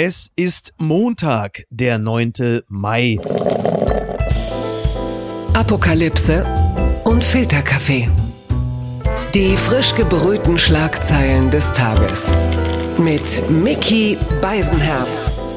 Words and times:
Es 0.00 0.30
ist 0.36 0.74
Montag, 0.78 1.64
der 1.70 1.98
9. 1.98 2.62
Mai. 2.68 3.18
Apokalypse 5.54 6.46
und 7.02 7.24
Filterkaffee. 7.24 8.08
Die 9.34 9.56
frisch 9.56 9.96
gebrühten 9.96 10.56
Schlagzeilen 10.56 11.50
des 11.50 11.72
Tages. 11.72 12.32
Mit 12.96 13.50
Mickey 13.50 14.16
Beisenherz. 14.40 15.47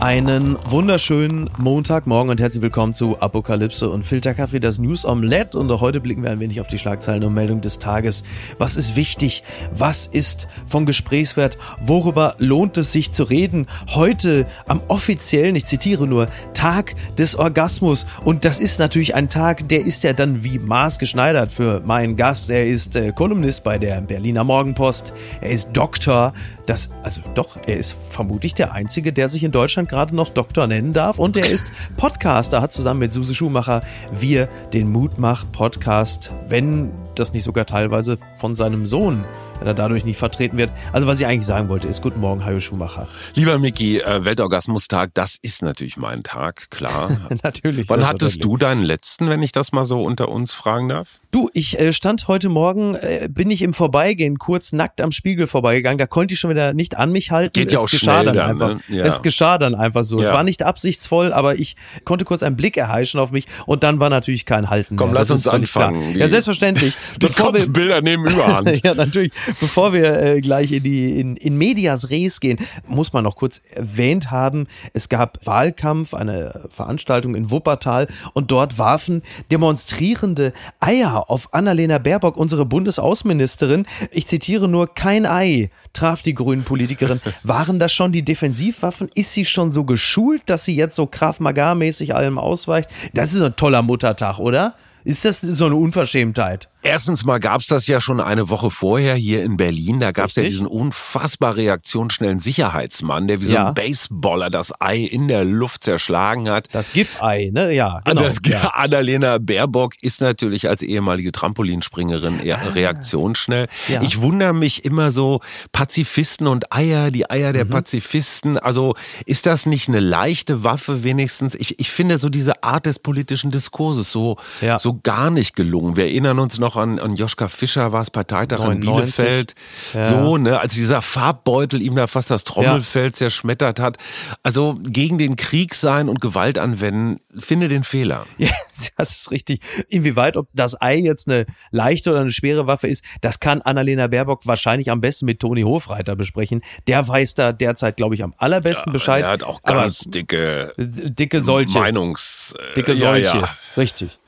Einen 0.00 0.56
wunderschönen 0.64 1.50
Montagmorgen 1.58 2.30
und 2.30 2.40
herzlich 2.40 2.62
willkommen 2.62 2.94
zu 2.94 3.20
Apokalypse 3.20 3.90
und 3.90 4.06
Filterkaffee, 4.06 4.58
das 4.58 4.78
News 4.78 5.04
Omelette. 5.04 5.58
Und 5.58 5.70
auch 5.70 5.82
heute 5.82 6.00
blicken 6.00 6.22
wir 6.22 6.30
ein 6.30 6.40
wenig 6.40 6.58
auf 6.62 6.68
die 6.68 6.78
Schlagzeilen 6.78 7.22
und 7.22 7.34
Meldungen 7.34 7.60
des 7.60 7.78
Tages. 7.78 8.24
Was 8.56 8.76
ist 8.76 8.96
wichtig? 8.96 9.44
Was 9.76 10.06
ist 10.06 10.48
von 10.66 10.86
Gesprächswert? 10.86 11.58
Worüber 11.82 12.34
lohnt 12.38 12.78
es 12.78 12.92
sich 12.92 13.12
zu 13.12 13.24
reden? 13.24 13.66
Heute 13.88 14.46
am 14.66 14.80
offiziellen, 14.88 15.54
ich 15.54 15.66
zitiere 15.66 16.06
nur, 16.06 16.28
Tag 16.54 16.94
des 17.18 17.36
Orgasmus. 17.36 18.06
Und 18.24 18.46
das 18.46 18.58
ist 18.58 18.78
natürlich 18.78 19.14
ein 19.14 19.28
Tag, 19.28 19.68
der 19.68 19.84
ist 19.84 20.02
ja 20.02 20.14
dann 20.14 20.42
wie 20.42 20.58
maßgeschneidert 20.58 21.52
für 21.52 21.80
meinen 21.80 22.16
Gast. 22.16 22.48
Er 22.48 22.66
ist 22.66 22.96
äh, 22.96 23.12
Kolumnist 23.12 23.64
bei 23.64 23.76
der 23.76 24.00
Berliner 24.00 24.44
Morgenpost. 24.44 25.12
Er 25.42 25.50
ist 25.50 25.68
Doktor. 25.74 26.32
Das, 26.70 26.88
also 27.02 27.20
doch, 27.34 27.56
er 27.66 27.78
ist 27.78 27.96
vermutlich 28.10 28.54
der 28.54 28.72
Einzige, 28.72 29.12
der 29.12 29.28
sich 29.28 29.42
in 29.42 29.50
Deutschland 29.50 29.88
gerade 29.88 30.14
noch 30.14 30.28
Doktor 30.28 30.68
nennen 30.68 30.92
darf. 30.92 31.18
Und 31.18 31.36
er 31.36 31.50
ist 31.50 31.66
Podcaster, 31.96 32.62
hat 32.62 32.72
zusammen 32.72 33.00
mit 33.00 33.12
Suse 33.12 33.34
Schumacher 33.34 33.82
wir 34.12 34.48
den 34.72 34.88
Mutmach-Podcast, 34.92 36.30
wenn 36.48 36.92
das 37.16 37.32
nicht 37.32 37.42
sogar 37.42 37.66
teilweise 37.66 38.18
von 38.36 38.54
seinem 38.54 38.86
Sohn 38.86 39.24
wenn 39.58 39.66
er 39.66 39.74
dadurch 39.74 40.04
nicht 40.04 40.16
vertreten 40.16 40.56
wird. 40.56 40.72
Also 40.92 41.06
was 41.06 41.20
ich 41.20 41.26
eigentlich 41.26 41.44
sagen 41.44 41.68
wollte, 41.68 41.86
ist 41.86 42.00
Guten 42.00 42.20
Morgen, 42.20 42.44
Hajo 42.46 42.60
Schumacher. 42.60 43.08
Lieber 43.34 43.58
Micky, 43.58 43.98
äh, 43.98 44.24
Weltorgasmustag, 44.24 45.10
das 45.12 45.36
ist 45.42 45.62
natürlich 45.62 45.98
mein 45.98 46.22
Tag, 46.22 46.70
klar. 46.70 47.10
natürlich. 47.42 47.86
Wann 47.90 48.06
hattest 48.06 48.42
du 48.42 48.56
deinen 48.56 48.82
letzten, 48.82 49.28
wenn 49.28 49.42
ich 49.42 49.52
das 49.52 49.72
mal 49.72 49.84
so 49.84 50.02
unter 50.02 50.30
uns 50.30 50.54
fragen 50.54 50.88
darf? 50.88 51.19
Du, 51.32 51.48
ich 51.54 51.78
äh, 51.78 51.92
stand 51.92 52.26
heute 52.26 52.48
Morgen, 52.48 52.96
äh, 52.96 53.28
bin 53.30 53.52
ich 53.52 53.62
im 53.62 53.72
Vorbeigehen 53.72 54.40
kurz 54.40 54.72
nackt 54.72 55.00
am 55.00 55.12
Spiegel 55.12 55.46
vorbeigegangen. 55.46 55.96
Da 55.96 56.08
konnte 56.08 56.34
ich 56.34 56.40
schon 56.40 56.50
wieder 56.50 56.72
nicht 56.72 56.96
an 56.98 57.12
mich 57.12 57.30
halten. 57.30 57.52
Geht 57.52 57.70
ja 57.70 57.78
es 57.78 57.84
auch 57.84 57.88
geschah 57.88 58.20
schnell 58.22 58.34
dann 58.34 58.34
dann, 58.34 58.50
einfach. 58.50 58.88
ne? 58.88 58.96
Ja. 58.98 59.04
Es 59.04 59.22
geschah 59.22 59.56
dann 59.56 59.76
einfach 59.76 60.02
so. 60.02 60.20
Es 60.20 60.26
Ja. 60.26 60.34
war 60.34 60.42
nicht 60.42 60.64
absichtsvoll, 60.64 61.32
aber 61.32 61.54
ich 61.54 61.76
konnte 62.04 62.24
kurz 62.24 62.42
einen 62.42 62.56
Blick 62.56 62.76
erheischen 62.76 63.20
auf 63.20 63.30
mich 63.30 63.46
und 63.66 63.84
dann 63.84 64.00
war 64.00 64.10
natürlich 64.10 64.44
kein 64.44 64.70
Halten 64.70 64.96
Komm, 64.96 65.10
mehr. 65.10 65.20
lass 65.20 65.30
uns 65.30 65.46
anfangen. 65.46 66.18
Ja, 66.18 66.28
selbstverständlich. 66.28 66.96
Die 67.22 67.26
Bevor 67.26 67.54
wir, 67.54 67.60
Kopfbilder 67.60 68.00
nehmen 68.02 68.26
Überhand. 68.26 68.80
ja, 68.84 68.94
natürlich. 68.94 69.30
Bevor 69.60 69.92
wir 69.92 70.20
äh, 70.20 70.40
gleich 70.40 70.72
in 70.72 70.82
die 70.82 71.20
in, 71.20 71.36
in 71.36 71.56
Medias 71.56 72.10
Res 72.10 72.40
gehen, 72.40 72.58
muss 72.88 73.12
man 73.12 73.22
noch 73.22 73.36
kurz 73.36 73.60
erwähnt 73.70 74.32
haben, 74.32 74.66
es 74.94 75.08
gab 75.08 75.46
Wahlkampf, 75.46 76.12
eine 76.12 76.68
Veranstaltung 76.70 77.36
in 77.36 77.52
Wuppertal 77.52 78.08
und 78.34 78.50
dort 78.50 78.78
warfen 78.80 79.22
demonstrierende 79.52 80.52
Eier 80.80 81.19
auf 81.28 81.52
Annalena 81.52 81.98
Baerbock, 81.98 82.36
unsere 82.36 82.64
Bundesaußenministerin. 82.64 83.86
Ich 84.10 84.26
zitiere 84.26 84.68
nur, 84.68 84.94
kein 84.94 85.26
Ei 85.26 85.70
traf 85.92 86.22
die 86.22 86.34
grünen 86.34 86.64
Politikerin. 86.64 87.20
Waren 87.42 87.78
das 87.78 87.92
schon 87.92 88.12
die 88.12 88.24
Defensivwaffen? 88.24 89.10
Ist 89.14 89.32
sie 89.32 89.44
schon 89.44 89.70
so 89.70 89.84
geschult, 89.84 90.42
dass 90.46 90.64
sie 90.64 90.76
jetzt 90.76 90.96
so 90.96 91.06
Krav 91.06 91.40
Maga-mäßig 91.40 92.14
allem 92.14 92.38
ausweicht? 92.38 92.88
Das 93.12 93.32
ist 93.32 93.40
ein 93.40 93.56
toller 93.56 93.82
Muttertag, 93.82 94.38
oder? 94.38 94.74
Ist 95.04 95.24
das 95.24 95.40
so 95.40 95.66
eine 95.66 95.76
Unverschämtheit? 95.76 96.68
Erstens 96.82 97.24
mal 97.26 97.38
gab's 97.40 97.66
das 97.66 97.86
ja 97.88 98.00
schon 98.00 98.20
eine 98.20 98.48
Woche 98.48 98.70
vorher 98.70 99.14
hier 99.14 99.42
in 99.44 99.58
Berlin. 99.58 100.00
Da 100.00 100.12
gab's 100.12 100.36
ja 100.36 100.42
Richtig. 100.42 100.60
diesen 100.60 100.66
unfassbar 100.66 101.54
reaktionsschnellen 101.56 102.38
Sicherheitsmann, 102.40 103.28
der 103.28 103.40
wie 103.42 103.46
so 103.46 103.54
Ja. 103.54 103.68
ein 103.68 103.74
Baseballer 103.74 104.48
das 104.48 104.72
Ei 104.80 104.98
in 105.00 105.28
der 105.28 105.44
Luft 105.44 105.84
zerschlagen 105.84 106.48
hat. 106.48 106.68
Das 106.72 106.90
GIF-Ei, 106.92 107.50
ne? 107.52 107.72
Ja, 107.74 108.00
genau. 108.04 108.22
das, 108.22 108.38
ja. 108.46 108.60
Annalena 108.74 109.36
Baerbock 109.38 109.94
ist 110.02 110.22
natürlich 110.22 110.68
als 110.70 110.80
ehemalige 110.80 111.32
Trampolinspringerin 111.32 112.40
eher 112.40 112.74
reaktionsschnell. 112.74 113.66
Ah. 113.88 113.92
Ja. 113.92 114.02
Ich 114.02 114.20
wundere 114.22 114.54
mich 114.54 114.84
immer 114.86 115.10
so, 115.10 115.40
Pazifisten 115.72 116.46
und 116.46 116.72
Eier, 116.72 117.10
die 117.10 117.28
Eier 117.30 117.50
Mhm. 117.50 117.54
der 117.54 117.64
Pazifisten. 117.66 118.56
Also 118.58 118.94
ist 119.26 119.44
das 119.46 119.66
nicht 119.66 119.88
eine 119.88 120.00
leichte 120.00 120.64
Waffe 120.64 121.04
wenigstens? 121.04 121.54
Ich, 121.56 121.78
ich 121.78 121.90
finde 121.90 122.16
so 122.18 122.28
diese 122.30 122.62
Art 122.62 122.86
des 122.86 122.98
politischen 122.98 123.50
Diskurses 123.50 124.10
so, 124.10 124.36
Ja. 124.62 124.78
So 124.90 125.00
gar 125.02 125.30
nicht 125.30 125.54
gelungen. 125.54 125.96
Wir 125.96 126.04
erinnern 126.04 126.38
uns 126.38 126.58
noch 126.58 126.76
an, 126.76 126.98
an 126.98 127.14
Joschka 127.14 127.48
Fischer, 127.48 127.92
war 127.92 128.02
es 128.02 128.10
Parteitag 128.10 128.58
in 128.60 128.80
99. 128.80 128.86
Bielefeld. 128.90 129.54
Ja. 129.94 130.04
So, 130.04 130.36
ne, 130.36 130.58
als 130.58 130.74
dieser 130.74 131.02
Farbbeutel 131.02 131.80
ihm 131.80 131.94
da 131.94 132.06
fast 132.06 132.30
das 132.30 132.44
Trommelfell 132.44 133.12
zerschmettert 133.12 133.78
hat. 133.78 133.98
Also 134.42 134.76
gegen 134.82 135.18
den 135.18 135.36
Krieg 135.36 135.74
sein 135.74 136.08
und 136.08 136.20
Gewalt 136.20 136.58
anwenden, 136.58 137.20
finde 137.38 137.68
den 137.68 137.84
Fehler. 137.84 138.26
Ja, 138.40 138.48
das 138.96 139.10
ist 139.10 139.30
richtig. 139.30 139.60
Inwieweit, 139.88 140.38
ob 140.38 140.48
das 140.54 140.80
Ei 140.80 140.96
jetzt 140.96 141.28
eine 141.28 141.44
leichte 141.70 142.12
oder 142.12 142.20
eine 142.20 142.32
schwere 142.32 142.66
Waffe 142.66 142.88
ist, 142.88 143.04
das 143.20 143.38
kann 143.38 143.60
Annalena 143.60 144.06
Baerbock 144.06 144.46
wahrscheinlich 144.46 144.90
am 144.90 145.02
besten 145.02 145.26
mit 145.26 145.40
Toni 145.40 145.62
Hofreiter 145.62 146.16
besprechen. 146.16 146.62
Der 146.86 147.06
weiß 147.06 147.34
da 147.34 147.52
derzeit, 147.52 147.98
glaube 147.98 148.14
ich, 148.14 148.22
am 148.22 148.32
allerbesten 148.38 148.90
Bescheid. 148.90 149.24
Er 149.24 149.32
hat 149.32 149.42
auch 149.42 149.60
Aber 149.64 149.82
ganz 149.82 149.98
dicke 150.06 150.72
dicke 150.78 151.42
solche. 151.42 151.78
Meinungs... 151.78 152.54
äh, 152.58 152.74
Dicke 152.74 152.92
ja, 152.92 152.98
solche. 152.98 153.38
ja. 153.38 153.48
Richtig. 153.76 154.18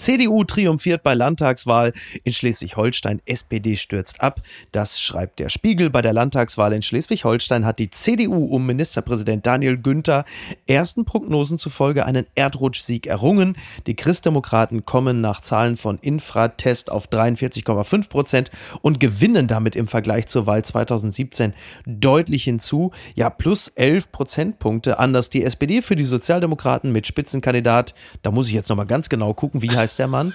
CDU 0.00 0.44
triumphiert 0.44 1.02
bei 1.02 1.12
Landtagswahl 1.12 1.92
in 2.24 2.32
Schleswig-Holstein, 2.32 3.20
SPD 3.26 3.76
stürzt 3.76 4.22
ab. 4.22 4.40
Das 4.72 4.98
schreibt 4.98 5.40
der 5.40 5.50
Spiegel. 5.50 5.90
Bei 5.90 6.00
der 6.00 6.14
Landtagswahl 6.14 6.72
in 6.72 6.80
Schleswig-Holstein 6.80 7.66
hat 7.66 7.78
die 7.78 7.90
CDU 7.90 8.46
um 8.46 8.64
Ministerpräsident 8.64 9.44
Daniel 9.44 9.76
Günther 9.76 10.24
ersten 10.66 11.04
Prognosen 11.04 11.58
zufolge 11.58 12.06
einen 12.06 12.26
Erdrutschsieg 12.34 13.06
errungen. 13.06 13.58
Die 13.86 13.94
Christdemokraten 13.94 14.86
kommen 14.86 15.20
nach 15.20 15.42
Zahlen 15.42 15.76
von 15.76 15.98
Infratest 15.98 16.90
auf 16.90 17.08
43,5 17.08 18.08
Prozent 18.08 18.50
und 18.80 19.00
gewinnen 19.00 19.48
damit 19.48 19.76
im 19.76 19.86
Vergleich 19.86 20.28
zur 20.28 20.46
Wahl 20.46 20.64
2017 20.64 21.52
deutlich 21.84 22.44
hinzu. 22.44 22.92
Ja, 23.14 23.28
plus 23.28 23.68
11 23.68 24.10
Prozentpunkte. 24.12 24.98
Anders 24.98 25.28
die 25.28 25.44
SPD 25.44 25.82
für 25.82 25.94
die 25.94 26.04
Sozialdemokraten 26.04 26.90
mit 26.90 27.06
Spitzenkandidat. 27.06 27.94
Da 28.22 28.30
muss 28.30 28.48
ich 28.48 28.54
jetzt 28.54 28.70
nochmal 28.70 28.86
ganz 28.86 29.10
genau 29.10 29.34
gucken, 29.34 29.60
wie 29.60 29.68
heißt 29.68 29.89
der 29.96 30.08
Mann? 30.08 30.32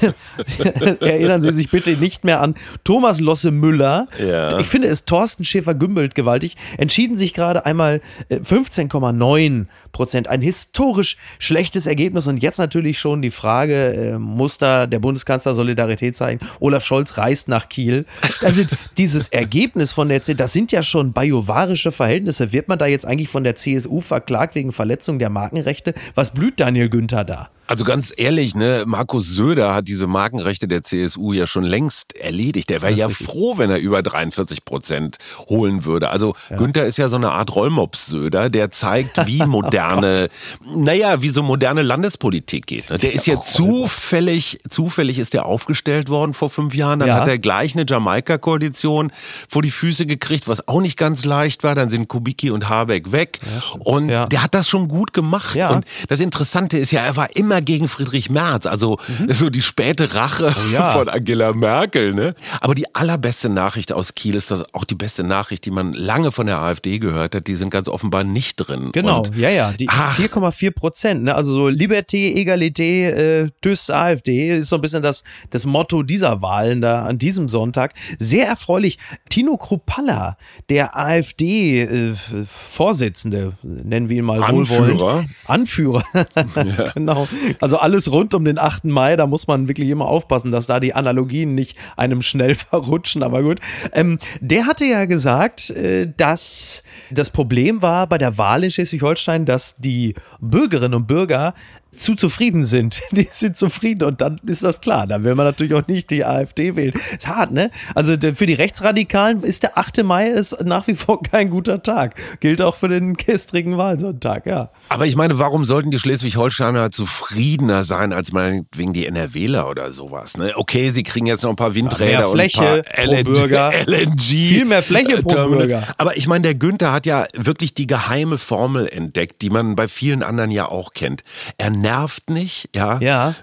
Erinnern 1.00 1.42
Sie 1.42 1.52
sich 1.52 1.70
bitte 1.70 1.90
nicht 1.96 2.24
mehr 2.24 2.40
an 2.40 2.54
Thomas 2.84 3.20
Losse 3.20 3.50
Müller. 3.50 4.08
Ja. 4.18 4.58
Ich 4.58 4.66
finde 4.66 4.88
es 4.88 5.04
Thorsten 5.04 5.44
Schäfer-Gümbelt 5.44 6.14
gewaltig. 6.14 6.56
Entschieden 6.78 7.16
sich 7.16 7.34
gerade 7.34 7.66
einmal 7.66 8.00
äh, 8.28 8.36
15,9 8.36 9.66
Prozent. 9.92 10.28
Ein 10.28 10.42
historisch 10.42 11.16
schlechtes 11.38 11.86
Ergebnis. 11.86 12.26
Und 12.26 12.42
jetzt 12.42 12.58
natürlich 12.58 12.98
schon 12.98 13.22
die 13.22 13.30
Frage, 13.30 13.94
äh, 13.94 14.18
muss 14.18 14.58
da 14.58 14.86
der 14.86 14.98
Bundeskanzler 14.98 15.54
Solidarität 15.54 16.16
zeigen? 16.16 16.40
Olaf 16.60 16.84
Scholz 16.84 17.18
reist 17.18 17.48
nach 17.48 17.68
Kiel. 17.68 18.06
Also 18.42 18.62
dieses 18.98 19.28
Ergebnis 19.28 19.92
von 19.92 20.08
der 20.08 20.22
CDU, 20.22 20.38
das 20.38 20.52
sind 20.52 20.72
ja 20.72 20.82
schon 20.82 21.12
bajovarische 21.12 21.92
Verhältnisse. 21.92 22.52
Wird 22.52 22.68
man 22.68 22.78
da 22.78 22.86
jetzt 22.86 23.06
eigentlich 23.06 23.28
von 23.28 23.44
der 23.44 23.56
CSU 23.56 24.00
verklagt 24.00 24.54
wegen 24.54 24.72
Verletzung 24.72 25.18
der 25.18 25.30
Markenrechte? 25.30 25.94
Was 26.14 26.32
blüht 26.32 26.60
Daniel 26.60 26.88
Günther 26.88 27.24
da? 27.24 27.50
Also 27.66 27.84
ganz 27.84 28.12
ehrlich, 28.16 28.54
ne, 28.54 28.84
Markus 28.86 29.26
Söder 29.28 29.74
hat 29.74 29.88
diese 29.88 30.06
Markenrechte 30.06 30.68
der 30.68 30.82
CSU 30.84 31.32
ja 31.32 31.46
schon 31.46 31.64
längst 31.64 32.14
erledigt. 32.16 32.68
Der 32.70 32.82
wäre 32.82 32.92
ja 32.92 33.06
richtig. 33.06 33.26
froh, 33.26 33.58
wenn 33.58 33.70
er 33.70 33.78
über 33.78 34.02
43 34.02 34.64
Prozent 34.64 35.16
holen 35.48 35.84
würde. 35.84 36.10
Also 36.10 36.34
Günther 36.56 36.84
ist 36.86 36.98
ja 36.98 37.08
so 37.08 37.16
eine 37.16 37.30
Art 37.32 37.54
Rollmops-Söder, 37.54 38.50
der 38.50 38.70
zeigt, 38.70 39.26
wie 39.26 39.42
moderne, 39.46 40.28
naja, 40.64 41.22
wie 41.22 41.28
so 41.30 41.42
moderne 41.42 41.82
Landespolitik 41.82 42.66
geht. 42.66 42.90
ne? 42.90 42.98
Der 42.98 43.12
ist 43.14 43.26
ja 43.26 43.40
zufällig, 43.40 44.58
zufällig 44.68 45.18
ist 45.18 45.34
der 45.34 45.46
aufgestellt 45.46 46.08
worden 46.08 46.34
vor 46.34 46.50
fünf 46.50 46.74
Jahren. 46.74 46.98
Dann 46.98 47.08
Ja. 47.08 47.14
hat 47.20 47.28
er 47.28 47.38
gleich 47.38 47.74
eine 47.74 47.84
Jamaika-Koalition 47.88 49.12
vor 49.48 49.62
die 49.62 49.70
Füße 49.70 50.06
gekriegt, 50.06 50.48
was 50.48 50.68
auch 50.68 50.80
nicht 50.80 50.96
ganz 50.96 51.24
leicht 51.24 51.64
war. 51.64 51.74
Dann 51.74 51.90
sind 51.90 52.08
Kubicki 52.08 52.50
und 52.50 52.68
Habeck 52.68 53.12
weg. 53.12 53.38
und 53.78 54.08
Ja. 54.08 54.26
der 54.26 54.42
hat 54.42 54.54
das 54.54 54.68
schon 54.68 54.88
gut 54.88 55.12
gemacht. 55.12 55.56
Ja. 55.56 55.70
Und 55.70 55.84
das 56.08 56.20
Interessante 56.20 56.78
ist 56.78 56.90
ja, 56.92 57.00
er 57.02 57.16
war 57.16 57.34
immer 57.36 57.53
gegen 57.60 57.88
Friedrich 57.88 58.30
Merz, 58.30 58.66
also 58.66 58.98
so 59.28 59.50
die 59.50 59.62
späte 59.62 60.14
Rache 60.14 60.44
Mhm. 60.44 60.50
Oh 60.70 60.72
ja. 60.72 60.92
von 60.92 61.08
Angela 61.08 61.52
Merkel. 61.52 62.14
Ne? 62.14 62.34
Aber 62.60 62.74
die 62.74 62.94
allerbeste 62.94 63.48
Nachricht 63.48 63.92
aus 63.92 64.14
Kiel 64.14 64.34
ist 64.34 64.50
das 64.50 64.64
auch 64.74 64.84
die 64.84 64.94
beste 64.94 65.24
Nachricht, 65.24 65.64
die 65.64 65.70
man 65.70 65.92
lange 65.92 66.32
von 66.32 66.46
der 66.46 66.58
AfD 66.58 66.98
gehört 66.98 67.34
hat. 67.34 67.46
Die 67.46 67.56
sind 67.56 67.70
ganz 67.70 67.88
offenbar 67.88 68.24
nicht 68.24 68.56
drin. 68.56 68.90
Genau, 68.92 69.18
Und 69.18 69.36
ja, 69.36 69.50
ja. 69.50 69.72
Die 69.72 69.88
Ach. 69.88 70.18
4,4 70.18 70.70
Prozent. 70.72 71.24
Ne? 71.24 71.34
Also 71.34 71.52
so 71.52 71.66
Liberté, 71.68 72.34
Egalité, 72.36 73.44
äh, 73.44 73.50
TÜS, 73.62 73.90
AfD 73.90 74.58
ist 74.58 74.68
so 74.68 74.76
ein 74.76 74.82
bisschen 74.82 75.02
das, 75.02 75.22
das 75.50 75.64
Motto 75.66 76.02
dieser 76.02 76.42
Wahlen 76.42 76.80
da 76.80 77.04
an 77.04 77.18
diesem 77.18 77.48
Sonntag. 77.48 77.94
Sehr 78.18 78.46
erfreulich. 78.46 78.98
Tino 79.28 79.56
Kruppalla, 79.56 80.36
der 80.68 80.96
AfD-Vorsitzende, 80.96 83.52
nennen 83.62 84.08
wir 84.08 84.18
ihn 84.18 84.24
mal 84.24 84.42
Anführer. 84.42 84.88
wohlwollend. 84.88 85.28
Anführer. 85.46 86.04
genau. 86.94 87.28
Also 87.60 87.78
alles 87.78 88.10
rund 88.10 88.34
um 88.34 88.44
den 88.44 88.58
8. 88.58 88.84
Mai, 88.84 89.16
da 89.16 89.26
muss 89.26 89.46
man 89.46 89.68
wirklich 89.68 89.88
immer 89.88 90.06
aufpassen, 90.06 90.50
dass 90.50 90.66
da 90.66 90.80
die 90.80 90.94
Analogien 90.94 91.54
nicht 91.54 91.76
einem 91.96 92.22
schnell 92.22 92.54
verrutschen, 92.54 93.22
aber 93.22 93.42
gut. 93.42 93.60
Ähm, 93.92 94.18
der 94.40 94.66
hatte 94.66 94.84
ja 94.84 95.04
gesagt, 95.04 95.70
äh, 95.70 96.10
dass 96.16 96.82
das 97.10 97.30
Problem 97.30 97.82
war 97.82 98.06
bei 98.06 98.18
der 98.18 98.38
Wahl 98.38 98.64
in 98.64 98.70
Schleswig-Holstein, 98.70 99.44
dass 99.44 99.76
die 99.78 100.14
Bürgerinnen 100.40 100.94
und 100.94 101.06
Bürger 101.06 101.54
zu 101.96 102.14
zufrieden 102.14 102.64
sind. 102.64 103.00
Die 103.12 103.28
sind 103.30 103.56
zufrieden 103.56 104.04
und 104.04 104.20
dann 104.20 104.40
ist 104.46 104.62
das 104.62 104.80
klar. 104.80 105.06
Dann 105.06 105.24
will 105.24 105.34
man 105.34 105.46
natürlich 105.46 105.74
auch 105.74 105.86
nicht 105.86 106.10
die 106.10 106.24
AfD 106.24 106.76
wählen. 106.76 106.94
Ist 107.12 107.28
hart, 107.28 107.52
ne? 107.52 107.70
Also 107.94 108.14
für 108.34 108.46
die 108.46 108.54
Rechtsradikalen 108.54 109.42
ist 109.42 109.62
der 109.62 109.78
8. 109.78 110.02
Mai 110.04 110.28
ist 110.28 110.62
nach 110.64 110.86
wie 110.86 110.94
vor 110.94 111.22
kein 111.30 111.50
guter 111.50 111.82
Tag. 111.82 112.14
Gilt 112.40 112.62
auch 112.62 112.76
für 112.76 112.88
den 112.88 113.14
gestrigen 113.14 113.76
Wahlsonntag, 113.76 114.46
ja. 114.46 114.70
Aber 114.88 115.06
ich 115.06 115.16
meine, 115.16 115.38
warum 115.38 115.64
sollten 115.64 115.90
die 115.90 115.98
Schleswig-Holsteiner 115.98 116.90
zufriedener 116.90 117.82
sein 117.82 118.12
als 118.12 118.32
meinetwegen 118.32 118.92
die 118.92 119.06
NRWler 119.06 119.68
oder 119.68 119.92
sowas? 119.92 120.36
Ne? 120.36 120.52
Okay, 120.56 120.90
sie 120.90 121.02
kriegen 121.02 121.26
jetzt 121.26 121.42
noch 121.42 121.50
ein 121.50 121.56
paar 121.56 121.74
Windräder 121.74 122.30
Fläche 122.30 122.60
und 122.60 122.68
ein 122.68 122.82
paar 122.82 123.06
LNG, 123.06 123.24
Bürger. 123.24 123.72
LNG. 123.86 124.20
Viel 124.20 124.64
mehr 124.64 124.82
Fläche 124.82 125.22
pro 125.22 125.28
Terminals. 125.28 125.68
Bürger. 125.70 125.94
Aber 125.98 126.16
ich 126.16 126.26
meine, 126.26 126.42
der 126.42 126.54
Günther 126.54 126.92
hat 126.92 127.06
ja 127.06 127.26
wirklich 127.36 127.74
die 127.74 127.86
geheime 127.86 128.38
Formel 128.38 128.88
entdeckt, 128.88 129.42
die 129.42 129.50
man 129.50 129.76
bei 129.76 129.88
vielen 129.88 130.22
anderen 130.22 130.50
ja 130.50 130.68
auch 130.68 130.92
kennt. 130.92 131.24
Er 131.58 131.70
nervt 131.84 132.30
nicht, 132.30 132.70
ja. 132.74 132.98
Ja. 133.00 133.34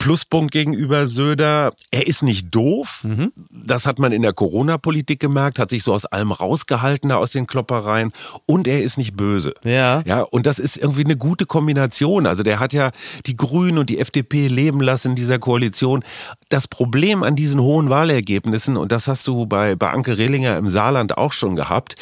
Pluspunkt 0.00 0.50
gegenüber 0.50 1.06
Söder. 1.06 1.72
Er 1.90 2.06
ist 2.06 2.22
nicht 2.22 2.52
doof. 2.52 3.02
Mhm. 3.04 3.32
Das 3.50 3.86
hat 3.86 3.98
man 3.98 4.12
in 4.12 4.22
der 4.22 4.32
Corona-Politik 4.32 5.20
gemerkt, 5.20 5.58
hat 5.58 5.70
sich 5.70 5.84
so 5.84 5.92
aus 5.92 6.06
allem 6.06 6.32
rausgehalten, 6.32 7.10
da 7.10 7.16
aus 7.16 7.32
den 7.32 7.46
Kloppereien. 7.46 8.10
Und 8.46 8.66
er 8.66 8.82
ist 8.82 8.96
nicht 8.96 9.14
böse. 9.14 9.54
Ja. 9.62 10.02
Ja, 10.06 10.22
und 10.22 10.46
das 10.46 10.58
ist 10.58 10.78
irgendwie 10.78 11.04
eine 11.04 11.16
gute 11.16 11.44
Kombination. 11.44 12.26
Also 12.26 12.42
der 12.42 12.58
hat 12.60 12.72
ja 12.72 12.92
die 13.26 13.36
Grünen 13.36 13.76
und 13.76 13.90
die 13.90 13.98
FDP 13.98 14.48
leben 14.48 14.80
lassen 14.80 15.10
in 15.10 15.16
dieser 15.16 15.38
Koalition. 15.38 16.02
Das 16.48 16.66
Problem 16.66 17.22
an 17.22 17.36
diesen 17.36 17.60
hohen 17.60 17.90
Wahlergebnissen, 17.90 18.78
und 18.78 18.92
das 18.92 19.06
hast 19.06 19.28
du 19.28 19.44
bei, 19.44 19.76
bei 19.76 19.90
Anke 19.90 20.16
Rehlinger 20.16 20.56
im 20.56 20.68
Saarland 20.68 21.18
auch 21.18 21.34
schon 21.34 21.56
gehabt, 21.56 21.96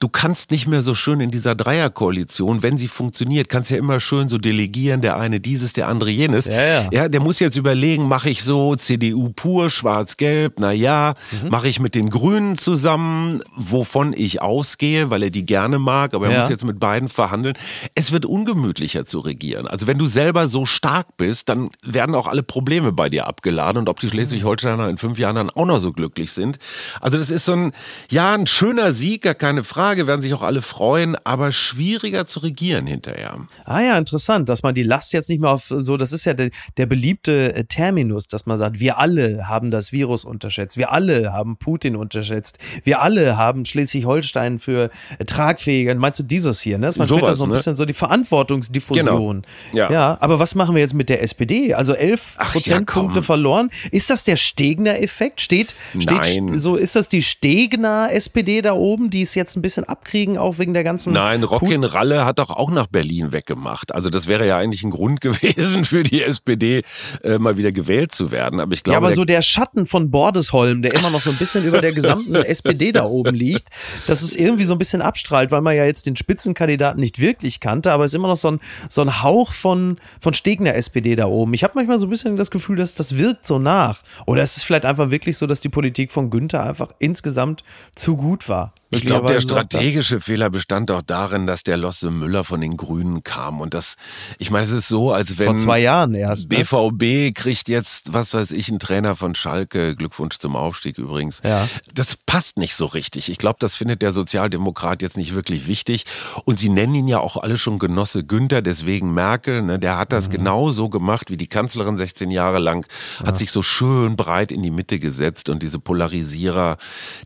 du 0.00 0.08
kannst 0.08 0.50
nicht 0.50 0.66
mehr 0.66 0.82
so 0.82 0.94
schön 0.94 1.20
in 1.20 1.30
dieser 1.30 1.54
Dreierkoalition, 1.54 2.64
wenn 2.64 2.76
sie 2.78 2.88
funktioniert, 2.88 3.48
kannst 3.48 3.70
ja 3.70 3.76
immer 3.76 4.00
schön 4.00 4.28
so 4.28 4.38
delegieren, 4.38 5.00
der 5.00 5.18
eine 5.18 5.38
dieses, 5.38 5.72
der 5.72 5.86
andere 5.86 6.10
jenes. 6.10 6.46
Ja, 6.46 6.62
ja. 6.62 6.88
Ja, 6.90 7.08
der 7.08 7.20
muss 7.20 7.38
jetzt 7.44 7.56
überlegen, 7.56 8.08
mache 8.08 8.28
ich 8.30 8.42
so 8.42 8.74
CDU 8.76 9.30
pur, 9.30 9.70
schwarz-gelb, 9.70 10.54
na 10.58 10.72
ja, 10.72 11.14
Mhm. 11.42 11.48
mache 11.50 11.68
ich 11.68 11.78
mit 11.80 11.94
den 11.94 12.10
Grünen 12.10 12.58
zusammen, 12.58 13.42
wovon 13.56 14.12
ich 14.16 14.42
ausgehe, 14.42 15.10
weil 15.10 15.22
er 15.22 15.30
die 15.30 15.46
gerne 15.46 15.78
mag, 15.78 16.14
aber 16.14 16.26
er 16.26 16.32
Ja. 16.32 16.38
muss 16.40 16.48
jetzt 16.48 16.64
mit 16.64 16.80
beiden 16.80 17.08
verhandeln. 17.08 17.54
Es 17.94 18.10
wird 18.12 18.26
ungemütlicher 18.26 19.06
zu 19.06 19.20
regieren. 19.20 19.66
Also 19.66 19.86
wenn 19.86 19.98
du 19.98 20.06
selber 20.06 20.48
so 20.48 20.66
stark 20.66 21.16
bist, 21.16 21.48
dann 21.48 21.70
werden 21.82 22.14
auch 22.14 22.26
alle 22.26 22.42
Probleme 22.42 22.92
bei 22.92 23.08
dir 23.08 23.26
abgeladen 23.26 23.78
und 23.78 23.88
ob 23.88 24.00
die 24.00 24.08
Schleswig-Holsteiner 24.08 24.88
in 24.88 24.98
fünf 24.98 25.18
Jahren 25.18 25.36
dann 25.36 25.50
auch 25.50 25.66
noch 25.66 25.78
so 25.78 25.92
glücklich 25.92 26.32
sind. 26.32 26.58
Also 27.00 27.18
das 27.18 27.30
ist 27.30 27.44
so 27.44 27.52
ein, 27.52 27.72
ja, 28.10 28.32
ein 28.34 28.46
schöner 28.46 28.92
Sieg, 28.92 29.22
gar 29.22 29.34
keine 29.34 29.64
Frage, 29.64 30.06
werden 30.06 30.22
sich 30.22 30.32
auch 30.34 30.42
alle 30.42 30.62
freuen, 30.62 31.16
aber 31.24 31.52
schwieriger 31.52 32.26
zu 32.26 32.40
regieren 32.40 32.86
hinterher. 32.86 33.38
Ah 33.64 33.80
ja, 33.80 33.98
interessant, 33.98 34.48
dass 34.48 34.62
man 34.62 34.74
die 34.74 34.82
Last 34.82 35.12
jetzt 35.12 35.28
nicht 35.28 35.40
mehr 35.40 35.50
auf 35.50 35.66
so, 35.68 35.96
das 35.96 36.12
ist 36.12 36.24
ja 36.24 36.34
der, 36.34 36.50
der 36.76 36.86
beliebte 36.86 37.32
äh, 37.34 37.64
Terminus, 37.64 38.28
dass 38.28 38.46
man 38.46 38.58
sagt, 38.58 38.80
wir 38.80 38.98
alle 38.98 39.48
haben 39.48 39.70
das 39.70 39.92
Virus 39.92 40.24
unterschätzt, 40.24 40.76
wir 40.76 40.92
alle 40.92 41.32
haben 41.32 41.56
Putin 41.56 41.96
unterschätzt, 41.96 42.58
wir 42.84 43.00
alle 43.00 43.36
haben 43.36 43.64
Schleswig-Holstein 43.64 44.58
für 44.58 44.90
äh, 45.18 45.24
tragfähiger, 45.24 45.94
meinst 45.94 46.20
du 46.20 46.24
dieses 46.24 46.60
hier, 46.60 46.78
ne? 46.78 46.86
Dass 46.86 46.98
man 46.98 47.06
Sowas, 47.06 47.20
später 47.20 47.34
so 47.36 47.44
ein 47.44 47.48
ne? 47.48 47.54
bisschen 47.54 47.76
so 47.76 47.84
die 47.84 47.94
Verantwortungsdiffusion. 47.94 49.42
Genau. 49.42 49.76
Ja. 49.76 49.90
ja, 49.90 50.16
aber 50.20 50.38
was 50.38 50.54
machen 50.54 50.74
wir 50.74 50.82
jetzt 50.82 50.94
mit 50.94 51.08
der 51.08 51.22
SPD? 51.22 51.74
Also 51.74 51.94
elf 51.94 52.36
ja, 52.38 52.44
Prozentpunkte 52.44 53.20
komm. 53.20 53.24
verloren. 53.24 53.70
Ist 53.90 54.10
das 54.10 54.24
der 54.24 54.36
Stegner-Effekt? 54.36 55.40
Steht, 55.40 55.74
steht 55.98 56.10
Nein. 56.10 56.58
so, 56.58 56.76
ist 56.76 56.96
das 56.96 57.08
die 57.08 57.22
Stegner-SPD 57.22 58.62
da 58.62 58.72
oben, 58.74 59.10
die 59.10 59.22
es 59.22 59.34
jetzt 59.34 59.56
ein 59.56 59.62
bisschen 59.62 59.84
abkriegen, 59.84 60.38
auch 60.38 60.58
wegen 60.58 60.74
der 60.74 60.84
ganzen 60.84 61.12
Nein, 61.12 61.42
Rockin 61.42 61.84
Ralle 61.84 62.24
hat 62.24 62.38
doch 62.38 62.50
auch 62.50 62.70
nach 62.70 62.86
Berlin 62.86 63.32
weggemacht. 63.32 63.94
Also 63.94 64.10
das 64.10 64.26
wäre 64.26 64.46
ja 64.46 64.58
eigentlich 64.58 64.82
ein 64.82 64.90
Grund 64.90 65.20
gewesen 65.20 65.84
für 65.84 66.02
die 66.02 66.22
SPD, 66.22 66.82
äh, 67.24 67.38
mal 67.38 67.56
wieder 67.56 67.72
gewählt 67.72 68.12
zu 68.12 68.30
werden. 68.30 68.60
Aber 68.60 68.72
ich 68.74 68.82
glaube, 68.82 68.94
ja, 68.94 68.98
aber 68.98 69.08
der- 69.08 69.16
so 69.16 69.24
der 69.24 69.42
Schatten 69.42 69.86
von 69.86 70.10
Bordesholm, 70.10 70.82
der 70.82 70.94
immer 70.94 71.10
noch 71.10 71.22
so 71.22 71.30
ein 71.30 71.36
bisschen 71.36 71.64
über 71.64 71.80
der 71.80 71.92
gesamten 71.92 72.34
SPD 72.44 72.92
da 72.92 73.04
oben 73.04 73.34
liegt, 73.34 73.68
dass 74.06 74.22
es 74.22 74.36
irgendwie 74.36 74.64
so 74.64 74.74
ein 74.74 74.78
bisschen 74.78 75.02
abstrahlt, 75.02 75.50
weil 75.50 75.60
man 75.60 75.74
ja 75.76 75.84
jetzt 75.84 76.06
den 76.06 76.16
Spitzenkandidaten 76.16 77.00
nicht 77.00 77.18
wirklich 77.20 77.60
kannte, 77.60 77.92
aber 77.92 78.04
es 78.04 78.12
ist 78.12 78.16
immer 78.16 78.28
noch 78.28 78.36
so 78.36 78.50
ein, 78.52 78.60
so 78.88 79.00
ein 79.00 79.22
Hauch 79.22 79.52
von, 79.52 79.98
von 80.20 80.34
Stegner 80.34 80.74
SPD 80.74 81.16
da 81.16 81.26
oben. 81.26 81.54
Ich 81.54 81.64
habe 81.64 81.72
manchmal 81.76 81.98
so 81.98 82.06
ein 82.06 82.10
bisschen 82.10 82.36
das 82.36 82.50
Gefühl, 82.50 82.76
dass 82.76 82.94
das 82.94 83.16
wirkt 83.16 83.46
so 83.46 83.58
nach. 83.58 84.02
Oder 84.26 84.42
ist 84.42 84.56
es 84.56 84.62
vielleicht 84.62 84.84
einfach 84.84 85.10
wirklich 85.10 85.36
so, 85.38 85.46
dass 85.46 85.60
die 85.60 85.68
Politik 85.68 86.12
von 86.12 86.30
Günther 86.30 86.62
einfach 86.64 86.90
insgesamt 86.98 87.64
zu 87.94 88.16
gut 88.16 88.48
war? 88.48 88.72
Ich 88.96 89.06
glaube, 89.06 89.26
der 89.28 89.36
er. 89.36 89.40
strategische 89.40 90.20
Fehler 90.20 90.50
bestand 90.50 90.90
auch 90.90 91.02
darin, 91.02 91.46
dass 91.46 91.62
der 91.62 91.76
Losse 91.76 92.10
Müller 92.10 92.44
von 92.44 92.60
den 92.60 92.76
Grünen 92.76 93.22
kam. 93.22 93.60
Und 93.60 93.74
das, 93.74 93.96
ich 94.38 94.50
meine, 94.50 94.64
es 94.66 94.72
ist 94.72 94.88
so, 94.88 95.12
als 95.12 95.38
wenn 95.38 95.46
Vor 95.46 95.58
zwei 95.58 95.80
Jahren 95.80 96.14
erst. 96.14 96.50
Ne? 96.50 96.58
BVB 96.58 97.34
kriegt 97.34 97.68
jetzt, 97.68 98.12
was 98.12 98.34
weiß 98.34 98.50
ich, 98.52 98.68
einen 98.68 98.78
Trainer 98.78 99.16
von 99.16 99.34
Schalke. 99.34 99.96
Glückwunsch 99.96 100.38
zum 100.38 100.56
Aufstieg 100.56 100.98
übrigens. 100.98 101.40
Ja. 101.44 101.68
Das 101.94 102.16
passt 102.16 102.58
nicht 102.58 102.74
so 102.74 102.86
richtig. 102.86 103.28
Ich 103.30 103.38
glaube, 103.38 103.56
das 103.60 103.74
findet 103.74 104.02
der 104.02 104.12
Sozialdemokrat 104.12 105.02
jetzt 105.02 105.16
nicht 105.16 105.34
wirklich 105.34 105.66
wichtig. 105.66 106.04
Und 106.44 106.58
sie 106.58 106.68
nennen 106.68 106.94
ihn 106.94 107.08
ja 107.08 107.20
auch 107.20 107.36
alle 107.36 107.58
schon 107.58 107.78
Genosse 107.78 108.24
Günther, 108.24 108.62
deswegen 108.62 109.12
Merkel. 109.14 109.62
Ne, 109.62 109.78
der 109.78 109.96
hat 109.98 110.10
Mhm. 110.10 110.14
das 110.16 110.30
genau 110.30 110.70
so 110.70 110.88
gemacht 110.88 111.30
wie 111.30 111.36
die 111.36 111.46
Kanzlerin 111.48 111.96
16 111.96 112.30
Jahre 112.30 112.58
lang. 112.58 112.86
Hat 113.24 113.38
sich 113.38 113.50
so 113.50 113.62
schön 113.62 114.16
breit 114.16 114.52
in 114.52 114.62
die 114.62 114.70
Mitte 114.70 114.98
gesetzt. 114.98 115.48
Und 115.48 115.62
diese 115.62 115.78
Polarisierer, 115.78 116.76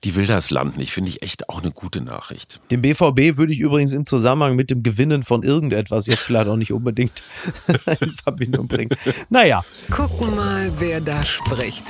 die 0.05 0.15
will 0.17 0.27
das 0.27 0.51
Land 0.51 0.77
nicht. 0.79 0.93
Finde 0.93 1.11
ich 1.11 1.23
echt 1.23 1.49
auch 1.49 1.58
eine 1.63 1.71
gute 1.73 2.01
Nachricht. 2.01 2.61
Den 2.71 2.83
BVB 2.83 3.37
würde 3.37 3.53
ich 3.53 3.61
übrigens 3.61 3.93
im 3.93 4.07
Zusammenhang 4.07 4.57
mit 4.57 4.71
dem 4.71 4.83
Gewinnen 4.83 5.23
von 5.23 5.43
irgendetwas 5.43 6.07
jetzt 6.07 6.21
vielleicht 6.21 6.49
auch 6.49 6.57
nicht 6.57 6.73
unbedingt 6.73 7.23
in 8.01 8.11
Verbindung 8.13 8.69
bringen. 8.69 8.91
Naja, 9.29 9.65
Gucken 9.91 10.35
mal, 10.35 10.71
wer 10.79 11.01
da 11.01 11.23
spricht. 11.23 11.85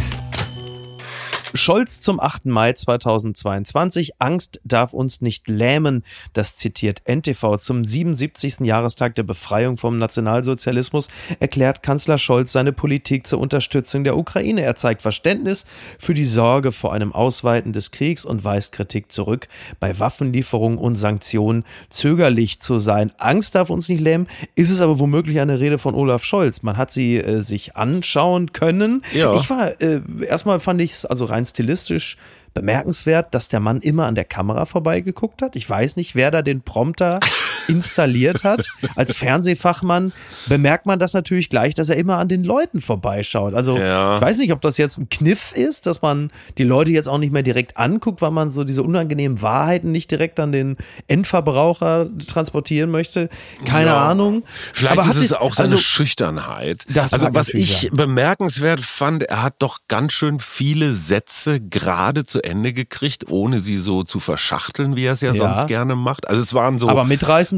Scholz 1.55 2.03
zum 2.03 2.21
8. 2.21 2.47
Mai 2.47 2.75
2022. 2.75 4.21
Angst 4.21 4.61
darf 4.65 4.93
uns 4.93 5.23
nicht 5.23 5.49
lähmen. 5.49 6.05
Das 6.35 6.57
zitiert 6.57 7.03
NTV. 7.07 7.57
Zum 7.57 7.85
77. 7.85 8.61
Jahrestag 8.61 9.15
der 9.15 9.23
Befreiung 9.23 9.79
vom 9.79 9.99
Nationalsozialismus 9.99 11.09
erklärt 11.41 11.83
Kanzler 11.83 12.19
Scholz 12.19 12.53
seine 12.53 12.73
Politik 12.73 13.27
zur 13.27 13.41
Unterstützung 13.41 14.05
der 14.05 14.19
Ukraine. 14.19 14.63
Er 14.63 14.77
zeigt 14.77 15.01
Verständnis 15.01 15.65
für 15.99 16.13
die 16.13 16.27
Sorge 16.27 16.71
vor 16.71 16.93
einem 16.93 17.13
Ausweiten 17.13 17.73
des 17.73 17.93
Kriegs 17.93 18.27
und 18.27 18.45
weist 18.45 18.73
Kritik 18.73 19.11
zurück, 19.11 19.49
bei 19.81 19.99
Waffenlieferungen 19.99 20.79
und 20.79 20.97
Sanktionen 20.97 21.65
zögerlich 21.89 22.61
zu 22.61 22.79
sein. 22.79 23.11
Angst 23.19 23.55
darf 23.55 23.71
uns 23.71 23.89
nicht 23.89 24.01
lähmen. 24.01 24.27
Ist 24.55 24.71
es 24.71 24.83
aber 24.83 24.99
womöglich 24.99 25.41
eine 25.41 25.61
Rede 25.61 25.79
von 25.79 25.95
Olaf 25.95 26.25
Scholz? 26.25 26.63
Man 26.63 26.77
hat 26.77 26.93
sie 26.93 27.17
äh, 27.17 27.41
sich 27.41 27.77
anschauen 27.77 28.53
können. 28.53 29.03
Ja. 29.15 29.35
Ich 29.35 29.49
war, 29.49 29.81
äh, 29.81 30.01
erstmal 30.27 30.61
fand 30.61 30.83
ich 30.83 30.91
es 30.91 31.07
also 31.07 31.25
rein 31.25 31.38
stilistisch 31.47 32.17
bemerkenswert, 32.55 33.35
dass 33.35 33.49
der 33.49 33.61
Mann 33.61 33.81
immer 33.81 34.07
an 34.07 34.15
der 34.15 34.25
Kamera 34.25 34.67
vorbeigeguckt 34.67 35.43
hat. 35.43 35.55
Ich 35.57 35.69
weiß 35.69 35.97
nicht, 35.97 36.15
wer 36.15 36.31
da 36.31 36.43
den 36.43 36.63
Prompter 36.63 37.21
installiert 37.69 38.45
hat. 38.45 38.67
Als 38.97 39.15
Fernsehfachmann 39.17 40.13
bemerkt 40.47 40.87
man 40.87 40.99
das 40.99 41.13
natürlich 41.15 41.49
gleich, 41.51 41.75
dass 41.75 41.89
er 41.89 41.97
immer 41.97 42.17
an 42.19 42.29
den 42.29 42.45
Leuten 42.45 42.81
vorbeischaut. 42.81 43.55
Also 43.55 43.79
Ja. 43.79 44.17
ich 44.17 44.23
weiß 44.23 44.39
nicht, 44.39 44.53
ob 44.53 44.61
das 44.61 44.79
jetzt 44.79 44.99
ein 44.99 45.09
Kniff 45.09 45.53
ist, 45.53 45.87
dass 45.87 46.03
man 46.03 46.31
die 46.59 46.65
Leute 46.65 46.91
jetzt 46.91 47.09
auch 47.09 47.19
nicht 47.19 47.33
mehr 47.33 47.43
direkt 47.43 47.77
anguckt, 47.77 48.23
weil 48.23 48.31
man 48.31 48.51
so 48.51 48.65
diese 48.65 48.83
unangenehmen 48.83 49.43
Wahrheiten 49.43 49.93
nicht 49.93 50.11
direkt 50.11 50.41
an 50.41 50.53
den 50.53 50.77
Endverbraucher 51.07 52.09
transportieren 52.27 52.91
möchte. 52.91 53.29
Keine 53.67 53.89
Ja. 53.91 54.09
Ahnung. 54.11 54.45
Vielleicht 54.73 54.99
Aber 54.99 55.09
ist 55.11 55.17
hat 55.17 55.25
es 55.25 55.33
auch 55.35 55.55
seine 55.55 55.71
also, 55.73 55.77
Schüchternheit. 55.83 56.87
Also 57.11 57.29
was 57.33 57.49
ich 57.51 57.91
bemerkenswert 57.93 58.81
fand, 58.81 59.25
er 59.25 59.43
hat 59.43 59.57
doch 59.59 59.81
ganz 59.89 60.13
schön 60.13 60.41
viele 60.41 60.93
Sätze 60.93 61.61
gerade 61.61 62.25
zu 62.25 62.43
Ende 62.43 62.73
gekriegt, 62.73 63.31
ohne 63.31 63.59
sie 63.59 63.77
so 63.77 64.03
zu 64.05 64.21
verschachteln, 64.21 64.97
wie 64.97 65.05
er 65.05 65.13
es 65.13 65.21
ja, 65.21 65.33
Ja. 65.33 65.35
sonst 65.55 65.67
gerne 65.67 65.95
macht. 65.97 66.27
Also 66.29 66.41
es 66.41 66.55
waren 66.55 66.79
so. 66.79 66.89
aber 66.89 67.05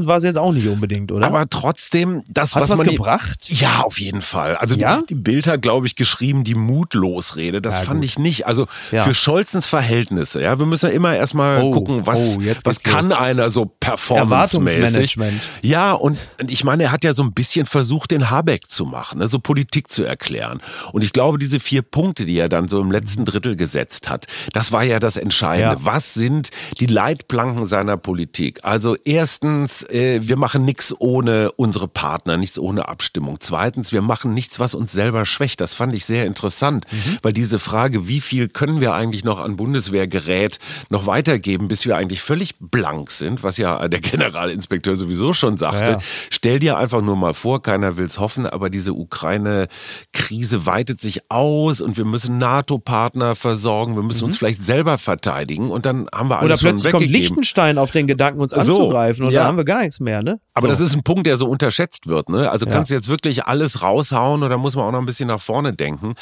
mitreißend 0.01 0.07
war 0.07 0.17
es 0.17 0.23
jetzt 0.23 0.37
auch 0.37 0.51
nicht 0.51 0.67
unbedingt, 0.67 1.11
oder? 1.11 1.25
aber 1.27 1.49
trotzdem, 1.49 2.23
das, 2.29 2.55
Hat's 2.55 2.69
was 2.69 2.77
was 2.79 2.85
man. 2.85 2.95
gebracht? 2.95 3.49
Ja, 3.49 3.81
auf 3.83 3.99
jeden 3.99 4.21
Fall. 4.21 4.55
Also 4.57 4.75
Ja? 4.75 5.01
die, 5.01 5.07
die 5.07 5.15
Bild 5.15 5.47
hat, 5.47 5.61
glaube 5.61 5.87
ich, 5.87 5.95
geschrieben, 5.95 6.43
die 6.43 6.55
Mutlosrede. 6.55 7.61
Das 7.61 7.79
Ja, 7.79 7.83
fand 7.83 8.01
gut. 8.01 8.05
ich 8.05 8.19
nicht. 8.19 8.47
Also 8.47 8.67
Ja. 8.91 9.03
für 9.03 9.13
Scholzens 9.13 9.67
Verhältnisse, 9.67 10.41
ja, 10.41 10.57
wir 10.59 10.65
müssen 10.65 10.87
ja 10.87 10.91
immer 10.93 11.15
erstmal 11.15 11.61
Oh, 11.61 11.71
gucken, 11.71 12.05
was, 12.05 12.37
oh, 12.37 12.41
was 12.63 12.83
kann 12.83 13.09
los. 13.09 13.17
einer 13.17 13.49
so 13.49 13.65
performancemäßig. 13.79 15.17
Ja, 15.61 15.93
und, 15.93 16.17
und 16.39 16.51
ich 16.51 16.63
meine, 16.63 16.83
er 16.83 16.91
hat 16.91 17.03
ja 17.03 17.13
so 17.13 17.23
ein 17.23 17.33
bisschen 17.33 17.65
versucht, 17.65 18.11
den 18.11 18.29
Habeck 18.29 18.69
zu 18.69 18.85
machen, 18.85 19.19
ne, 19.19 19.27
so 19.27 19.39
Politik 19.39 19.91
zu 19.91 20.03
erklären. 20.03 20.61
Und 20.91 21.03
ich 21.03 21.13
glaube, 21.13 21.37
diese 21.37 21.59
vier 21.59 21.81
Punkte, 21.81 22.25
die 22.25 22.37
er 22.37 22.49
dann 22.49 22.67
so 22.67 22.79
im 22.81 22.91
letzten 22.91 23.25
Drittel 23.25 23.55
gesetzt 23.55 24.09
hat, 24.09 24.27
das 24.53 24.71
war 24.71 24.83
ja 24.83 24.99
das 24.99 25.17
Entscheidende. 25.17 25.77
Was 25.83 26.13
sind 26.13 26.49
die 26.79 26.85
Leitplanken 26.85 27.65
seiner 27.65 27.97
Politik? 27.97 28.59
Also 28.63 28.95
erstens 29.03 29.83
äh, 29.91 30.21
wir 30.23 30.37
machen 30.37 30.65
nichts 30.65 30.93
ohne 30.97 31.51
unsere 31.53 31.87
Partner, 31.87 32.37
nichts 32.37 32.57
ohne 32.57 32.87
Abstimmung. 32.87 33.37
Zweitens, 33.39 33.91
wir 33.91 34.01
machen 34.01 34.33
nichts, 34.33 34.59
was 34.59 34.73
uns 34.73 34.91
selber 34.91 35.25
schwächt. 35.25 35.61
Das 35.61 35.73
fand 35.73 35.93
ich 35.93 36.05
sehr 36.05 36.25
interessant, 36.25 36.85
mhm. 36.91 37.17
weil 37.21 37.33
diese 37.33 37.59
Frage, 37.59 38.07
wie 38.07 38.21
viel 38.21 38.47
können 38.47 38.81
wir 38.81 38.93
eigentlich 38.93 39.23
noch 39.23 39.39
an 39.39 39.57
Bundeswehrgerät 39.57 40.59
noch 40.89 41.05
weitergeben, 41.07 41.67
bis 41.67 41.85
wir 41.85 41.97
eigentlich 41.97 42.21
völlig 42.21 42.55
blank 42.59 43.11
sind, 43.11 43.43
was 43.43 43.57
ja 43.57 43.87
der 43.87 43.99
Generalinspekteur 43.99 44.95
sowieso 44.95 45.33
schon 45.33 45.57
sagte. 45.57 45.83
Ja, 45.83 45.91
ja. 45.91 45.99
Stell 46.29 46.59
dir 46.59 46.77
einfach 46.77 47.01
nur 47.01 47.15
mal 47.15 47.33
vor, 47.33 47.61
keiner 47.61 47.97
will 47.97 48.05
es 48.05 48.19
hoffen, 48.19 48.45
aber 48.45 48.69
diese 48.69 48.93
Ukraine-Krise 48.93 50.65
weitet 50.65 51.01
sich 51.01 51.29
aus 51.29 51.81
und 51.81 51.97
wir 51.97 52.05
müssen 52.05 52.37
NATO-Partner 52.37 53.35
versorgen, 53.35 53.95
wir 53.95 54.03
müssen 54.03 54.23
mhm. 54.23 54.27
uns 54.27 54.37
vielleicht 54.37 54.63
selber 54.63 54.97
verteidigen 54.97 55.69
und 55.69 55.85
dann 55.85 56.07
haben 56.13 56.29
wir 56.29 56.39
alles 56.39 56.61
Oder 56.61 56.69
plötzlich 56.69 56.91
kommt 56.91 57.07
Liechtenstein 57.07 57.77
auf 57.77 57.91
den 57.91 58.07
Gedanken, 58.07 58.41
uns 58.41 58.53
anzugreifen 58.53 59.25
und 59.25 59.31
ja. 59.31 59.41
dann 59.41 59.47
haben 59.49 59.57
wir 59.57 59.65
gar 59.65 59.80
nichts 59.81 59.99
mehr, 59.99 60.23
ne? 60.23 60.39
Aber 60.53 60.67
so. 60.67 60.73
das 60.73 60.81
ist 60.81 60.95
ein 60.95 61.03
Punkt, 61.03 61.27
der 61.27 61.37
so 61.37 61.47
unterschätzt 61.47 62.07
wird, 62.07 62.29
ne? 62.29 62.49
Also 62.49 62.65
kannst 62.65 62.91
du 62.91 62.95
jetzt 62.95 63.07
wirklich 63.07 63.45
alles 63.45 63.81
raushauen 63.81 64.43
oder 64.43 64.57
muss 64.57 64.75
man 64.75 64.85
auch 64.85 64.91
noch 64.91 64.99
ein 64.99 65.05
bisschen 65.05 65.27
nach 65.27 65.41
vorne 65.41 65.73
denken? 65.73 66.15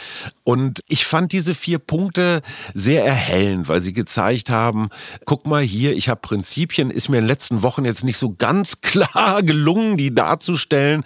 Und 0.43 0.83
ich 0.87 1.05
fand 1.05 1.31
diese 1.31 1.55
vier 1.55 1.79
Punkte 1.79 2.41
sehr 2.73 3.05
erhellend, 3.05 3.67
weil 3.67 3.81
sie 3.81 3.93
gezeigt 3.93 4.49
haben, 4.49 4.89
guck 5.25 5.47
mal 5.47 5.63
hier, 5.63 5.95
ich 5.95 6.09
habe 6.09 6.21
Prinzipien, 6.21 6.91
ist 6.91 7.09
mir 7.09 7.17
in 7.17 7.23
den 7.23 7.27
letzten 7.27 7.63
Wochen 7.63 7.85
jetzt 7.85 8.03
nicht 8.03 8.17
so 8.17 8.35
ganz 8.35 8.81
klar 8.81 9.41
gelungen, 9.41 9.97
die 9.97 10.13
darzustellen. 10.13 11.03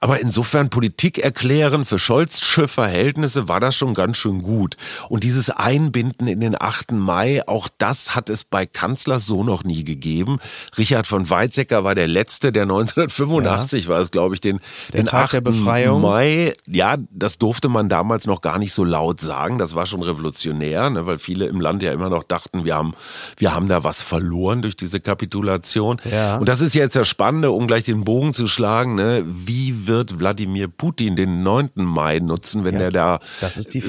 Aber 0.00 0.20
insofern 0.20 0.70
Politik 0.70 1.18
erklären 1.18 1.84
für 1.84 1.98
Scholzsche 1.98 2.68
Verhältnisse 2.68 3.48
war 3.48 3.60
das 3.60 3.76
schon 3.76 3.94
ganz 3.94 4.16
schön 4.16 4.42
gut. 4.42 4.76
Und 5.08 5.24
dieses 5.24 5.50
Einbinden 5.50 6.26
in 6.26 6.40
den 6.40 6.60
8. 6.60 6.92
Mai, 6.92 7.46
auch 7.46 7.68
das 7.78 8.14
hat 8.14 8.28
es 8.30 8.44
bei 8.44 8.66
Kanzlers 8.66 9.26
so 9.26 9.44
noch 9.44 9.64
nie 9.64 9.84
gegeben. 9.84 10.38
Richard 10.76 11.06
von 11.06 11.30
Weizsäcker 11.30 11.83
war 11.84 11.94
der 11.94 12.08
Letzte, 12.08 12.50
der 12.52 12.62
1985 12.62 13.84
ja. 13.84 13.90
war 13.90 14.00
es, 14.00 14.10
glaube 14.10 14.34
ich, 14.34 14.40
den, 14.40 14.60
der 14.92 15.02
den 15.02 15.06
Tag 15.06 15.26
8. 15.26 15.32
der 15.34 15.40
Befreiung. 15.42 16.00
Mai. 16.00 16.54
Ja, 16.66 16.96
das 17.10 17.38
durfte 17.38 17.68
man 17.68 17.88
damals 17.88 18.26
noch 18.26 18.40
gar 18.40 18.58
nicht 18.58 18.72
so 18.72 18.84
laut 18.84 19.20
sagen. 19.20 19.58
Das 19.58 19.74
war 19.74 19.86
schon 19.86 20.02
revolutionär, 20.02 20.90
ne, 20.90 21.06
weil 21.06 21.18
viele 21.18 21.46
im 21.46 21.60
Land 21.60 21.82
ja 21.82 21.92
immer 21.92 22.08
noch 22.08 22.24
dachten, 22.24 22.64
wir 22.64 22.74
haben, 22.74 22.94
wir 23.36 23.54
haben 23.54 23.68
da 23.68 23.84
was 23.84 24.02
verloren 24.02 24.62
durch 24.62 24.76
diese 24.76 25.00
Kapitulation. 25.00 26.00
Ja. 26.10 26.38
Und 26.38 26.48
das 26.48 26.60
ist 26.60 26.74
jetzt 26.74 26.96
das 26.96 27.08
Spannende, 27.08 27.50
um 27.50 27.66
gleich 27.66 27.84
den 27.84 28.04
Bogen 28.04 28.34
zu 28.34 28.46
schlagen. 28.46 28.96
Ne, 28.96 29.22
wie 29.24 29.86
wird 29.86 30.18
Wladimir 30.18 30.68
Putin 30.68 31.16
den 31.16 31.42
9. 31.42 31.70
Mai 31.74 32.18
nutzen, 32.18 32.64
wenn 32.64 32.74
ja, 32.74 32.80
er 32.80 32.90
da 32.90 33.20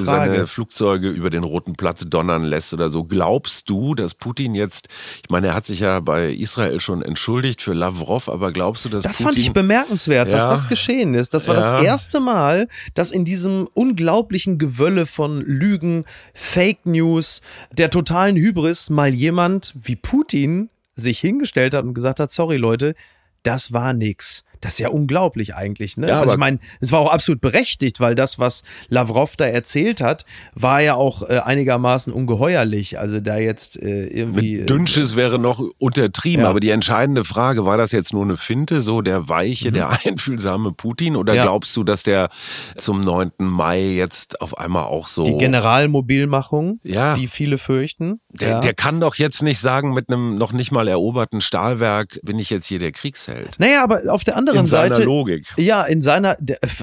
seine 0.03 0.47
Flugzeuge 0.47 1.09
über 1.09 1.29
den 1.29 1.43
Roten 1.43 1.75
Platz 1.75 2.05
donnern 2.07 2.43
lässt 2.43 2.73
oder 2.73 2.89
so? 2.89 3.03
Glaubst 3.03 3.69
du, 3.69 3.95
dass 3.95 4.13
Putin 4.13 4.55
jetzt, 4.55 4.89
ich 5.23 5.29
meine, 5.29 5.47
er 5.47 5.53
hat 5.55 5.65
sich 5.65 5.79
ja 5.79 5.99
bei 5.99 6.31
Israel 6.31 6.79
schon 6.79 7.01
entschuldigt 7.01 7.61
für 7.61 7.73
Lavrov, 7.85 8.29
aber 8.29 8.51
glaubst 8.51 8.85
du, 8.85 8.89
dass 8.89 9.03
das 9.03 9.17
Putin... 9.17 9.25
fand 9.25 9.39
ich 9.39 9.53
bemerkenswert, 9.53 10.27
ja, 10.27 10.33
dass 10.33 10.49
das 10.49 10.67
geschehen 10.67 11.13
ist. 11.13 11.33
Das 11.33 11.47
war 11.47 11.55
ja. 11.55 11.71
das 11.71 11.81
erste 11.81 12.19
Mal, 12.19 12.67
dass 12.93 13.11
in 13.11 13.25
diesem 13.25 13.67
unglaublichen 13.73 14.57
Gewölle 14.57 15.05
von 15.05 15.41
Lügen, 15.41 16.05
Fake 16.33 16.85
News, 16.85 17.41
der 17.71 17.89
totalen 17.89 18.35
Hybris 18.35 18.89
mal 18.89 19.13
jemand 19.13 19.73
wie 19.81 19.95
Putin 19.95 20.69
sich 20.95 21.19
hingestellt 21.19 21.73
hat 21.73 21.83
und 21.83 21.93
gesagt 21.93 22.19
hat, 22.19 22.31
sorry 22.31 22.57
Leute, 22.57 22.95
das 23.43 23.73
war 23.73 23.93
nix. 23.93 24.43
Das 24.61 24.73
ist 24.73 24.79
ja 24.79 24.89
unglaublich 24.89 25.55
eigentlich. 25.55 25.97
Ne? 25.97 26.09
Ja, 26.09 26.19
also 26.21 26.33
ich 26.33 26.39
meine, 26.39 26.59
es 26.79 26.91
war 26.91 26.99
auch 26.99 27.11
absolut 27.11 27.41
berechtigt, 27.41 27.99
weil 27.99 28.15
das, 28.15 28.39
was 28.39 28.63
Lavrov 28.89 29.35
da 29.35 29.45
erzählt 29.45 30.01
hat, 30.01 30.25
war 30.53 30.81
ja 30.81 30.95
auch 30.95 31.23
äh, 31.23 31.39
einigermaßen 31.39 32.11
ungeheuerlich. 32.11 32.99
Also 32.99 33.19
da 33.19 33.37
jetzt 33.37 33.81
äh, 33.81 34.07
irgendwie. 34.07 34.57
Mit 34.57 34.69
Dünnsches 34.69 35.13
äh, 35.13 35.17
wäre 35.17 35.39
noch 35.39 35.63
untertrieben, 35.77 36.43
ja. 36.43 36.49
aber 36.49 36.59
die 36.59 36.69
entscheidende 36.69 37.23
Frage, 37.23 37.65
war 37.65 37.77
das 37.77 37.91
jetzt 37.91 38.13
nur 38.13 38.23
eine 38.23 38.37
Finte, 38.37 38.81
so 38.81 39.01
der 39.01 39.29
weiche, 39.29 39.69
mhm. 39.69 39.73
der 39.73 39.89
einfühlsame 40.05 40.71
Putin? 40.71 41.15
Oder 41.15 41.33
ja. 41.33 41.43
glaubst 41.43 41.75
du, 41.75 41.83
dass 41.83 42.03
der 42.03 42.29
zum 42.77 43.03
9. 43.03 43.31
Mai 43.37 43.81
jetzt 43.81 44.41
auf 44.41 44.57
einmal 44.57 44.85
auch 44.85 45.07
so. 45.07 45.25
Die 45.25 45.37
Generalmobilmachung, 45.37 46.79
die 46.83 47.27
viele 47.27 47.57
fürchten. 47.57 48.19
Der, 48.29 48.59
der 48.59 48.73
kann 48.73 48.99
doch 48.99 49.15
jetzt 49.15 49.41
nicht 49.43 49.59
sagen, 49.59 49.93
mit 49.93 50.09
einem 50.09 50.37
noch 50.37 50.51
nicht 50.51 50.71
mal 50.71 50.87
eroberten 50.87 51.41
Stahlwerk 51.41 52.19
bin 52.23 52.39
ich 52.39 52.49
jetzt 52.49 52.65
hier 52.65 52.79
der 52.79 52.91
Kriegsheld. 52.91 53.55
Naja, 53.59 53.83
aber 53.83 54.01
auf 54.09 54.23
der 54.23 54.37
anderen 54.37 54.54
in 54.59 54.65
Seite. 54.65 55.03
Logik. 55.03 55.53
Ja, 55.57 55.83
in 55.83 56.01
seiner, 56.01 56.37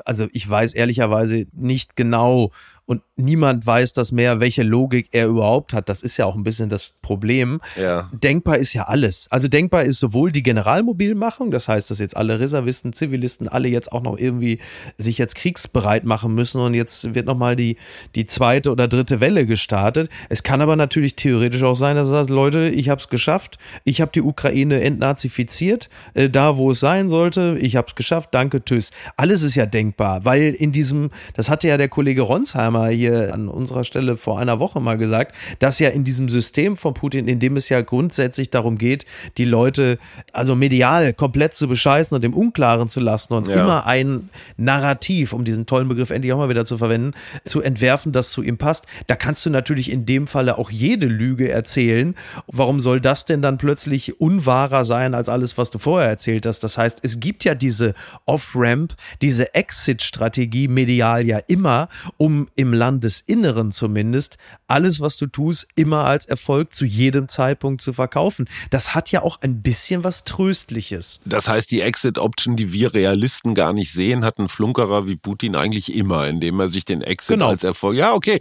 also 0.05 0.29
ich 0.33 0.49
weiß 0.49 0.75
ehrlicherweise 0.75 1.47
nicht 1.53 1.97
genau, 1.97 2.53
und 2.93 3.01
niemand 3.17 3.67
weiß 3.67 3.95
das 3.95 4.13
mehr, 4.13 4.39
welche 4.39 4.63
Logik 4.63 5.09
er 5.13 5.27
überhaupt 5.27 5.73
hat. 5.73 5.89
Das 5.89 6.03
ist 6.03 6.19
ja 6.19 6.27
auch 6.27 6.35
ein 6.35 6.43
bisschen 6.43 6.69
das 6.69 6.93
Problem. 7.01 7.63
Ja. 7.81 8.11
Denkbar 8.13 8.59
ist 8.59 8.75
ja 8.75 8.85
alles. 8.85 9.29
Also 9.31 9.49
denkbar 9.49 9.85
ist 9.85 9.99
sowohl 9.99 10.31
die 10.31 10.43
Generalmobilmachung, 10.43 11.51
das 11.51 11.69
heißt, 11.69 11.91
dass 11.91 12.01
jetzt 12.01 12.15
alle 12.15 12.39
Reservisten, 12.39 12.93
Zivilisten, 12.93 13.49
alle 13.49 13.69
jetzt 13.69 13.93
auch 13.93 14.03
noch 14.03 14.19
irgendwie 14.19 14.59
sich 14.99 15.17
jetzt 15.17 15.37
kriegsbereit 15.37 16.05
machen 16.05 16.35
müssen 16.35 16.61
und 16.61 16.75
jetzt 16.75 17.15
wird 17.15 17.25
nochmal 17.25 17.57
die, 17.57 17.79
die 18.15 18.27
zweite 18.27 18.71
oder 18.71 18.89
dritte 18.89 19.21
Welle 19.21 19.47
gestartet. 19.47 20.11
Es 20.29 20.43
kann 20.43 20.61
aber 20.61 20.77
natürlich 20.77 21.17
theoretisch 21.17 21.63
auch 21.63 21.75
sein, 21.75 21.97
dass 21.97 22.09
er 22.09 22.25
sagt, 22.25 22.31
Leute, 22.31 22.69
ich 22.69 22.91
habe 22.91 23.01
es 23.01 23.09
geschafft, 23.09 23.59
ich 23.85 24.03
habe 24.03 24.13
die 24.13 24.21
Ukraine 24.21 24.83
entnazifiziert, 24.83 25.89
äh, 26.13 26.29
da 26.29 26.59
wo 26.59 26.73
es 26.73 26.81
sein 26.81 27.09
sollte, 27.09 27.57
ich 27.59 27.77
habe 27.77 27.87
es 27.89 27.95
geschafft, 27.95 28.31
danke, 28.33 28.63
tschüss. 28.63 28.91
Alles 29.17 29.43
ist 29.43 29.55
ja 29.55 29.65
denkbar, 29.65 30.27
weil 30.27 30.53
in 30.53 30.73
diesem, 30.73 31.11
das 31.33 31.49
hatte 31.49 31.69
ja 31.69 31.79
der 31.79 31.89
Kollege 31.89 32.21
Ronsheimer 32.21 32.82
mal 32.83 32.93
hier 32.93 33.33
an 33.33 33.49
unserer 33.49 33.85
Stelle 33.85 34.17
vor 34.17 34.41
einer 34.41 34.59
Woche 34.59 34.81
mal 34.81 34.99
gesagt, 34.99 35.35
dass 35.61 35.79
ja 35.79 35.89
in 35.91 36.03
diesem 36.03 36.29
System 36.29 36.77
von 36.77 36.95
Putin, 36.95 37.29
in 37.29 37.39
dem 37.39 37.57
es 37.57 37.69
ja 37.69 37.81
grundsätzlich 37.81 38.51
darum 38.51 38.77
geht, 38.77 39.07
die 39.39 39.45
Leute 39.45 39.99
also 40.33 40.57
medial 40.57 41.13
komplett 41.13 41.55
zu 41.55 41.69
bescheißen 41.69 42.15
und 42.15 42.25
im 42.25 42.35
Unklaren 42.35 42.89
zu 42.89 42.99
lassen 42.99 43.35
und 43.35 43.47
ja. 43.49 43.63
immer 43.63 43.87
ein 43.87 44.31
Narrativ, 44.57 45.33
um 45.33 45.45
diesen 45.45 45.67
tollen 45.67 45.89
Begriff 45.89 46.11
endlich 46.11 46.33
auch 46.33 46.39
mal 46.39 46.49
wieder 46.49 46.65
zu 46.65 46.77
verwenden, 46.77 47.13
zu 47.45 47.63
entwerfen, 47.63 48.11
das 48.11 48.33
zu 48.33 48.43
ihm 48.43 48.59
passt. 48.59 48.85
Da 49.07 49.15
kannst 49.15 49.47
du 49.47 49.51
natürlich 49.51 49.91
in 49.91 50.05
dem 50.05 50.27
Falle 50.27 50.59
auch 50.59 50.71
jede 50.71 51.07
Lüge 51.07 51.51
erzählen. 51.51 52.17
Warum 52.49 52.81
soll 52.81 53.01
das 53.01 53.25
denn 53.25 53.43
dann 53.43 53.59
plötzlich 53.59 54.21
unwahrer 54.21 54.85
sein 54.85 55.15
als 55.15 55.29
alles, 55.29 55.57
was 55.57 55.71
du 55.71 55.79
vorher 55.79 56.09
erzählt 56.09 56.47
hast? 56.47 56.65
Das 56.65 56.79
heißt, 56.79 56.99
es 57.03 57.21
gibt 57.21 57.45
ja 57.45 57.55
diese 57.55 57.95
Off-Ramp, 58.27 58.95
diese 59.21 59.55
Exit-Strategie 59.55 60.67
medial 60.67 61.25
ja 61.27 61.39
immer, 61.47 61.89
um 62.17 62.49
im 62.57 62.62
Landesinneren 62.71 63.73
zumindest, 63.73 64.37
alles, 64.67 65.01
was 65.01 65.17
du 65.17 65.27
tust, 65.27 65.67
immer 65.75 66.05
als 66.05 66.27
Erfolg 66.27 66.75
zu 66.75 66.85
jedem 66.85 67.29
Zeitpunkt 67.29 67.81
zu 67.81 67.93
verkaufen. 67.93 68.49
Das 68.71 68.95
hat 68.95 69.11
ja 69.11 69.23
auch 69.23 69.41
ein 69.41 69.63
bisschen 69.63 70.05
was 70.05 70.25
Tröstliches. 70.25 71.21
Das 71.25 71.49
heißt, 71.49 71.71
die 71.71 71.81
Exit-Option, 71.81 72.57
die 72.57 72.73
wir 72.73 72.95
Realisten 72.95 73.55
gar 73.55 73.73
nicht 73.73 73.93
sehen, 73.93 74.25
hat 74.25 74.39
ein 74.39 74.49
Flunkerer 74.49 75.07
wie 75.07 75.17
Putin 75.17 75.57
eigentlich 75.57 75.95
immer, 75.95 76.29
indem 76.29 76.61
er 76.61 76.69
sich 76.69 76.85
den 76.85 77.03
Exit 77.03 77.37
genau. 77.37 77.49
als 77.49 77.65
Erfolg. 77.65 77.97
Ja, 77.97 78.13
okay. 78.13 78.39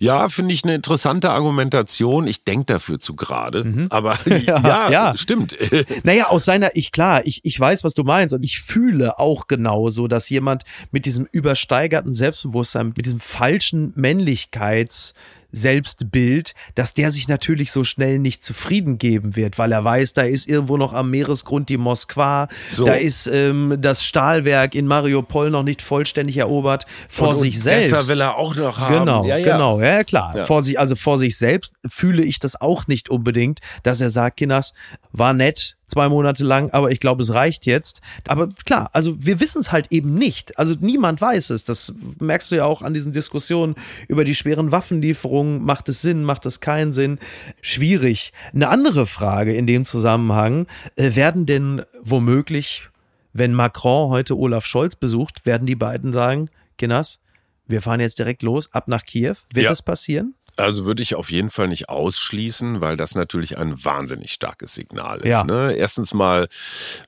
Ja, 0.00 0.28
finde 0.28 0.52
ich 0.54 0.64
eine 0.64 0.74
interessante 0.74 1.30
Argumentation. 1.30 2.26
Ich 2.26 2.44
denke 2.44 2.66
dafür 2.74 2.98
zu 2.98 3.14
gerade. 3.14 3.64
Mhm. 3.64 3.86
Aber 3.90 4.18
ja, 4.26 4.60
ja, 4.60 4.90
ja, 4.90 5.16
stimmt. 5.16 5.56
Naja, 6.04 6.28
aus 6.28 6.44
seiner, 6.44 6.74
ich 6.74 6.90
klar, 6.90 7.22
ich, 7.24 7.40
ich 7.44 7.58
weiß, 7.58 7.84
was 7.84 7.94
du 7.94 8.02
meinst 8.02 8.34
und 8.34 8.42
ich 8.42 8.60
fühle 8.60 9.18
auch 9.18 9.46
genauso, 9.46 10.08
dass 10.08 10.28
jemand 10.28 10.64
mit 10.90 11.06
diesem 11.06 11.26
übersteigerten 11.30 12.14
Selbstbewusstsein, 12.14 12.92
mit 12.96 13.04
diesem 13.04 13.20
falschen 13.20 13.61
falschen 13.62 13.94
Männlichkeits- 13.94 15.12
Selbstbild, 15.54 16.54
dass 16.74 16.94
der 16.94 17.10
sich 17.10 17.28
natürlich 17.28 17.72
so 17.72 17.84
schnell 17.84 18.18
nicht 18.18 18.42
zufrieden 18.42 18.96
geben 18.96 19.36
wird, 19.36 19.58
weil 19.58 19.70
er 19.72 19.84
weiß, 19.84 20.14
da 20.14 20.22
ist 20.22 20.48
irgendwo 20.48 20.78
noch 20.78 20.94
am 20.94 21.10
Meeresgrund 21.10 21.68
die 21.68 21.76
Moskwa, 21.76 22.48
so. 22.70 22.86
da 22.86 22.94
ist 22.94 23.26
ähm, 23.26 23.76
das 23.78 24.02
Stahlwerk 24.02 24.74
in 24.74 24.86
Mariupol 24.86 25.50
noch 25.50 25.62
nicht 25.62 25.82
vollständig 25.82 26.38
erobert 26.38 26.86
vor 27.06 27.28
und, 27.28 27.36
sich 27.36 27.56
und 27.56 27.60
selbst. 27.60 27.88
Deshalb 27.88 28.08
will 28.08 28.20
er 28.22 28.36
auch 28.38 28.56
noch 28.56 28.78
haben. 28.78 29.00
Genau, 29.00 29.26
ja, 29.26 29.36
ja. 29.36 29.52
genau, 29.52 29.78
ja 29.78 30.02
klar. 30.04 30.34
Ja. 30.34 30.46
Vor 30.46 30.62
sich, 30.62 30.78
also 30.78 30.96
vor 30.96 31.18
sich 31.18 31.36
selbst 31.36 31.74
fühle 31.86 32.24
ich 32.24 32.38
das 32.38 32.58
auch 32.58 32.86
nicht 32.86 33.10
unbedingt, 33.10 33.60
dass 33.82 34.00
er 34.00 34.08
sagt, 34.08 34.38
Kinas, 34.38 34.72
war 35.12 35.34
nett, 35.34 35.76
zwei 35.92 36.08
Monate 36.08 36.42
lang, 36.42 36.70
aber 36.70 36.90
ich 36.90 37.00
glaube, 37.00 37.22
es 37.22 37.34
reicht 37.34 37.66
jetzt. 37.66 38.00
Aber 38.26 38.48
klar, 38.64 38.90
also 38.92 39.14
wir 39.18 39.40
wissen 39.40 39.60
es 39.60 39.72
halt 39.72 39.88
eben 39.90 40.14
nicht. 40.14 40.58
Also 40.58 40.74
niemand 40.80 41.20
weiß 41.20 41.50
es. 41.50 41.64
Das 41.64 41.94
merkst 42.18 42.50
du 42.50 42.56
ja 42.56 42.64
auch 42.64 42.82
an 42.82 42.94
diesen 42.94 43.12
Diskussionen 43.12 43.74
über 44.08 44.24
die 44.24 44.34
schweren 44.34 44.72
Waffenlieferungen. 44.72 45.62
Macht 45.62 45.88
es 45.88 46.00
Sinn? 46.00 46.24
Macht 46.24 46.46
es 46.46 46.60
keinen 46.60 46.92
Sinn? 46.92 47.18
Schwierig. 47.60 48.32
Eine 48.54 48.68
andere 48.68 49.06
Frage 49.06 49.54
in 49.54 49.66
dem 49.66 49.84
Zusammenhang, 49.84 50.66
äh, 50.96 51.14
werden 51.14 51.44
denn 51.46 51.82
womöglich, 52.02 52.88
wenn 53.34 53.52
Macron 53.52 54.08
heute 54.08 54.36
Olaf 54.38 54.64
Scholz 54.64 54.96
besucht, 54.96 55.44
werden 55.44 55.66
die 55.66 55.76
beiden 55.76 56.12
sagen, 56.12 56.48
Kinas, 56.78 57.20
wir 57.66 57.82
fahren 57.82 58.00
jetzt 58.00 58.18
direkt 58.18 58.42
los, 58.42 58.72
ab 58.72 58.88
nach 58.88 59.04
Kiew. 59.04 59.36
Wird 59.52 59.64
ja. 59.64 59.68
das 59.68 59.82
passieren? 59.82 60.34
Also 60.56 60.84
würde 60.84 61.02
ich 61.02 61.14
auf 61.14 61.30
jeden 61.30 61.50
Fall 61.50 61.68
nicht 61.68 61.88
ausschließen, 61.88 62.80
weil 62.80 62.96
das 62.96 63.14
natürlich 63.14 63.56
ein 63.56 63.84
wahnsinnig 63.84 64.32
starkes 64.32 64.74
Signal 64.74 65.18
ist. 65.18 65.26
Ja. 65.26 65.44
Ne? 65.44 65.74
Erstens 65.74 66.12
mal, 66.12 66.48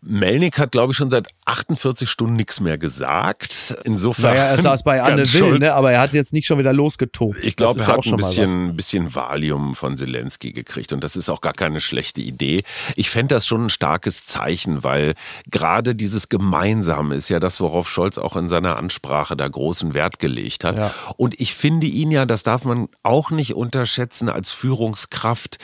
Melnik 0.00 0.58
hat, 0.58 0.72
glaube 0.72 0.92
ich, 0.92 0.96
schon 0.96 1.10
seit 1.10 1.28
48 1.44 2.08
Stunden 2.08 2.36
nichts 2.36 2.60
mehr 2.60 2.78
gesagt. 2.78 3.76
Insofern. 3.84 4.34
Naja, 4.34 4.44
er 4.46 4.62
saß 4.62 4.82
bei 4.82 5.02
Anne 5.02 5.30
Will, 5.32 5.58
ne? 5.58 5.74
aber 5.74 5.92
er 5.92 6.00
hat 6.00 6.14
jetzt 6.14 6.32
nicht 6.32 6.46
schon 6.46 6.58
wieder 6.58 6.72
losgetobt. 6.72 7.36
Ich 7.42 7.56
glaube, 7.56 7.80
er 7.80 7.86
hat 7.86 8.06
ein 8.06 8.16
bisschen, 8.16 8.68
ein 8.68 8.76
bisschen 8.76 9.14
Valium 9.14 9.74
von 9.74 9.98
Zelensky 9.98 10.52
gekriegt 10.52 10.92
und 10.92 11.04
das 11.04 11.16
ist 11.16 11.28
auch 11.28 11.42
gar 11.42 11.52
keine 11.52 11.80
schlechte 11.80 12.22
Idee. 12.22 12.62
Ich 12.96 13.10
fände 13.10 13.34
das 13.34 13.46
schon 13.46 13.66
ein 13.66 13.70
starkes 13.70 14.24
Zeichen, 14.24 14.84
weil 14.84 15.14
gerade 15.50 15.94
dieses 15.94 16.30
Gemeinsame 16.30 17.14
ist 17.14 17.28
ja 17.28 17.40
das, 17.40 17.60
worauf 17.60 17.90
Scholz 17.90 18.16
auch 18.16 18.36
in 18.36 18.48
seiner 18.48 18.76
Ansprache 18.76 19.36
da 19.36 19.46
großen 19.46 19.92
Wert 19.92 20.18
gelegt 20.18 20.64
hat. 20.64 20.78
Ja. 20.78 20.94
Und 21.16 21.38
ich 21.40 21.54
finde 21.54 21.86
ihn 21.86 22.10
ja, 22.10 22.24
das 22.24 22.42
darf 22.42 22.64
man 22.64 22.88
auch 23.02 23.30
nicht 23.34 23.54
unterschätzen, 23.54 24.28
als 24.28 24.50
Führungskraft 24.50 25.58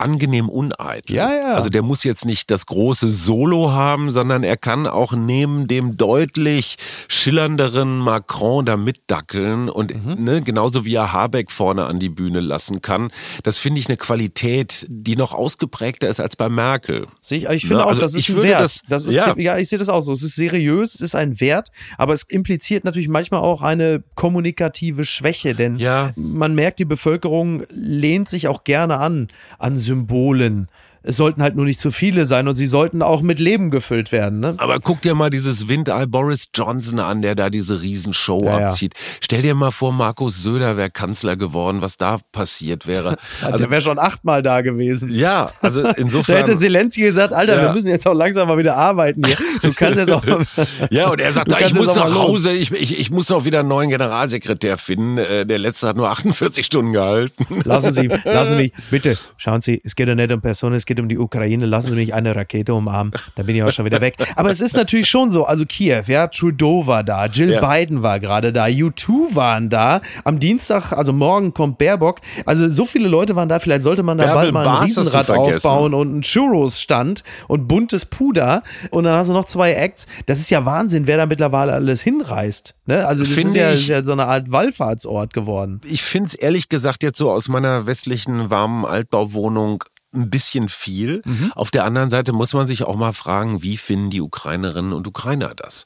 angenehm 0.00 0.48
uneitel. 0.48 1.14
Ja, 1.16 1.32
ja. 1.34 1.52
Also 1.52 1.68
der 1.70 1.82
muss 1.82 2.04
jetzt 2.04 2.24
nicht 2.24 2.50
das 2.50 2.66
große 2.66 3.08
Solo 3.10 3.72
haben, 3.72 4.10
sondern 4.10 4.42
er 4.44 4.56
kann 4.56 4.86
auch 4.86 5.12
neben 5.12 5.66
dem 5.66 5.96
deutlich 5.96 6.76
schillernderen 7.08 7.98
Macron 7.98 8.64
da 8.64 8.76
mitdackeln 8.76 9.68
und 9.68 9.94
Mhm. 9.94 10.24
ne, 10.24 10.40
genauso 10.42 10.84
wie 10.84 10.94
er 10.94 11.12
Habeck 11.12 11.52
vorne 11.52 11.84
an 11.86 11.98
die 11.98 12.08
Bühne 12.08 12.40
lassen 12.40 12.80
kann. 12.82 13.10
Das 13.42 13.58
finde 13.58 13.78
ich 13.80 13.88
eine 13.88 13.96
Qualität, 13.96 14.86
die 14.88 15.16
noch 15.16 15.32
ausgeprägter 15.34 16.08
ist 16.08 16.18
als 16.18 16.34
bei 16.36 16.48
Merkel. 16.48 17.06
Ich, 17.28 17.44
ich 17.44 17.62
finde 17.66 17.76
Ja, 17.78 17.84
auch, 17.84 17.88
also 17.88 18.00
das 18.00 18.14
ist 18.14 18.28
ich 18.28 18.34
ein 18.36 18.42
Wert. 18.42 18.60
das- 18.62 18.82
Das 18.88 19.04
ist, 19.04 19.14
ja. 19.14 19.34
ja. 19.36 19.58
ich 19.58 19.68
sehe 19.68 19.78
das 19.78 19.88
auch 19.88 20.00
so. 20.00 20.12
Es 20.12 20.22
ist 20.22 20.34
seriös, 20.34 20.94
es 20.94 21.00
ist 21.02 21.14
ein 21.14 21.40
Wert, 21.40 21.68
aber 21.98 22.14
es 22.14 22.22
impliziert 22.24 22.84
natürlich 22.84 23.08
manchmal 23.08 23.40
auch 23.40 23.62
eine 23.62 24.02
kommunikative 24.14 25.04
Schwäche, 25.04 25.54
denn 25.54 25.76
Ja. 25.76 26.10
man 26.16 26.54
merkt, 26.54 26.78
die 26.78 26.84
Bevölkerung 26.84 27.64
lehnt 27.70 28.28
sich 28.28 28.48
auch 28.48 28.64
gerne 28.64 28.98
an, 28.98 29.28
an 29.58 29.76
Symbolen. 29.90 30.68
Es 31.02 31.16
sollten 31.16 31.42
halt 31.42 31.56
nur 31.56 31.64
nicht 31.64 31.80
zu 31.80 31.90
viele 31.90 32.26
sein 32.26 32.46
und 32.48 32.56
sie 32.56 32.66
sollten 32.66 33.00
auch 33.02 33.22
mit 33.22 33.38
Leben 33.38 33.70
gefüllt 33.70 34.12
werden. 34.12 34.40
Ne? 34.40 34.54
Aber 34.58 34.80
guck 34.80 35.00
dir 35.02 35.14
mal 35.14 35.30
dieses 35.30 35.68
Windei 35.68 36.06
Boris 36.06 36.48
Johnson 36.54 36.98
an, 36.98 37.22
der 37.22 37.34
da 37.34 37.48
diese 37.50 37.80
Riesenshow 37.80 38.44
Ja, 38.44 38.60
ja. 38.60 38.66
abzieht. 38.68 38.94
Stell 39.20 39.42
dir 39.42 39.54
mal 39.54 39.70
vor, 39.70 39.92
Markus 39.92 40.42
Söder 40.42 40.76
wäre 40.76 40.90
Kanzler 40.90 41.36
geworden, 41.36 41.80
was 41.80 41.96
da 41.96 42.18
passiert 42.32 42.86
wäre. 42.86 43.16
Also, 43.42 43.58
der 43.58 43.70
wäre 43.70 43.80
schon 43.80 43.98
achtmal 43.98 44.42
da 44.42 44.60
gewesen. 44.60 45.10
ja, 45.12 45.50
also 45.62 45.82
Da 45.90 45.90
insofern. 45.92 46.36
hätte 46.36 46.56
Zelensky 46.56 47.00
gesagt, 47.02 47.32
Alter, 47.32 47.56
Ja. 47.56 47.62
wir 47.62 47.72
müssen 47.72 47.88
jetzt 47.88 48.06
auch 48.06 48.12
langsam 48.14 48.48
mal 48.48 48.58
wieder 48.58 48.76
arbeiten 48.76 49.24
hier. 49.24 49.36
Du 49.62 49.72
kannst 49.72 49.98
jetzt 49.98 50.10
auch 50.10 50.22
Ja, 50.90 51.08
und 51.08 51.20
er 51.20 51.32
sagt, 51.32 51.50
Du 51.50 51.56
ich 51.64 51.74
muss 51.74 51.94
nach. 51.94 52.14
Hause, 52.14 52.52
ich, 52.52 52.70
ich, 52.72 52.98
ich 52.98 53.10
muss 53.10 53.30
auch 53.30 53.44
wieder 53.44 53.60
einen 53.60 53.68
neuen 53.68 53.88
Generalsekretär 53.90 54.76
finden. 54.78 55.18
Äh, 55.18 55.46
Der 55.46 55.58
letzte 55.58 55.88
hat 55.88 55.96
nur 55.96 56.10
48 56.10 56.64
Stunden 56.66 56.92
gehalten. 56.92 57.46
Lassen 57.64 57.92
Sie, 57.92 58.08
lassen 58.24 58.50
Sie 58.50 58.56
mich, 58.56 58.72
bitte, 58.90 59.16
schauen 59.36 59.60
Sie, 59.62 59.80
es 59.84 59.96
geht 59.96 60.08
ja 60.08 60.14
nicht 60.14 60.30
um 60.32 60.40
Personen, 60.40 60.74
es 60.76 60.86
geht 60.90 60.98
um 60.98 61.08
die 61.08 61.18
Ukraine. 61.18 61.66
Lassen 61.66 61.90
Sie 61.90 61.94
mich 61.96 62.14
eine 62.14 62.34
Rakete 62.34 62.74
umarmen, 62.74 63.12
dann 63.36 63.46
bin 63.46 63.54
ich 63.54 63.62
auch 63.62 63.70
schon 63.70 63.84
wieder 63.84 64.00
weg. 64.00 64.16
Aber 64.34 64.50
es 64.50 64.60
ist 64.60 64.74
natürlich 64.74 65.08
schon 65.08 65.30
so, 65.30 65.44
also 65.44 65.64
Kiew, 65.64 66.02
ja, 66.08 66.26
Trudeau 66.26 66.86
war 66.88 67.04
da, 67.04 67.26
Jill 67.26 67.52
Ja. 67.52 67.60
Biden 67.66 68.02
war 68.02 68.18
gerade 68.18 68.52
da, 68.52 68.64
U2 68.64 69.36
waren 69.36 69.70
da. 69.70 70.00
Am 70.24 70.40
Dienstag, 70.40 70.92
also 70.92 71.12
morgen 71.12 71.54
kommt 71.54 71.78
Baerbock. 71.78 72.18
Also 72.44 72.68
so 72.68 72.86
viele 72.86 73.08
Leute 73.08 73.36
waren 73.36 73.48
da, 73.48 73.60
vielleicht 73.60 73.84
sollte 73.84 74.02
man 74.02 74.18
da 74.18 74.24
Bärbel 74.24 74.52
bald 74.52 74.54
mal 74.54 74.66
ein 74.66 74.78
du 74.80 74.84
Riesenrad 75.00 75.30
aufbauen 75.30 75.94
und 75.94 76.08
einen 76.08 76.22
Churros-Stand 76.22 77.22
und 77.46 77.68
buntes 77.68 78.04
Puder. 78.04 78.62
Und 78.90 79.04
dann 79.04 79.14
hast 79.16 79.28
du 79.28 79.32
noch 79.32 79.44
zwei 79.44 79.72
Acts. 79.74 80.08
Das 80.26 80.40
ist 80.40 80.50
ja 80.50 80.64
Wahnsinn, 80.64 81.06
wer 81.06 81.16
da 81.18 81.26
mittlerweile 81.26 81.72
alles 81.72 82.02
hinreist. 82.02 82.74
Ne? 82.86 83.06
Also 83.06 83.22
das 83.22 83.32
Finde 83.32 83.50
ist 83.50 83.54
ja, 83.56 83.70
ich- 83.72 83.80
ist 83.82 83.88
ja 83.88 84.04
so 84.04 84.12
eine 84.12 84.26
Art 84.26 84.50
Wallfahrtsort 84.50 85.32
geworden. 85.32 85.80
Ich 85.84 86.02
finde 86.02 86.26
es 86.28 86.34
ehrlich 86.34 86.68
gesagt 86.68 87.02
jetzt 87.04 87.18
so 87.18 87.30
aus 87.30 87.48
meiner 87.48 87.86
westlichen 87.86 88.50
warmen 88.50 88.84
Altbauwohnung 88.84 89.84
ein 90.12 90.28
bisschen 90.28 90.68
viel. 90.68 91.22
Mhm. 91.24 91.52
Auf 91.54 91.70
der 91.70 91.84
anderen 91.84 92.10
Seite 92.10 92.32
muss 92.32 92.52
man 92.52 92.66
sich 92.66 92.84
auch 92.84 92.96
mal 92.96 93.12
fragen, 93.12 93.62
wie 93.62 93.76
finden 93.76 94.10
die 94.10 94.20
Ukrainerinnen 94.20 94.92
und 94.92 95.06
Ukrainer 95.06 95.52
das? 95.54 95.84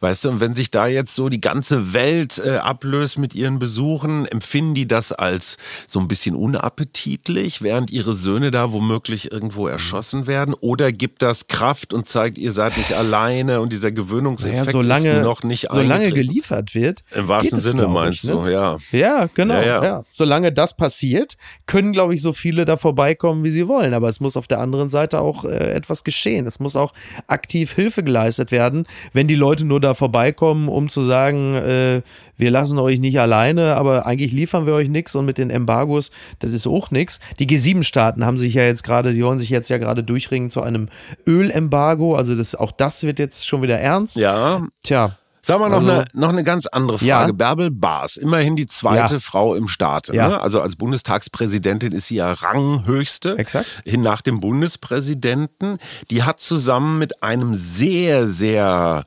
Weißt 0.00 0.24
du, 0.24 0.30
und 0.30 0.40
wenn 0.40 0.54
sich 0.54 0.70
da 0.70 0.86
jetzt 0.86 1.14
so 1.14 1.28
die 1.28 1.40
ganze 1.40 1.92
Welt 1.92 2.38
äh, 2.38 2.56
ablöst 2.56 3.18
mit 3.18 3.34
ihren 3.34 3.58
Besuchen, 3.58 4.26
empfinden 4.26 4.74
die 4.74 4.88
das 4.88 5.12
als 5.12 5.58
so 5.86 6.00
ein 6.00 6.08
bisschen 6.08 6.34
unappetitlich, 6.34 7.60
während 7.60 7.90
ihre 7.90 8.14
Söhne 8.14 8.50
da 8.50 8.72
womöglich 8.72 9.30
irgendwo 9.30 9.68
erschossen 9.68 10.26
werden? 10.26 10.54
Oder 10.54 10.90
gibt 10.90 11.20
das 11.20 11.46
Kraft 11.46 11.92
und 11.92 12.08
zeigt, 12.08 12.38
ihr 12.38 12.52
seid 12.52 12.78
nicht 12.78 12.94
alleine 12.94 13.60
und 13.60 13.72
dieser 13.72 13.92
Gewöhnungseffekt 13.92 14.58
Naja, 14.60 14.72
solange, 14.72 15.10
ist 15.18 15.22
noch 15.22 15.42
nicht 15.42 15.66
solange 15.70 16.12
geliefert 16.12 16.74
wird. 16.74 17.02
Im 17.14 17.28
wahrsten 17.28 17.58
es, 17.58 17.64
Sinne 17.64 17.82
glaub 17.82 17.92
meinst 17.92 18.24
ich, 18.24 18.30
du, 18.30 18.42
ne? 18.42 18.52
ja. 18.52 18.76
Ja, 18.92 19.28
genau. 19.34 19.54
Ja, 19.54 19.62
Ja, 19.62 19.84
ja. 19.84 20.04
Solange 20.10 20.52
das 20.52 20.76
passiert, 20.76 21.36
können, 21.66 21.92
glaube 21.92 22.14
ich, 22.14 22.22
so 22.22 22.32
viele 22.32 22.64
da 22.64 22.76
vorbeikommen, 22.76 23.44
wie 23.44 23.50
sie 23.50 23.65
wollen. 23.68 23.94
Aber 23.94 24.08
es 24.08 24.20
muss 24.20 24.36
auf 24.36 24.46
der 24.46 24.60
anderen 24.60 24.90
Seite 24.90 25.20
auch 25.20 25.44
äh, 25.44 25.72
etwas 25.72 26.04
geschehen. 26.04 26.46
Es 26.46 26.60
muss 26.60 26.76
auch 26.76 26.92
aktiv 27.26 27.72
Hilfe 27.72 28.02
geleistet 28.02 28.50
werden. 28.50 28.86
Wenn 29.12 29.28
die 29.28 29.34
Leute 29.34 29.64
nur 29.64 29.80
da 29.80 29.94
vorbeikommen, 29.94 30.68
um 30.68 30.88
zu 30.88 31.02
sagen, 31.02 31.54
äh, 31.54 32.02
wir 32.36 32.50
lassen 32.50 32.78
euch 32.78 32.98
nicht 33.00 33.18
alleine, 33.18 33.76
aber 33.76 34.06
eigentlich 34.06 34.32
liefern 34.32 34.66
wir 34.66 34.74
euch 34.74 34.88
nichts 34.88 35.14
und 35.14 35.24
mit 35.24 35.38
den 35.38 35.50
Embargos, 35.50 36.10
das 36.38 36.50
ist 36.50 36.66
auch 36.66 36.90
nichts. 36.90 37.20
Die 37.38 37.46
G7-Staaten 37.46 38.24
haben 38.24 38.38
sich 38.38 38.54
ja 38.54 38.62
jetzt 38.62 38.82
gerade, 38.82 39.12
die 39.12 39.24
wollen 39.24 39.38
sich 39.38 39.50
jetzt 39.50 39.70
ja 39.70 39.78
gerade 39.78 40.02
durchringen 40.04 40.50
zu 40.50 40.62
einem 40.62 40.88
Ölembargo. 41.26 42.14
Also 42.14 42.34
das, 42.34 42.54
auch 42.54 42.72
das 42.72 43.02
wird 43.04 43.18
jetzt 43.18 43.46
schon 43.46 43.62
wieder 43.62 43.78
ernst. 43.78 44.16
Ja, 44.16 44.66
Tja. 44.82 45.16
Sag 45.46 45.60
mal 45.60 45.68
noch, 45.68 45.76
Also- 45.78 45.90
eine, 45.92 46.04
noch 46.14 46.30
eine 46.30 46.42
ganz 46.42 46.66
andere 46.66 46.98
Frage. 46.98 47.06
Ja. 47.08 47.32
Bärbel 47.32 47.70
Baas, 47.70 48.16
immerhin 48.16 48.56
die 48.56 48.66
zweite 48.66 49.14
Ja. 49.14 49.20
Frau 49.20 49.54
im 49.54 49.68
Staate. 49.68 50.12
Ja. 50.12 50.26
Ne? 50.28 50.40
Also 50.40 50.60
als 50.60 50.74
Bundestagspräsidentin 50.74 51.92
ist 51.92 52.08
sie 52.08 52.16
ja 52.16 52.32
ranghöchste. 52.32 53.38
Exakt. 53.38 53.80
Hin 53.84 54.00
nach 54.00 54.22
dem 54.22 54.40
Bundespräsidenten. 54.40 55.78
Die 56.10 56.24
hat 56.24 56.40
zusammen 56.40 56.98
mit 56.98 57.22
einem 57.22 57.54
sehr, 57.54 58.26
sehr 58.26 59.04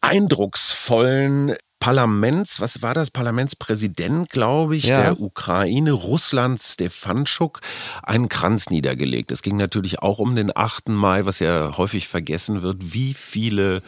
eindrucksvollen 0.00 1.54
Parlaments, 1.78 2.58
was 2.60 2.80
war 2.82 2.94
das? 2.94 3.10
Parlamentspräsident, 3.10 4.30
glaube 4.30 4.76
ich, 4.76 4.84
Ja. 4.84 5.02
der 5.02 5.20
Ukraine, 5.20 5.92
Russland, 5.92 6.60
Stefanschuk, 6.62 7.60
einen 8.02 8.28
Kranz 8.30 8.70
niedergelegt. 8.70 9.30
Es 9.30 9.42
ging 9.42 9.56
natürlich 9.58 10.00
auch 10.00 10.18
um 10.18 10.34
den 10.34 10.50
8. 10.56 10.94
Mai, 10.94 11.26
was 11.26 11.38
ja 11.38 11.76
häufig 11.76 12.08
vergessen 12.08 12.62
wird, 12.62 12.78
wie 12.94 13.12
viele 13.14 13.82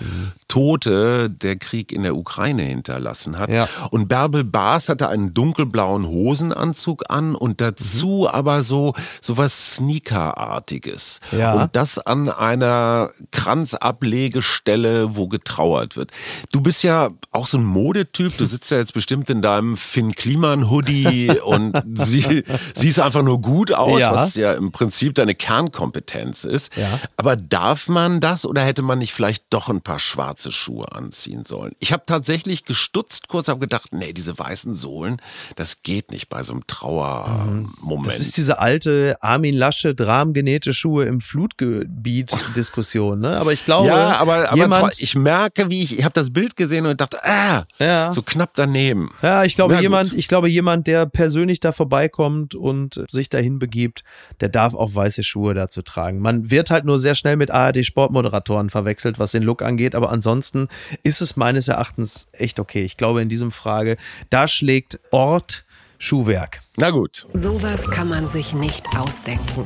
Tote 0.48 1.30
der 1.30 1.56
Krieg 1.56 1.92
in 1.92 2.02
der 2.02 2.16
Ukraine 2.16 2.62
hinterlassen 2.62 3.38
hat. 3.38 3.50
Ja. 3.50 3.68
Und 3.90 4.08
Bärbel 4.08 4.44
Baas 4.44 4.88
hatte 4.88 5.08
einen 5.08 5.34
dunkelblauen 5.34 6.06
Hosenanzug 6.08 7.04
an 7.10 7.34
und 7.34 7.60
dazu 7.60 8.28
aber 8.30 8.62
so, 8.62 8.94
so 9.20 9.36
was 9.36 9.76
Sneakerartiges. 9.76 11.20
Ja. 11.32 11.52
Und 11.52 11.76
das 11.76 11.98
an 11.98 12.28
einer 12.30 13.10
Kranzablegestelle, 13.30 15.16
wo 15.16 15.28
getrauert 15.28 15.96
wird. 15.96 16.10
Du 16.52 16.60
bist 16.60 16.82
ja 16.82 17.10
auch 17.30 17.46
so 17.46 17.58
ein 17.58 17.64
Modetyp. 17.64 18.36
Du 18.36 18.46
sitzt 18.46 18.70
ja 18.70 18.78
jetzt 18.78 18.94
bestimmt 18.94 19.30
in 19.30 19.42
deinem 19.42 19.76
Finn 19.76 20.12
Kliman 20.12 20.70
Hoodie 20.70 21.30
und 21.44 21.76
sie, 21.94 22.44
siehst 22.74 23.00
einfach 23.00 23.22
nur 23.22 23.40
gut 23.40 23.72
aus, 23.72 24.00
Ja. 24.00 24.14
was 24.14 24.34
ja 24.34 24.52
im 24.54 24.72
Prinzip 24.72 25.14
deine 25.14 25.34
Kernkompetenz 25.34 26.44
ist. 26.44 26.72
Aber 27.16 27.36
darf 27.36 27.88
man 27.88 28.20
das 28.20 28.46
oder 28.46 28.62
hätte 28.62 28.82
man 28.82 28.98
nicht 28.98 29.12
vielleicht 29.12 29.44
doch 29.50 29.68
ein 29.68 29.80
paar 29.80 29.98
schwarze 29.98 30.37
Schuhe 30.50 30.92
anziehen 30.92 31.44
sollen? 31.44 31.72
Ich 31.80 31.92
habe 31.92 32.04
tatsächlich 32.06 32.64
gestutzt, 32.64 33.28
kurz 33.28 33.48
habe 33.48 33.60
gedacht, 33.60 33.92
nee, 33.92 34.12
diese 34.12 34.38
weißen 34.38 34.74
Sohlen, 34.74 35.18
das 35.56 35.82
geht 35.82 36.10
nicht 36.10 36.28
bei 36.28 36.42
so 36.42 36.52
einem 36.52 36.66
Trauermoment. 36.66 38.06
Das 38.06 38.20
ist 38.20 38.36
diese 38.36 38.58
alte 38.58 39.16
Armin 39.20 39.56
Lasche 39.56 39.94
Dramengenähte 39.94 40.74
Schuhe 40.74 41.04
im 41.06 41.20
Flutgebiet-Diskussion, 41.20 43.20
ne? 43.20 43.36
Aber 43.38 43.52
ich 43.52 43.64
glaube, 43.64 43.88
ja, 43.88 44.16
aber, 44.16 44.50
aber 44.50 44.90
ich 44.98 45.14
merke, 45.14 45.70
wie 45.70 45.82
ich, 45.82 45.98
ich 45.98 46.04
habe 46.04 46.12
das 46.14 46.32
Bild 46.32 46.56
gesehen 46.56 46.86
und 46.86 47.00
dachte, 47.00 47.18
ah, 47.24 47.64
Ja. 47.78 48.12
so 48.12 48.22
knapp 48.22 48.52
daneben. 48.54 49.10
ja, 49.22 49.44
ich 49.44 49.54
glaube, 49.54 49.74
Na 49.74 49.78
gut. 49.78 49.82
jemand, 49.82 50.12
ich 50.12 50.28
glaube, 50.28 50.48
jemand, 50.48 50.86
der 50.86 51.06
persönlich 51.06 51.60
da 51.60 51.72
vorbeikommt 51.72 52.54
und 52.54 53.04
sich 53.10 53.28
dahin 53.28 53.58
begibt, 53.58 54.04
der 54.40 54.48
darf 54.48 54.74
auch 54.74 54.94
weiße 54.94 55.22
Schuhe 55.22 55.54
dazu 55.54 55.82
tragen. 55.82 56.20
Man 56.20 56.50
wird 56.50 56.70
halt 56.70 56.84
nur 56.84 56.98
sehr 56.98 57.14
schnell 57.14 57.36
mit 57.36 57.50
ARD-Sportmoderatoren 57.50 58.70
verwechselt, 58.70 59.18
was 59.18 59.32
den 59.32 59.42
Look 59.42 59.62
angeht, 59.62 59.94
aber 59.94 60.10
ansonsten 60.28 60.68
ist 61.02 61.22
es 61.22 61.36
meines 61.36 61.68
Erachtens 61.68 62.26
echt 62.32 62.60
okay. 62.60 62.84
Ich 62.84 62.98
glaube, 62.98 63.22
in 63.22 63.30
diesem 63.30 63.50
Frage, 63.50 63.96
da 64.28 64.46
schlägt 64.46 65.00
Ort 65.10 65.64
Schuhwerk. 65.98 66.60
Na 66.76 66.90
gut. 66.90 67.26
Sowas 67.32 67.88
kann 67.90 68.08
man 68.08 68.28
sich 68.28 68.52
nicht 68.52 68.84
ausdenken. 68.96 69.64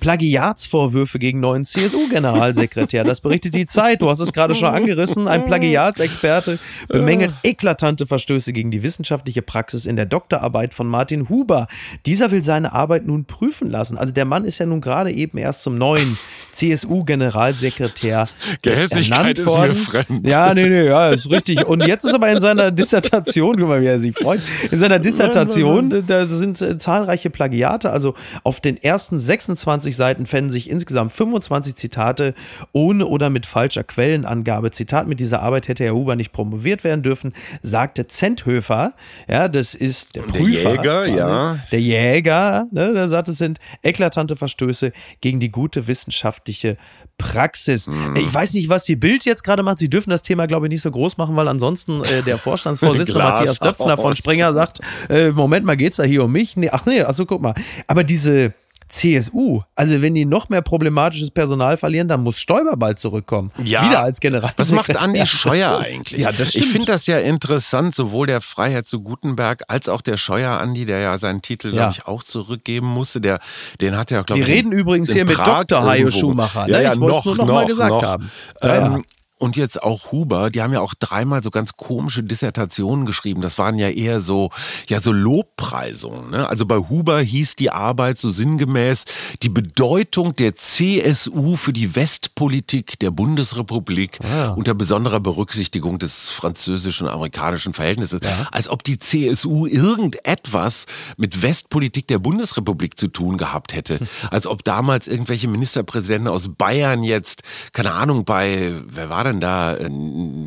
Plagiatsvorwürfe 0.00 1.18
gegen 1.18 1.40
neuen 1.40 1.64
CSU-Generalsekretär. 1.64 3.04
Das 3.04 3.20
berichtet 3.20 3.54
die 3.54 3.66
Zeit. 3.66 4.02
Du 4.02 4.08
hast 4.08 4.20
es 4.20 4.32
gerade 4.32 4.54
schon 4.54 4.68
angerissen. 4.68 5.28
Ein 5.28 5.44
Plagiatsexperte 5.46 6.58
bemängelt 6.88 7.34
eklatante 7.42 8.06
Verstöße 8.06 8.52
gegen 8.52 8.70
die 8.70 8.82
wissenschaftliche 8.82 9.42
Praxis 9.42 9.86
in 9.86 9.96
der 9.96 10.06
Doktorarbeit 10.06 10.74
von 10.74 10.86
Martin 10.86 11.28
Huber. 11.28 11.66
Dieser 12.06 12.30
will 12.30 12.44
seine 12.44 12.72
Arbeit 12.72 13.06
nun 13.06 13.24
prüfen 13.24 13.70
lassen. 13.70 13.96
Also 13.98 14.12
der 14.12 14.24
Mann 14.24 14.44
ist 14.44 14.58
ja 14.58 14.66
nun 14.66 14.80
gerade 14.80 15.12
eben 15.12 15.38
erst 15.38 15.62
zum 15.62 15.78
neuen 15.78 16.18
CSU-Generalsekretär 16.52 18.26
Gehässigkeit 18.62 19.38
ist 19.38 19.46
mir 19.46 19.74
fremd. 19.74 20.26
Ja, 20.26 20.54
nee, 20.54 20.68
nee, 20.68 20.86
ja, 20.86 21.10
ist 21.10 21.30
richtig. 21.30 21.66
Und 21.66 21.86
jetzt 21.86 22.04
ist 22.04 22.14
aber 22.14 22.30
in 22.30 22.40
seiner 22.40 22.70
Dissertation, 22.70 23.56
guck 23.56 23.68
mal, 23.68 23.80
wie 23.80 23.86
er 23.86 23.98
sich 23.98 24.16
freut, 24.16 24.40
in 24.70 24.78
seiner 24.78 24.98
Dissertation, 24.98 26.04
da 26.06 26.26
sind 26.26 26.60
äh, 26.60 26.78
zahlreiche 26.78 27.30
Plagiate, 27.30 27.90
also 27.90 28.14
auf 28.42 28.60
den 28.60 28.76
ersten 28.76 29.18
26 29.18 29.87
Seiten 29.96 30.26
fänden 30.26 30.50
sich 30.50 30.70
insgesamt 30.70 31.12
25 31.12 31.76
Zitate 31.76 32.34
ohne 32.72 33.06
oder 33.06 33.30
mit 33.30 33.46
falscher 33.46 33.84
Quellenangabe. 33.84 34.70
Zitat, 34.70 35.06
mit 35.06 35.20
dieser 35.20 35.42
Arbeit 35.42 35.68
hätte 35.68 35.84
Herr 35.84 35.94
Huber 35.94 36.16
nicht 36.16 36.32
promoviert 36.32 36.84
werden 36.84 37.02
dürfen, 37.02 37.32
sagte 37.62 38.06
Zenthöfer, 38.06 38.94
ja, 39.28 39.48
das 39.48 39.74
ist 39.74 40.14
der 40.14 40.22
Prüfer. 40.22 40.82
Der 40.82 41.06
Jäger, 41.06 41.06
ja. 41.06 41.58
Der 41.70 41.80
Jäger, 41.80 42.66
ne, 42.70 42.92
der 42.92 43.08
sagt, 43.08 43.28
es 43.28 43.38
sind 43.38 43.58
eklatante 43.82 44.36
Verstöße 44.36 44.92
gegen 45.20 45.40
die 45.40 45.50
gute 45.50 45.86
wissenschaftliche 45.86 46.76
Praxis. 47.18 47.88
Mhm. 47.88 48.16
Ich 48.16 48.32
weiß 48.32 48.54
nicht, 48.54 48.68
was 48.68 48.84
die 48.84 48.96
Bild 48.96 49.24
jetzt 49.24 49.42
gerade 49.42 49.64
macht. 49.64 49.80
Sie 49.80 49.90
dürfen 49.90 50.10
das 50.10 50.22
Thema, 50.22 50.46
glaube 50.46 50.66
ich, 50.66 50.70
nicht 50.70 50.82
so 50.82 50.90
groß 50.90 51.18
machen, 51.18 51.34
weil 51.36 51.48
ansonsten 51.48 52.02
äh, 52.04 52.22
der 52.22 52.38
Vorstandsvorsitzende 52.38 53.20
Matthias 53.20 53.58
Döpfner 53.58 53.96
von 53.96 54.14
Springer 54.14 54.54
sagt, 54.54 54.80
äh, 55.10 55.30
Moment 55.30 55.66
mal, 55.66 55.76
geht's 55.76 55.96
da 55.96 56.04
hier 56.04 56.24
um 56.24 56.32
mich? 56.32 56.56
Nee, 56.56 56.70
ach 56.70 56.86
nee, 56.86 57.02
also 57.02 57.26
guck 57.26 57.42
mal. 57.42 57.54
Aber 57.88 58.04
diese 58.04 58.54
CSU, 58.88 59.62
also 59.74 60.00
wenn 60.02 60.14
die 60.14 60.24
noch 60.24 60.48
mehr 60.48 60.62
problematisches 60.62 61.30
Personal 61.30 61.76
verlieren, 61.76 62.08
dann 62.08 62.22
muss 62.22 62.38
Stoiber 62.38 62.76
bald 62.76 62.98
zurückkommen. 62.98 63.50
Ja. 63.62 63.84
Wieder 63.86 64.00
als 64.00 64.20
General. 64.20 64.52
Was 64.56 64.72
macht 64.72 64.96
Andi 64.96 65.26
Scheuer 65.26 65.78
eigentlich? 65.78 66.20
Ja, 66.22 66.32
das 66.32 66.50
stimmt. 66.50 66.64
Ich 66.64 66.70
finde 66.72 66.92
das 66.92 67.06
ja 67.06 67.18
interessant, 67.18 67.94
sowohl 67.94 68.26
der 68.26 68.40
Freiheit 68.40 68.86
zu 68.86 69.00
Gutenberg 69.00 69.62
als 69.68 69.88
auch 69.88 70.00
der 70.00 70.16
Scheuer 70.16 70.52
Andi, 70.58 70.86
der 70.86 71.00
ja 71.00 71.18
seinen 71.18 71.42
Titel, 71.42 71.68
Ja. 71.68 71.72
glaube 71.74 71.92
ich, 71.92 72.06
auch 72.06 72.22
zurückgeben 72.22 72.86
musste. 72.86 73.20
Der, 73.20 73.38
den 73.80 73.96
hat 73.96 74.10
er, 74.10 74.24
glaube 74.24 74.40
Wir 74.40 74.48
ich. 74.48 74.54
reden 74.54 74.72
in- 74.72 74.78
übrigens 74.78 75.12
hier 75.12 75.24
mit 75.24 75.36
Prag 75.36 75.64
Dr. 75.64 75.82
Hajo 75.84 76.06
irgendwo- 76.06 76.18
Schumacher, 76.18 76.66
ne? 76.66 76.72
Ja, 76.72 76.80
ja, 76.80 76.92
Ich 76.94 76.98
noch, 76.98 77.24
nur 77.24 77.36
noch 77.36 77.46
mal 77.46 77.60
noch, 77.62 77.66
gesagt 77.68 77.90
noch. 77.90 78.02
haben. 78.02 78.30
Ja, 78.62 78.68
ja. 78.74 78.86
Ähm, 78.94 79.04
und 79.38 79.56
jetzt 79.56 79.82
auch 79.82 80.12
Huber, 80.12 80.50
die 80.50 80.62
haben 80.62 80.72
ja 80.72 80.80
auch 80.80 80.94
dreimal 80.94 81.42
so 81.42 81.50
ganz 81.50 81.76
komische 81.76 82.22
Dissertationen 82.22 83.06
geschrieben. 83.06 83.40
Das 83.40 83.58
waren 83.58 83.78
ja 83.78 83.88
eher 83.88 84.20
so, 84.20 84.50
ja, 84.88 85.00
so 85.00 85.12
Lobpreisungen. 85.12 86.30
Ne? 86.30 86.48
Also 86.48 86.66
bei 86.66 86.76
Huber 86.76 87.20
hieß 87.20 87.56
die 87.56 87.70
Arbeit 87.70 88.18
so 88.18 88.30
sinngemäß 88.30 89.04
die 89.42 89.48
Bedeutung 89.48 90.34
der 90.36 90.56
CSU 90.56 91.56
für 91.56 91.72
die 91.72 91.94
Westpolitik 91.94 92.98
der 92.98 93.10
Bundesrepublik 93.10 94.18
Ah. 94.24 94.48
unter 94.50 94.74
besonderer 94.74 95.20
Berücksichtigung 95.20 95.98
des 95.98 96.28
französischen 96.30 97.06
und 97.06 97.12
amerikanischen 97.12 97.74
Verhältnisses. 97.74 98.20
Als 98.50 98.68
ob 98.68 98.82
die 98.84 98.98
CSU 98.98 99.66
irgendetwas 99.66 100.86
mit 101.16 101.42
Westpolitik 101.42 102.06
der 102.08 102.18
Bundesrepublik 102.18 102.98
zu 102.98 103.08
tun 103.08 103.38
gehabt 103.38 103.74
hätte. 103.74 104.00
Als 104.30 104.46
ob 104.46 104.64
damals 104.64 105.08
irgendwelche 105.08 105.48
Ministerpräsidenten 105.48 106.28
aus 106.28 106.48
Bayern 106.56 107.02
jetzt, 107.02 107.42
keine 107.72 107.92
Ahnung, 107.92 108.24
bei, 108.24 108.72
wer 108.86 109.10
war 109.10 109.24
denn 109.28 109.40
da? 109.40 109.74
Äh, 109.74 109.90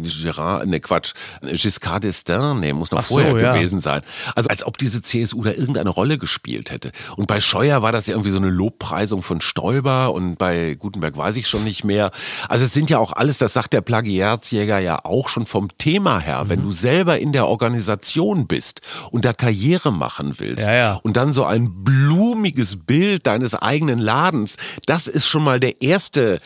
Gerard, 0.03 0.67
ne 0.67 0.79
Quatsch, 0.79 1.13
Giscard 1.41 2.03
d'Estaing, 2.03 2.59
nee, 2.59 2.73
muss 2.73 2.91
noch 2.91 2.99
Ach 2.99 3.05
so, 3.05 3.15
vorher 3.15 3.39
ja. 3.39 3.53
gewesen 3.53 3.79
sein. 3.79 4.01
Also 4.35 4.49
als 4.49 4.65
ob 4.65 4.77
diese 4.77 5.01
CSU 5.01 5.43
da 5.43 5.51
irgendeine 5.51 5.89
Rolle 5.89 6.17
gespielt 6.17 6.71
hätte. 6.71 6.91
Und 7.15 7.27
bei 7.27 7.41
Scheuer 7.41 7.81
war 7.81 7.91
das 7.91 8.07
ja 8.07 8.13
irgendwie 8.13 8.31
so 8.31 8.37
eine 8.37 8.49
Lobpreisung 8.49 9.23
von 9.23 9.41
Stoiber 9.41 10.13
und 10.13 10.37
bei 10.37 10.75
Gutenberg 10.75 11.17
weiß 11.17 11.35
ich 11.37 11.47
schon 11.47 11.63
nicht 11.63 11.83
mehr. 11.83 12.11
Also 12.49 12.65
es 12.65 12.73
sind 12.73 12.89
ja 12.89 12.99
auch 12.99 13.13
alles, 13.13 13.37
das 13.37 13.53
sagt 13.53 13.73
der 13.73 13.81
Plagiatsjäger 13.81 14.79
ja 14.79 15.05
auch 15.05 15.29
schon 15.29 15.45
vom 15.45 15.69
Thema 15.77 16.19
her. 16.19 16.43
Mhm. 16.43 16.49
Wenn 16.49 16.61
du 16.63 16.71
selber 16.71 17.19
in 17.19 17.31
der 17.31 17.47
Organisation 17.47 18.47
bist 18.47 18.81
und 19.11 19.25
da 19.25 19.33
Karriere 19.33 19.91
machen 19.91 20.35
willst 20.37 20.67
Ja, 20.67 20.73
ja. 20.73 20.99
und 21.03 21.17
dann 21.17 21.33
so 21.33 21.45
ein 21.45 21.83
blumiges 21.83 22.77
Bild 22.85 23.27
deines 23.27 23.55
eigenen 23.55 23.99
Ladens, 23.99 24.57
das 24.85 25.07
ist 25.07 25.27
schon 25.27 25.43
mal 25.43 25.59
der 25.59 25.81
erste 25.81 26.39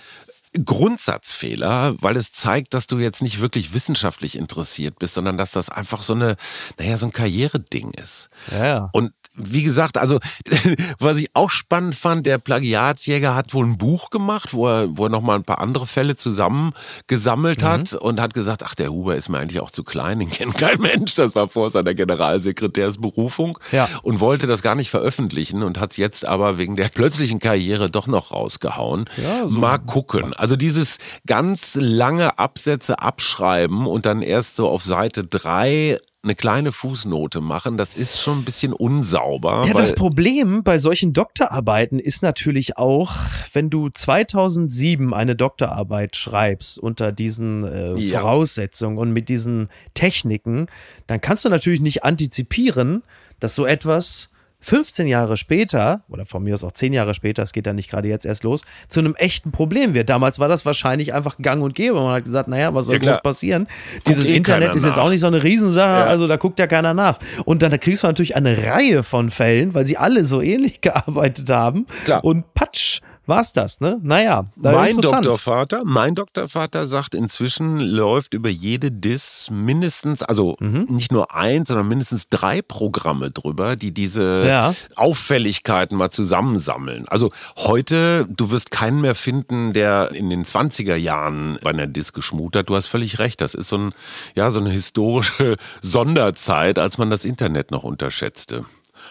Grundsatzfehler, 0.64 1.96
weil 2.02 2.16
es 2.18 2.32
zeigt, 2.34 2.74
dass 2.74 2.88
du 2.88 2.98
jetzt 3.00 3.22
nicht 3.22 3.40
wirklich 3.42 3.74
wissenschaftlich 3.74 4.38
interessiert 4.38 5.00
bist, 5.00 5.14
sondern 5.14 5.38
dass 5.38 5.52
das 5.52 5.70
einfach 5.70 6.04
so 6.04 6.14
eine, 6.14 6.36
naja, 6.80 6.98
so 6.98 7.08
ein 7.08 7.12
Karriereding 7.12 7.92
ist. 7.92 8.30
Ja, 8.52 8.66
ja. 8.66 8.90
Und 8.94 9.12
wie 9.38 9.64
gesagt, 9.64 9.98
also 9.98 10.20
was 11.00 11.18
ich 11.18 11.30
auch 11.34 11.50
spannend 11.50 11.96
fand, 11.96 12.26
der 12.26 12.38
Plagiatsjäger 12.38 13.36
hat 13.36 13.54
wohl 13.54 13.66
ein 13.66 13.78
Buch 13.78 14.10
gemacht, 14.10 14.54
wo 14.54 14.68
er, 14.68 14.98
wo 14.98 15.06
er 15.06 15.10
nochmal 15.10 15.38
ein 15.38 15.44
paar 15.44 15.62
andere 15.62 15.88
Fälle 15.88 16.16
zusammengesammelt 16.16 17.62
Mhm. 17.62 17.66
hat 17.68 17.94
und 17.94 18.20
hat 18.22 18.34
gesagt, 18.34 18.64
ach, 18.64 18.76
der 18.76 18.92
Huber 18.92 19.16
ist 19.16 19.30
mir 19.30 19.40
eigentlich 19.40 19.60
auch 19.60 19.72
zu 19.72 19.84
klein, 19.84 20.20
den 20.20 20.30
kennt 20.32 20.58
kein 20.58 20.80
Mensch. 20.80 21.16
Das 21.16 21.36
war 21.36 21.48
vor 21.48 21.70
seiner 21.72 21.94
Generalsekretärsberufung 21.94 23.60
Ja. 23.72 23.88
und 24.04 24.20
wollte 24.20 24.48
das 24.48 24.62
gar 24.62 24.76
nicht 24.76 24.90
veröffentlichen 24.90 25.64
und 25.64 25.80
hat 25.80 25.92
es 25.92 25.98
jetzt 25.98 26.26
aber 26.26 26.58
wegen 26.58 26.76
der 26.76 26.90
plötzlichen 26.90 27.40
Karriere 27.40 27.90
doch 27.90 28.08
noch 28.08 28.32
rausgehauen. 28.32 29.06
Ja, 29.18 29.44
so. 29.48 29.50
Mal 29.50 29.78
gucken. 29.80 30.34
Also 30.34 30.56
dieses 30.56 30.98
ganz 31.28 31.76
lange 31.76 32.40
Absätze 32.40 33.00
abschreiben 33.00 33.86
und 33.86 34.06
dann 34.06 34.22
erst 34.22 34.56
so 34.56 34.68
auf 34.68 34.84
Seite 34.84 35.24
drei 35.24 36.00
eine 36.26 36.36
kleine 36.36 36.72
Fußnote 36.72 37.40
machen, 37.40 37.78
das 37.78 37.96
ist 37.96 38.20
schon 38.22 38.40
ein 38.40 38.46
bisschen 38.46 38.74
unsauber. 38.74 39.66
Ja, 39.68 39.74
das 39.74 39.96
Problem 39.96 40.64
bei 40.64 40.78
solchen 40.80 41.14
Doktorarbeiten 41.14 42.00
ist 42.00 42.22
natürlich 42.22 42.78
auch, 42.78 43.14
wenn 43.54 43.70
du 43.70 43.90
2007 43.90 45.14
eine 45.14 45.36
Doktorarbeit 45.36 46.16
schreibst 46.16 46.78
unter 46.80 47.12
diesen 47.12 47.64
äh, 47.64 47.96
Ja. 47.98 48.20
Voraussetzungen 48.20 48.98
und 48.98 49.12
mit 49.14 49.30
diesen 49.30 49.70
Techniken, 49.94 50.68
dann 51.08 51.22
kannst 51.22 51.46
du 51.46 51.50
natürlich 51.50 51.80
nicht 51.80 52.04
antizipieren, 52.04 53.04
dass 53.40 53.56
so 53.56 53.66
etwas 53.66 54.30
15 54.66 55.06
Jahre 55.06 55.38
später, 55.38 56.02
oder 56.10 56.26
von 56.26 56.42
mir 56.44 56.56
aus 56.56 56.64
auch 56.64 56.72
10 56.72 56.92
Jahre 56.92 57.14
später, 57.14 57.44
es 57.44 57.54
geht 57.54 57.68
ja 57.68 57.74
nicht 57.74 57.88
gerade 57.92 58.08
jetzt 58.08 58.26
erst 58.26 58.44
los, 58.44 58.64
zu 58.90 59.00
einem 59.00 59.14
echten 59.14 59.52
Problem 59.52 59.94
wird. 59.94 60.10
Damals 60.10 60.40
war 60.40 60.48
das 60.48 60.66
wahrscheinlich 60.66 61.14
einfach 61.14 61.38
gang 61.38 61.62
und 61.62 61.76
gäbe. 61.76 61.94
Man 62.02 62.16
hat 62.16 62.26
gesagt, 62.26 62.50
naja, 62.50 62.74
was 62.74 62.88
soll 62.88 62.96
Ja, 62.96 63.12
groß 63.12 63.22
passieren? 63.22 63.68
Dieses 64.08 64.28
eh 64.28 64.36
Internet 64.36 64.74
ist 64.74 64.84
jetzt 64.84 64.98
auch 64.98 65.12
nicht 65.12 65.20
so 65.22 65.28
eine 65.28 65.44
Riesensache, 65.44 66.00
Ja. 66.00 66.06
also 66.06 66.26
da 66.26 66.38
guckt 66.38 66.58
ja 66.58 66.66
keiner 66.66 66.96
nach. 66.96 67.20
Und 67.46 67.62
dann 67.62 67.80
kriegst 67.80 68.02
du 68.02 68.08
natürlich 68.08 68.36
eine 68.36 68.66
Reihe 68.66 69.04
von 69.04 69.30
Fällen, 69.30 69.76
weil 69.76 69.86
sie 69.86 69.98
alle 69.98 70.26
so 70.26 70.42
ähnlich 70.42 70.82
gearbeitet 70.82 71.48
haben. 71.52 71.86
Klar. 72.06 72.24
Und 72.24 72.52
patsch, 72.56 73.02
war's 73.28 73.54
das, 73.54 73.80
ne? 73.80 74.00
Naja, 74.02 74.46
da 74.56 74.72
mein. 74.72 74.98
Doktorvater, 75.00 75.82
mein 75.86 76.16
Doktorvater 76.16 76.88
sagt, 76.88 77.16
inzwischen 77.16 77.80
läuft 77.80 78.34
über 78.34 78.50
jede 78.50 78.92
Dis 78.92 79.50
mindestens, 79.52 80.22
also 80.24 80.56
Mhm. 80.60 80.86
nicht 80.90 81.12
nur 81.12 81.34
eins, 81.36 81.68
sondern 81.70 81.88
mindestens 81.88 82.30
drei 82.30 82.62
Programme 82.62 83.32
drüber, 83.32 83.76
die 83.76 83.92
diese 83.94 84.46
Ja. 84.48 84.74
Auffälligkeiten 84.96 85.98
mal 85.98 86.12
zusammensammeln. 86.12 87.06
Also 87.08 87.32
heute, 87.58 88.28
du 88.30 88.52
wirst 88.52 88.72
keinen 88.72 89.02
mehr 89.02 89.16
finden, 89.16 89.74
der 89.74 90.12
in 90.14 90.30
den 90.30 90.46
20er 90.46 90.96
Jahren 90.96 91.58
bei 91.64 91.70
einer 91.72 91.88
Dis 91.88 92.14
geschmut 92.14 92.56
hat. 92.56 92.70
Du 92.70 92.76
hast 92.76 92.88
völlig 92.88 93.20
recht. 93.20 93.42
Das 93.42 93.54
ist 93.54 93.70
so, 93.70 93.78
ein, 93.78 93.94
ja, 94.36 94.52
so 94.52 94.60
eine 94.60 94.70
historische 94.70 95.56
Sonderzeit, 95.82 96.80
als 96.80 96.98
man 96.98 97.10
das 97.10 97.26
Internet 97.26 97.72
noch 97.72 97.84
unterschätzte. 97.84 98.66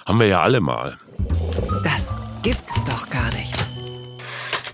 Haben 0.07 0.20
wir 0.20 0.27
ja 0.27 0.40
alle 0.42 0.61
mal. 0.61 0.98
Das 1.83 2.14
gibt's 2.42 2.83
doch 2.85 3.09
gar 3.11 3.33
nicht. 3.35 3.55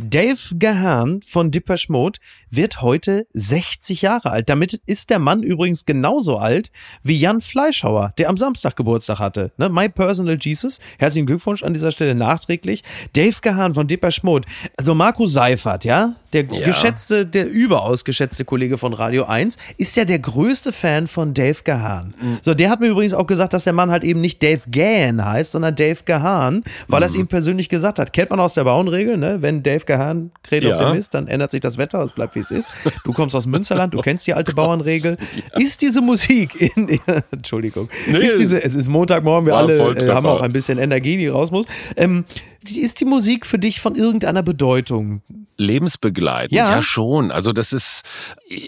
Dave 0.08 0.56
Gahan 0.58 1.20
von 1.22 1.50
Depeche 1.50 1.90
Mode 1.90 2.18
wird 2.50 2.82
heute 2.82 3.26
60 3.34 4.02
Jahre 4.02 4.30
alt. 4.30 4.48
Damit 4.48 4.74
ist 4.86 5.10
der 5.10 5.18
Mann 5.18 5.42
übrigens 5.42 5.86
genauso 5.86 6.38
alt 6.38 6.70
wie 7.02 7.18
Jan 7.18 7.40
Fleischhauer, 7.40 8.12
der 8.18 8.28
am 8.28 8.36
Samstag 8.36 8.76
Geburtstag 8.76 9.18
hatte. 9.18 9.52
Ne? 9.56 9.68
My 9.68 9.88
Personal 9.88 10.36
Jesus. 10.40 10.80
Herzlichen 10.98 11.26
Glückwunsch 11.26 11.62
an 11.62 11.72
dieser 11.72 11.92
Stelle 11.92 12.14
nachträglich. 12.14 12.82
Dave 13.14 13.36
Gahan 13.42 13.74
von 13.74 13.86
Depeche 13.86 14.20
Mode. 14.24 14.48
Also 14.76 14.94
Marco 14.94 15.26
Seifert, 15.26 15.84
ja, 15.84 16.14
der 16.32 16.44
Ja. 16.44 16.64
geschätzte, 16.66 17.26
der 17.26 17.48
überaus 17.48 18.04
geschätzte 18.04 18.44
Kollege 18.44 18.78
von 18.78 18.92
Radio 18.94 19.24
1, 19.24 19.56
ist 19.76 19.96
ja 19.96 20.04
der 20.04 20.18
größte 20.18 20.72
Fan 20.72 21.06
von 21.06 21.34
Dave 21.34 21.58
Gahan. 21.64 22.14
So, 22.42 22.54
der 22.54 22.70
hat 22.70 22.80
mir 22.80 22.88
übrigens 22.88 23.14
auch 23.14 23.26
gesagt, 23.26 23.52
dass 23.52 23.64
der 23.64 23.72
Mann 23.72 23.90
halt 23.90 24.04
eben 24.04 24.20
nicht 24.20 24.42
Dave 24.42 24.62
Gahan 24.70 25.24
heißt, 25.24 25.52
sondern 25.52 25.74
Dave 25.76 26.00
Gahan, 26.04 26.62
weil 26.88 27.02
er 27.02 27.06
es 27.06 27.14
ihm 27.14 27.28
persönlich 27.28 27.68
gesagt 27.68 27.98
hat. 27.98 28.12
Kennt 28.12 28.30
man 28.30 28.40
aus 28.40 28.54
der 28.54 28.64
Bauernregel, 28.64 29.16
ne? 29.16 29.38
Wenn 29.42 29.62
Dave 29.62 29.84
Gahan 29.84 30.30
kräht 30.42 30.64
auf 30.64 30.70
Ja. 30.72 30.88
dem 30.90 30.96
Mist, 30.96 31.14
dann 31.14 31.26
ändert 31.28 31.50
sich 31.50 31.60
das 31.60 31.78
Wetter, 31.78 32.00
es 32.02 32.12
bleibt 32.12 32.34
wie 32.34 32.39
es 32.40 32.50
ist. 32.50 32.70
Du 33.04 33.12
kommst 33.12 33.34
aus 33.36 33.46
Münsterland, 33.46 33.94
du 33.94 34.00
kennst 34.00 34.26
die 34.26 34.34
alte 34.34 34.54
Bauernregel. 34.54 35.16
Ist 35.58 35.82
diese 35.82 36.00
Musik 36.00 36.60
in, 36.76 36.98
Entschuldigung, 37.30 37.88
Nee. 38.10 38.18
ist 38.18 38.38
diese, 38.40 38.62
es 38.62 38.74
ist 38.76 38.88
Montagmorgen, 38.88 39.46
wir 39.46 39.56
alle 39.56 39.94
äh, 39.96 40.08
haben 40.08 40.26
auch 40.26 40.40
ein 40.40 40.52
bisschen 40.52 40.78
Energie, 40.78 41.16
die 41.16 41.28
raus 41.28 41.50
muss. 41.50 41.66
Ähm, 41.96 42.24
ist 42.64 43.00
die 43.00 43.04
Musik 43.04 43.46
für 43.46 43.58
dich 43.58 43.80
von 43.80 43.94
irgendeiner 43.94 44.42
Bedeutung? 44.42 45.22
Lebensbegleitend, 45.56 46.52
Ja. 46.52 46.70
ja. 46.76 46.82
schon. 46.82 47.30
Also 47.30 47.52
das 47.52 47.72
ist, 47.72 48.02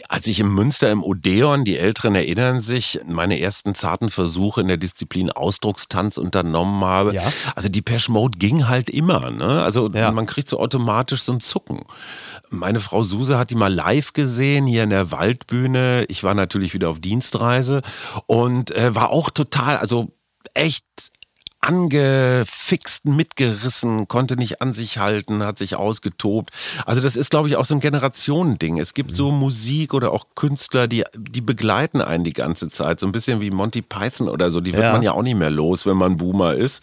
als 0.09 0.27
ich 0.27 0.41
in 0.41 0.49
Münster 0.49 0.91
im 0.91 1.03
Odeon, 1.03 1.65
die 1.65 1.79
Älteren 1.79 2.15
erinnern 2.15 2.61
sich, 2.61 3.01
meine 3.07 3.41
ersten 3.41 3.75
zarten 3.75 4.11
Versuche 4.11 4.61
in 4.61 4.69
der 4.69 4.77
Disziplin 4.77 5.31
Ausdruckstanz 5.31 6.19
unternommen 6.19 6.85
habe. 6.85 7.15
Ja. 7.15 7.23
Also 7.55 7.69
die 7.71 7.83
Pesh 7.83 8.09
Mode 8.09 8.39
ging 8.39 8.69
halt 8.69 8.91
immer. 8.91 9.31
Ne? 9.31 9.63
Also 9.63 9.91
Ja. 9.91 10.11
man 10.13 10.27
kriegt 10.27 10.49
so 10.49 10.59
automatisch 10.61 11.23
so 11.23 11.33
ein 11.33 11.41
Zucken. 11.41 11.81
Meine 12.51 12.81
Frau 12.81 13.03
Suse 13.03 13.39
hat 13.39 13.51
die 13.51 13.55
mal 13.55 13.73
live 13.73 14.13
gesehen 14.13 14.67
hier 14.67 14.83
in 14.85 14.91
der 14.91 15.11
Waldbühne. 15.11 16.05
Ich 16.09 16.23
war 16.25 16.35
natürlich 16.35 16.75
wieder 16.75 16.91
auf 16.91 17.01
Dienstreise 17.01 17.81
und 18.27 18.71
äh, 18.73 18.95
war 18.95 19.11
auch 19.11 19.31
total, 19.31 19.79
also 19.79 20.13
echt 20.55 20.85
angefixt, 21.63 23.07
mitgerissen, 23.07 24.09
konnte 24.09 24.37
nicht 24.37 24.61
an 24.61 24.73
sich 24.73 24.99
halten, 24.99 25.45
hat 25.45 25.59
sich 25.59 25.77
ausgetobt. 25.77 26.51
Also 26.87 27.01
das 27.01 27.17
ist, 27.17 27.31
glaube 27.31 27.49
ich, 27.49 27.57
auch 27.57 27.65
so 27.65 27.75
ein 27.75 27.81
Generationending. 27.81 28.79
Es 28.79 28.95
gibt 28.95 29.17
so 29.17 29.31
Musik 29.31 29.95
oder 29.95 30.13
auch 30.13 30.27
Künstler, 30.35 30.89
die, 30.89 31.05
die 31.17 31.41
begleiten 31.41 32.01
einen 32.01 32.25
die 32.25 32.33
ganze 32.33 32.69
Zeit. 32.69 33.01
So 33.01 33.07
ein 33.07 33.13
bisschen 33.13 33.41
wie 33.41 33.51
Monty 33.51 33.81
Python 33.81 34.29
oder 34.29 34.51
so. 34.51 34.61
Die 34.61 34.73
wird 34.73 34.83
Ja. 34.83 34.93
man 34.93 35.03
ja 35.03 35.13
auch 35.13 35.23
nicht 35.23 35.37
mehr 35.37 35.51
los, 35.51 35.87
wenn 35.87 35.97
man 35.97 36.17
Boomer 36.17 36.55
ist. 36.55 36.83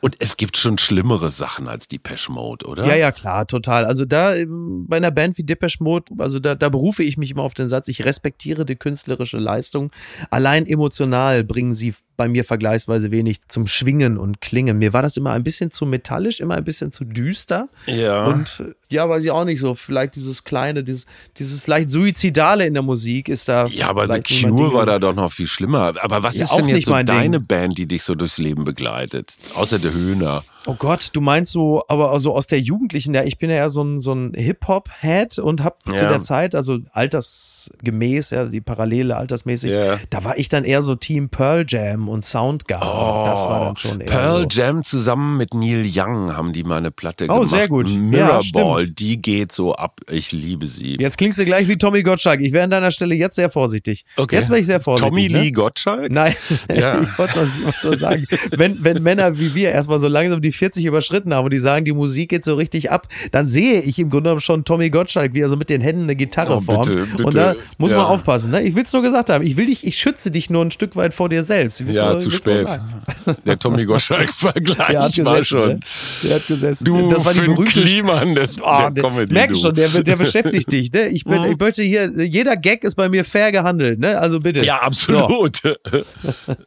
Und 0.00 0.16
es 0.18 0.36
gibt 0.36 0.56
schon 0.56 0.78
schlimmere 0.78 1.30
Sachen 1.30 1.66
als 1.68 1.88
die 1.88 2.00
Mode, 2.28 2.66
oder? 2.66 2.86
Ja, 2.86 2.96
ja, 2.96 3.12
klar, 3.12 3.46
total. 3.46 3.84
Also 3.84 4.04
da 4.04 4.34
ähm, 4.34 4.86
bei 4.88 4.96
einer 4.98 5.10
Band 5.10 5.38
wie 5.38 5.44
Depeche 5.44 5.82
Mode, 5.82 6.12
also 6.18 6.38
da, 6.38 6.54
da 6.54 6.68
berufe 6.68 7.02
ich 7.02 7.16
mich 7.16 7.30
immer 7.30 7.42
auf 7.42 7.54
den 7.54 7.68
Satz, 7.68 7.88
ich 7.88 8.04
respektiere 8.04 8.64
die 8.64 8.76
künstlerische 8.76 9.38
Leistung. 9.38 9.90
Allein 10.30 10.66
emotional 10.66 11.44
bringen 11.44 11.72
sie 11.74 11.94
bei 12.18 12.28
mir 12.28 12.44
vergleichsweise 12.44 13.10
wenig 13.10 13.48
zum 13.48 13.66
Schwingen 13.66 14.18
und 14.18 14.42
Klingen. 14.42 14.76
Mir 14.76 14.92
war 14.92 15.00
das 15.00 15.16
immer 15.16 15.30
ein 15.32 15.44
bisschen 15.44 15.70
zu 15.70 15.86
metallisch, 15.86 16.40
immer 16.40 16.56
ein 16.56 16.64
bisschen 16.64 16.92
zu 16.92 17.04
düster. 17.04 17.68
Ja. 17.86 18.26
Und 18.26 18.64
ja, 18.90 19.08
weiß 19.08 19.24
ich 19.24 19.30
auch 19.30 19.44
nicht 19.44 19.60
so. 19.60 19.74
Vielleicht 19.74 20.16
dieses 20.16 20.44
kleine, 20.44 20.82
dieses, 20.84 21.06
dieses 21.38 21.66
leicht 21.68 21.90
Suizidale 21.90 22.66
in 22.66 22.74
der 22.74 22.82
Musik 22.82 23.28
ist 23.28 23.48
da. 23.48 23.66
Ja, 23.68 23.88
aber 23.88 24.12
The 24.12 24.20
Cure 24.20 24.74
war 24.74 24.84
da 24.84 24.98
doch 24.98 25.14
noch 25.14 25.32
viel 25.32 25.46
schlimmer. 25.46 25.94
Aber 26.02 26.22
was 26.22 26.36
Ja, 26.36 26.44
ist 26.44 26.56
denn 26.56 26.68
jetzt 26.68 26.86
so 26.86 26.90
mein 26.90 27.06
Ding. 27.06 27.14
deine 27.14 27.40
Band, 27.40 27.78
die 27.78 27.86
dich 27.86 28.02
so 28.02 28.14
durchs 28.16 28.38
Leben 28.38 28.64
begleitet? 28.64 29.36
Außer 29.54 29.78
der 29.78 29.92
Höhner. 29.94 30.44
Oh 30.68 30.76
Gott, 30.78 31.08
du 31.14 31.20
meinst 31.20 31.52
so, 31.52 31.82
aber 31.88 32.12
also 32.12 32.34
aus 32.36 32.46
der 32.46 32.60
Jugendlichen, 32.60 33.14
ja, 33.14 33.24
ich 33.24 33.38
bin 33.38 33.48
ja 33.50 33.56
eher 33.56 33.70
so 33.70 33.82
ein, 33.82 34.00
so 34.00 34.12
ein 34.12 34.34
Hip-Hop-Head 34.34 35.38
und 35.38 35.64
hab 35.64 35.82
zu 35.84 35.94
Ja. 35.94 36.10
der 36.10 36.20
Zeit, 36.22 36.54
also 36.54 36.78
altersgemäß, 36.92 38.30
ja, 38.30 38.44
die 38.44 38.60
Parallele 38.60 39.16
altersmäßig, 39.16 39.70
Ja. 39.72 39.98
da 40.10 40.24
war 40.24 40.36
ich 40.38 40.48
dann 40.48 40.64
eher 40.64 40.82
so 40.82 40.94
Team 40.94 41.28
Pearl 41.28 41.64
Jam 41.66 42.08
und 42.08 42.24
Soundgarden. 42.24 42.86
das 43.30 43.44
war 43.48 43.64
dann 43.64 43.76
schon 43.76 44.00
eher 44.00 44.08
Oh, 44.08 44.10
Pearl 44.10 44.42
so. 44.42 44.60
Jam 44.60 44.82
zusammen 44.82 45.36
mit 45.36 45.54
Neil 45.54 45.86
Young 45.90 46.36
haben 46.36 46.52
die 46.52 46.64
mal 46.64 46.76
eine 46.76 46.90
Platte 46.90 47.24
Oh, 47.28 47.34
gemacht. 47.34 47.48
sehr 47.48 47.68
gut. 47.68 47.88
Ja, 47.88 47.98
Mirrorball, 47.98 48.82
stimmt. 48.82 48.98
die 49.00 49.22
geht 49.22 49.52
so 49.52 49.74
ab. 49.74 50.00
Ich 50.10 50.32
liebe 50.32 50.66
sie. 50.66 50.96
Jetzt 50.98 51.16
klingst 51.18 51.38
du 51.38 51.44
gleich 51.44 51.66
wie 51.68 51.78
Tommy 51.78 52.02
Gottschalk. 52.02 52.40
Ich 52.40 52.52
wäre 52.52 52.64
an 52.64 52.70
deiner 52.70 52.90
Stelle 52.90 53.14
jetzt 53.14 53.36
sehr 53.36 53.50
vorsichtig. 53.50 54.04
Okay. 54.16 54.36
Jetzt 54.36 54.50
wäre 54.50 54.60
ich 54.60 54.66
sehr 54.66 54.80
vorsichtig. 54.80 55.08
Tommy 55.08 55.28
ne? 55.28 55.42
Lee 55.44 55.50
Gottschalk? 55.50 56.10
Nein, 56.10 56.34
Ja. 56.74 57.00
ich 57.02 57.18
wollte 57.18 57.38
nur- 57.38 57.46
ich 57.48 57.64
wollte 57.64 57.86
nur 57.86 57.96
sagen, 57.96 58.26
wenn, 58.50 58.84
wenn 58.84 59.02
Männer 59.02 59.38
wie 59.38 59.54
wir 59.54 59.70
erstmal 59.70 59.98
so 59.98 60.08
langsam 60.08 60.40
die 60.42 60.52
40 60.58 60.84
überschritten 60.84 61.32
haben 61.32 61.44
und 61.44 61.52
die 61.52 61.58
sagen, 61.58 61.84
die 61.84 61.92
Musik 61.92 62.28
geht 62.30 62.44
so 62.44 62.54
richtig 62.54 62.90
ab, 62.90 63.08
dann 63.32 63.48
sehe 63.48 63.80
ich 63.80 63.98
im 63.98 64.10
Grunde 64.10 64.24
genommen 64.28 64.40
schon 64.40 64.64
Tommy 64.64 64.90
Gottschalk, 64.90 65.32
wie 65.34 65.40
er 65.40 65.48
so 65.48 65.56
mit 65.56 65.70
den 65.70 65.80
Händen 65.80 66.02
eine 66.02 66.16
Gitarre 66.16 66.56
Oh, 66.56 66.60
formt. 66.60 66.86
bitte, 66.88 67.06
bitte. 67.06 67.24
Und 67.24 67.34
da 67.36 67.54
muss 67.78 67.90
man 67.92 68.00
Ja. 68.00 68.06
aufpassen. 68.06 68.50
Ne? 68.50 68.62
Ich 68.62 68.74
will 68.74 68.82
es 68.82 68.92
nur 68.92 69.02
gesagt 69.02 69.30
haben. 69.30 69.44
Ich 69.44 69.56
will 69.56 69.66
dich, 69.66 69.86
ich 69.86 69.96
schütze 69.96 70.30
dich 70.30 70.50
nur 70.50 70.64
ein 70.64 70.70
Stück 70.70 70.96
weit 70.96 71.14
vor 71.14 71.28
dir 71.28 71.42
selbst. 71.42 71.80
Ja, 71.80 72.10
nur- 72.10 72.20
zu 72.20 72.30
spät. 72.30 72.66
Der 73.46 73.58
Tommy 73.58 73.84
Gottschalk-Vergleich 73.84 74.76
Der 74.88 75.02
hat 75.02 75.18
war 75.24 75.34
gesessen. 75.36 75.44
schon. 75.44 75.68
Ne? 75.68 75.80
Der 76.24 76.34
hat 76.36 76.46
gesessen. 76.46 76.84
Du 76.84 77.10
das 77.10 77.24
war 77.24 77.32
die 77.34 77.40
berühmte 77.40 77.64
Kliman 77.82 78.34
des, 78.34 78.60
Ah, 78.62 78.90
der 78.90 79.04
Comedy. 79.04 79.32
merk 79.32 79.50
du. 79.50 79.56
schon, 79.56 79.74
der, 79.74 79.88
der 79.88 80.16
beschäftigt 80.24 80.70
dich. 80.72 80.92
Ne? 80.92 81.08
Ich, 81.08 81.24
bin, 81.24 81.40
Mhm. 81.40 81.52
ich 81.52 81.58
möchte 81.58 81.82
hier, 81.82 82.10
jeder 82.24 82.56
Gag 82.56 82.84
ist 82.84 82.94
bei 82.96 83.08
mir 83.08 83.24
fair 83.24 83.52
gehandelt. 83.52 83.98
Ne? 84.00 84.18
Also 84.18 84.40
bitte. 84.40 84.64
Ja, 84.64 84.78
absolut. 84.78 85.60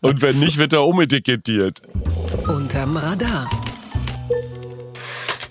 Und 0.01 0.21
wenn 0.21 0.39
nicht, 0.39 0.57
wird 0.57 0.73
er 0.73 0.85
umetikettiert. 0.85 1.81
Unterm 2.47 2.95
Radar. 2.97 3.49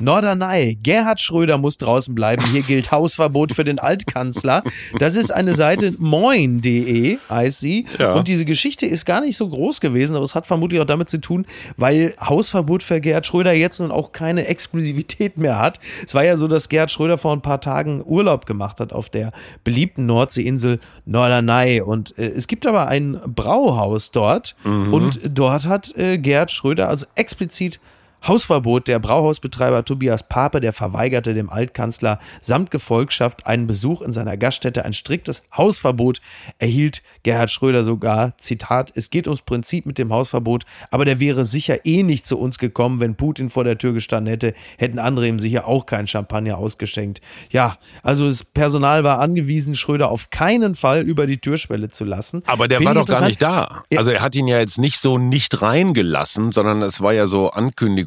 Norderney, 0.00 0.78
Gerhard 0.82 1.20
Schröder 1.20 1.58
muss 1.58 1.78
draußen 1.78 2.14
bleiben. 2.14 2.42
Hier 2.52 2.62
gilt 2.62 2.90
Hausverbot 2.90 3.52
für 3.52 3.64
den 3.64 3.78
Altkanzler. 3.78 4.62
Das 4.98 5.16
ist 5.16 5.30
eine 5.30 5.54
Seite 5.54 5.94
moin.de, 5.98 7.18
heißt 7.28 7.60
sie. 7.60 7.86
Ja. 7.98 8.14
Und 8.14 8.28
diese 8.28 8.44
Geschichte 8.44 8.86
ist 8.86 9.04
gar 9.04 9.20
nicht 9.20 9.36
so 9.36 9.48
groß 9.48 9.80
gewesen, 9.80 10.16
aber 10.16 10.24
es 10.24 10.34
hat 10.34 10.46
vermutlich 10.46 10.80
auch 10.80 10.86
damit 10.86 11.08
zu 11.08 11.20
tun, 11.20 11.46
weil 11.76 12.14
Hausverbot 12.20 12.82
für 12.82 13.00
Gerhard 13.00 13.26
Schröder 13.26 13.52
jetzt 13.52 13.80
nun 13.80 13.90
auch 13.90 14.12
keine 14.12 14.46
Exklusivität 14.46 15.36
mehr 15.36 15.58
hat. 15.58 15.80
Es 16.06 16.14
war 16.14 16.24
ja 16.24 16.36
so, 16.36 16.48
dass 16.48 16.68
Gerhard 16.68 16.90
Schröder 16.90 17.18
vor 17.18 17.32
ein 17.32 17.42
paar 17.42 17.60
Tagen 17.60 18.02
Urlaub 18.04 18.46
gemacht 18.46 18.80
hat 18.80 18.92
auf 18.92 19.10
der 19.10 19.32
beliebten 19.64 20.06
Nordseeinsel 20.06 20.80
Norderney. 21.04 21.80
Und 21.80 22.18
äh, 22.18 22.26
es 22.26 22.46
gibt 22.46 22.66
aber 22.66 22.88
ein 22.88 23.20
Brauhaus 23.26 24.10
dort 24.10 24.56
und 24.64 25.20
dort 25.24 25.66
hat 25.66 25.96
äh, 25.96 26.18
Gerhard 26.18 26.50
Schröder 26.50 26.88
also 26.88 27.06
explizit 27.14 27.80
Hausverbot. 28.26 28.88
Der 28.88 28.98
Brauhausbetreiber 28.98 29.84
Tobias 29.84 30.22
Pape, 30.28 30.60
der 30.60 30.72
verweigerte 30.72 31.34
dem 31.34 31.50
Altkanzler 31.50 32.20
samt 32.40 32.70
Gefolgschaft 32.70 33.46
einen 33.46 33.66
Besuch 33.66 34.02
in 34.02 34.12
seiner 34.12 34.36
Gaststätte. 34.36 34.84
Ein 34.84 34.92
striktes 34.92 35.42
Hausverbot 35.56 36.20
erhielt 36.58 37.02
Gerhard 37.22 37.50
Schröder 37.50 37.84
sogar. 37.84 38.36
Zitat, 38.38 38.92
es 38.94 39.10
geht 39.10 39.26
ums 39.26 39.42
Prinzip 39.42 39.86
mit 39.86 39.98
dem 39.98 40.12
Hausverbot, 40.12 40.64
aber 40.90 41.04
der 41.04 41.20
wäre 41.20 41.44
sicher 41.44 41.84
eh 41.84 42.02
nicht 42.02 42.26
zu 42.26 42.38
uns 42.38 42.58
gekommen, 42.58 43.00
wenn 43.00 43.14
Putin 43.14 43.50
vor 43.50 43.64
der 43.64 43.78
Tür 43.78 43.92
gestanden 43.92 44.30
hätte, 44.30 44.54
hätten 44.78 44.98
andere 44.98 45.28
ihm 45.28 45.38
sicher 45.38 45.66
auch 45.66 45.86
kein 45.86 46.06
Champagner 46.06 46.58
ausgeschenkt. 46.58 47.20
Ja, 47.50 47.78
also 48.02 48.26
das 48.26 48.44
Personal 48.44 49.04
war 49.04 49.18
angewiesen, 49.18 49.74
Schröder 49.74 50.10
auf 50.10 50.30
keinen 50.30 50.74
Fall 50.74 51.02
über 51.02 51.26
die 51.26 51.38
Türschwelle 51.38 51.88
zu 51.88 52.04
lassen. 52.04 52.42
Aber 52.46 52.68
der 52.68 52.78
Finde 52.78 52.94
war 52.94 53.04
doch 53.04 53.06
gar 53.06 53.26
nicht 53.26 53.42
da. 53.42 53.82
Also 53.96 54.10
er 54.10 54.22
hat 54.22 54.34
ihn 54.34 54.46
ja 54.46 54.58
jetzt 54.58 54.78
nicht 54.78 55.00
so 55.00 55.18
nicht 55.18 55.62
reingelassen, 55.62 56.52
sondern 56.52 56.82
es 56.82 57.00
war 57.00 57.12
ja 57.12 57.26
so 57.26 57.50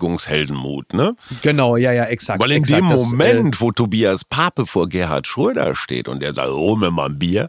Ankündigungsheldenmut, 0.04 0.94
ne? 0.94 1.16
Genau, 1.42 1.78
ja, 1.78 1.92
ja, 1.92 2.06
exakt. 2.06 2.42
Weil 2.42 2.52
in 2.52 2.58
exakt, 2.64 2.82
dem 2.82 2.90
das, 2.90 3.02
äh, 3.02 3.16
Moment, 3.16 3.62
wo 3.62 3.72
Tobias 3.72 4.24
Pape 4.26 4.66
vor 4.66 4.88
Gerhard 4.90 5.28
Schröder 5.28 5.76
steht 5.76 6.08
und 6.08 6.22
er 6.24 6.34
sagt, 6.34 6.52
hol 6.52 6.78
mir 6.78 6.92
mal 6.92 7.10
ein 7.10 7.20
Bier. 7.20 7.48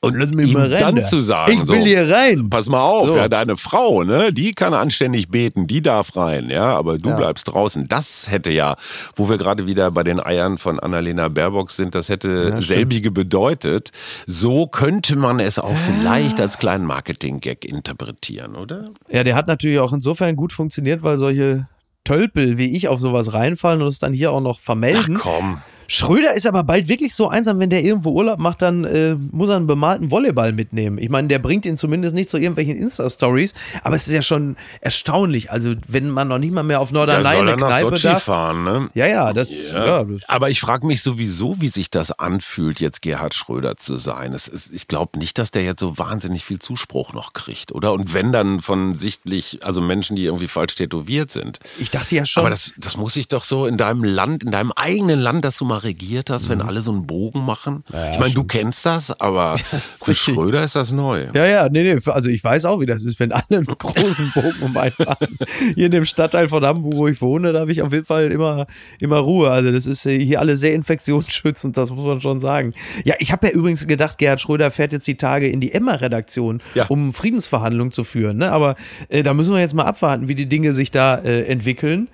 Und 0.00 0.18
Lass 0.18 0.32
mich 0.32 0.48
ihm 0.48 0.52
mal 0.52 0.70
rein, 0.70 0.80
dann 0.80 0.96
da. 0.96 1.02
zu 1.02 1.20
sagen, 1.22 1.52
Ich 1.62 1.66
will 1.66 1.80
so, 1.80 1.86
hier 1.86 2.10
rein. 2.10 2.50
pass 2.50 2.68
mal 2.68 2.82
auf, 2.82 3.08
So. 3.08 3.16
ja, 3.16 3.26
deine 3.26 3.56
Frau, 3.56 4.04
ne, 4.04 4.34
die 4.34 4.52
kann 4.52 4.74
anständig 4.74 5.30
beten, 5.30 5.66
die 5.66 5.80
darf 5.80 6.14
rein, 6.14 6.50
ja, 6.50 6.76
aber 6.76 6.98
du 6.98 7.08
Ja. 7.08 7.16
bleibst 7.16 7.48
draußen. 7.48 7.88
Das 7.88 8.30
hätte 8.30 8.50
ja, 8.50 8.76
wo 9.16 9.30
wir 9.30 9.38
gerade 9.38 9.66
wieder 9.66 9.90
bei 9.90 10.02
den 10.04 10.20
Eiern 10.20 10.58
von 10.58 10.78
Annalena 10.78 11.28
Baerbock 11.28 11.70
sind, 11.70 11.94
das 11.94 12.10
hätte 12.10 12.48
stimmt. 12.48 12.64
selbige 12.64 13.10
bedeutet. 13.12 13.92
So 14.26 14.66
könnte 14.66 15.16
man 15.16 15.40
es 15.40 15.58
auch 15.58 15.74
vielleicht 15.76 16.38
als 16.38 16.58
kleinen 16.58 16.84
Marketing-Gag 16.84 17.64
interpretieren, 17.64 18.56
oder? 18.56 18.90
Ja, 19.10 19.24
der 19.24 19.34
hat 19.34 19.46
natürlich 19.46 19.78
auch 19.78 19.94
insofern 19.94 20.36
gut 20.36 20.52
funktioniert, 20.52 21.02
weil 21.02 21.16
solche 21.16 21.66
Tölpel 22.04 22.58
wie 22.58 22.76
ich 22.76 22.88
auf 22.88 23.00
sowas 23.00 23.32
reinfallen 23.32 23.82
und 23.82 23.88
es 23.88 23.98
dann 23.98 24.12
hier 24.12 24.32
auch 24.32 24.40
noch 24.40 24.58
Ach 24.60 24.64
vermelden. 24.64 25.14
komm. 25.14 25.58
Schröder 25.86 26.34
ist 26.34 26.46
aber 26.46 26.62
bald 26.64 26.88
wirklich 26.88 27.14
so 27.14 27.28
einsam, 27.28 27.58
wenn 27.58 27.70
der 27.70 27.82
irgendwo 27.82 28.10
Urlaub 28.10 28.38
macht, 28.38 28.62
dann 28.62 28.84
äh, 28.84 29.16
muss 29.30 29.48
er 29.48 29.56
einen 29.56 29.66
bemalten 29.66 30.10
Volleyball 30.10 30.52
mitnehmen. 30.52 30.98
Ich 30.98 31.08
meine, 31.08 31.28
der 31.28 31.38
bringt 31.38 31.66
ihn 31.66 31.76
zumindest 31.76 32.14
nicht 32.14 32.30
zu 32.30 32.38
irgendwelchen 32.38 32.76
Insta-Stories, 32.76 33.54
aber 33.82 33.96
es 33.96 34.06
ist 34.06 34.14
ja 34.14 34.22
schon 34.22 34.56
erstaunlich. 34.80 35.50
Also, 35.50 35.74
wenn 35.88 36.10
man 36.10 36.28
noch 36.28 36.38
nicht 36.38 36.52
mal 36.52 36.62
mehr 36.62 36.80
auf 36.80 36.90
Ja, 36.90 36.94
Norderney 36.94 37.24
soll 37.24 37.36
eine 37.36 37.50
er 37.52 37.56
nach 37.56 37.68
Kneipe 37.68 37.96
Sochi 37.96 38.02
darf. 38.02 38.22
fahren, 38.22 38.64
ne? 38.64 38.90
Ja, 38.94 39.06
ja, 39.06 39.32
das, 39.32 39.70
ja. 39.70 40.04
das 40.04 40.28
Aber 40.28 40.50
ich 40.50 40.60
frage 40.60 40.86
mich 40.86 41.02
sowieso, 41.02 41.60
wie 41.60 41.68
sich 41.68 41.90
das 41.90 42.12
anfühlt, 42.12 42.80
jetzt 42.80 43.02
Gerhard 43.02 43.34
Schröder 43.34 43.76
zu 43.76 43.96
sein. 43.96 44.32
Ist, 44.32 44.70
ich 44.72 44.88
glaube 44.88 45.18
nicht, 45.18 45.38
dass 45.38 45.50
der 45.50 45.64
jetzt 45.64 45.80
so 45.80 45.98
wahnsinnig 45.98 46.44
viel 46.44 46.58
Zuspruch 46.58 47.12
noch 47.12 47.32
kriegt, 47.32 47.72
oder? 47.72 47.92
Und 47.92 48.14
wenn 48.14 48.32
dann 48.32 48.60
von 48.60 48.94
sichtlich, 48.94 49.60
also 49.62 49.80
Menschen, 49.80 50.16
die 50.16 50.24
irgendwie 50.24 50.48
falsch 50.48 50.74
tätowiert 50.74 51.30
sind. 51.30 51.60
ich 51.78 51.90
dachte 51.90 52.14
ja 52.16 52.24
schon. 52.24 52.42
Aber 52.42 52.50
das, 52.50 52.72
das 52.76 52.96
muss 52.96 53.16
ich 53.16 53.28
doch 53.28 53.44
so 53.44 53.66
in 53.66 53.76
deinem 53.76 54.04
Land, 54.04 54.44
in 54.44 54.50
deinem 54.50 54.72
eigenen 54.72 55.20
Land, 55.20 55.44
das 55.44 55.56
du 55.56 55.64
mal 55.64 55.73
regiert 55.82 56.30
hast, 56.30 56.48
wenn 56.48 56.62
alle 56.62 56.80
so 56.80 56.92
einen 56.92 57.06
Bogen 57.06 57.44
machen. 57.44 57.82
ich 58.12 58.18
meine, 58.20 58.34
du 58.34 58.44
kennst 58.44 58.86
das, 58.86 59.18
aber 59.20 59.54
ist 59.72 60.04
für 60.04 60.10
richtig. 60.12 60.34
Schröder 60.34 60.64
ist 60.64 60.76
das 60.76 60.92
neu. 60.92 61.26
Ja, 61.34 61.46
ja, 61.46 61.68
nee, 61.68 61.82
nee, 61.82 61.98
also 62.06 62.30
ich 62.30 62.44
weiß 62.44 62.66
auch, 62.66 62.80
wie 62.80 62.86
das 62.86 63.04
ist, 63.04 63.18
wenn 63.18 63.32
alle 63.32 63.44
einen 63.50 63.64
großen 63.66 64.30
Bogen 64.34 64.54
um 64.62 64.76
einen 64.76 64.94
machen. 64.98 65.38
Hier 65.74 65.86
in 65.86 65.92
dem 65.92 66.04
Stadtteil 66.04 66.48
von 66.48 66.64
Hamburg, 66.64 66.94
wo 66.94 67.08
ich 67.08 67.20
wohne, 67.20 67.52
da 67.52 67.60
habe 67.60 67.72
ich 67.72 67.82
auf 67.82 67.92
jeden 67.92 68.04
Fall 68.04 68.30
immer, 68.30 68.66
immer 69.00 69.18
Ruhe. 69.18 69.50
Also 69.50 69.72
das 69.72 69.86
ist 69.86 70.06
äh, 70.06 70.18
hier 70.24 70.40
alle 70.40 70.56
sehr 70.56 70.74
infektionsschützend, 70.74 71.76
das 71.76 71.90
muss 71.90 72.04
man 72.04 72.20
schon 72.20 72.40
sagen. 72.40 72.74
Ja, 73.04 73.14
ich 73.18 73.32
habe 73.32 73.46
ja 73.48 73.52
übrigens 73.52 73.86
gedacht, 73.86 74.18
Gerhard 74.18 74.40
Schröder 74.40 74.70
fährt 74.70 74.92
jetzt 74.92 75.06
die 75.06 75.16
Tage 75.16 75.48
in 75.48 75.60
die 75.60 75.72
Emma-Redaktion, 75.72 76.62
Ja. 76.74 76.86
um 76.86 77.12
Friedensverhandlungen 77.12 77.92
zu 77.92 78.04
führen. 78.04 78.36
Ne? 78.38 78.52
Aber 78.52 78.76
äh, 79.08 79.22
da 79.22 79.34
müssen 79.34 79.52
wir 79.54 79.60
jetzt 79.60 79.74
mal 79.74 79.84
abwarten, 79.84 80.28
wie 80.28 80.34
die 80.34 80.46
Dinge 80.46 80.72
sich 80.72 80.90
da 80.90 81.16
äh, 81.16 81.42
entwickeln. 81.44 82.08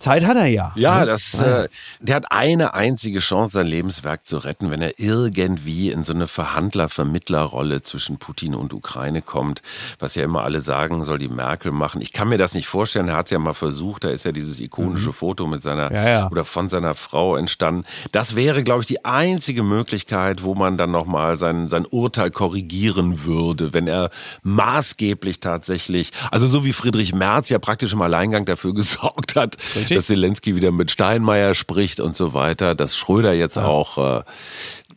Zeit 0.00 0.24
hat 0.26 0.36
er 0.36 0.46
ja. 0.46 0.72
Ja, 0.74 1.00
ne? 1.00 1.06
das, 1.06 1.34
äh, 1.34 1.68
der 2.00 2.16
hat 2.16 2.32
eine 2.32 2.74
einzige 2.74 3.20
Chance, 3.20 3.52
sein 3.52 3.66
Lebenswerk 3.66 4.26
zu 4.26 4.38
retten, 4.38 4.70
wenn 4.70 4.82
er 4.82 4.98
irgendwie 4.98 5.90
in 5.90 6.04
so 6.04 6.12
eine 6.12 6.26
Verhandler-Vermittlerrolle 6.26 7.82
zwischen 7.82 8.18
Putin 8.18 8.54
und 8.54 8.72
Ukraine 8.72 9.22
kommt, 9.22 9.62
was 9.98 10.14
ja 10.14 10.24
immer 10.24 10.42
alle 10.42 10.60
sagen, 10.60 11.04
soll 11.04 11.18
die 11.18 11.28
Merkel 11.28 11.72
machen. 11.72 12.00
Ich 12.00 12.12
kann 12.12 12.28
mir 12.28 12.38
das 12.38 12.54
nicht 12.54 12.66
vorstellen. 12.66 13.08
Er 13.08 13.16
hat 13.16 13.26
es 13.26 13.30
ja 13.30 13.38
mal 13.38 13.54
versucht. 13.54 14.04
Da 14.04 14.10
ist 14.10 14.24
ja 14.24 14.32
dieses 14.32 14.60
ikonische 14.60 15.12
Foto 15.12 15.46
mit 15.46 15.62
seiner 15.62 15.90
Mhm. 15.90 15.96
Ja, 15.96 16.08
ja. 16.08 16.30
oder 16.30 16.44
von 16.44 16.68
seiner 16.68 16.94
Frau 16.94 17.36
entstanden. 17.36 17.84
Das 18.12 18.36
wäre, 18.36 18.62
glaube 18.62 18.80
ich, 18.80 18.86
die 18.86 19.04
einzige 19.04 19.62
Möglichkeit, 19.62 20.42
wo 20.42 20.54
man 20.54 20.76
dann 20.76 20.90
nochmal 20.90 21.36
sein, 21.36 21.68
sein 21.68 21.86
Urteil 21.86 22.30
korrigieren 22.30 23.24
würde, 23.24 23.72
wenn 23.72 23.86
er 23.86 24.10
maßgeblich 24.42 25.40
tatsächlich, 25.40 26.12
also 26.30 26.46
so 26.46 26.64
wie 26.64 26.72
Friedrich 26.72 27.14
Merz 27.14 27.48
ja 27.48 27.58
praktisch 27.58 27.92
im 27.92 28.02
Alleingang 28.02 28.44
dafür 28.44 28.74
gesorgt 28.80 29.36
hat, 29.36 29.56
Richtig. 29.90 29.98
dass 29.98 30.06
Zelensky 30.06 30.56
wieder 30.56 30.70
mit 30.72 30.90
Steinmeier 30.90 31.54
spricht 31.54 32.00
und 32.00 32.16
so 32.16 32.34
weiter, 32.34 32.74
dass 32.74 32.96
Schröder 32.96 33.32
jetzt 33.32 33.58
auch 33.58 34.18
äh, 34.18 34.22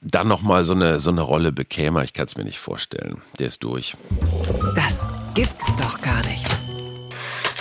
dann 0.02 0.28
nochmal 0.28 0.64
so 0.64 0.74
eine, 0.74 1.00
so 1.00 1.10
eine 1.10 1.22
Rolle 1.22 1.52
bekäme. 1.52 2.04
Ich 2.04 2.14
kann 2.14 2.26
es 2.26 2.38
mir 2.38 2.44
nicht 2.44 2.60
vorstellen. 2.60 3.22
Der 3.40 3.48
ist 3.48 3.64
durch. 3.64 3.96
Das 4.76 5.08
gibt's 5.34 5.76
doch 5.78 6.02
gar 6.02 6.26
nicht. 6.28 6.48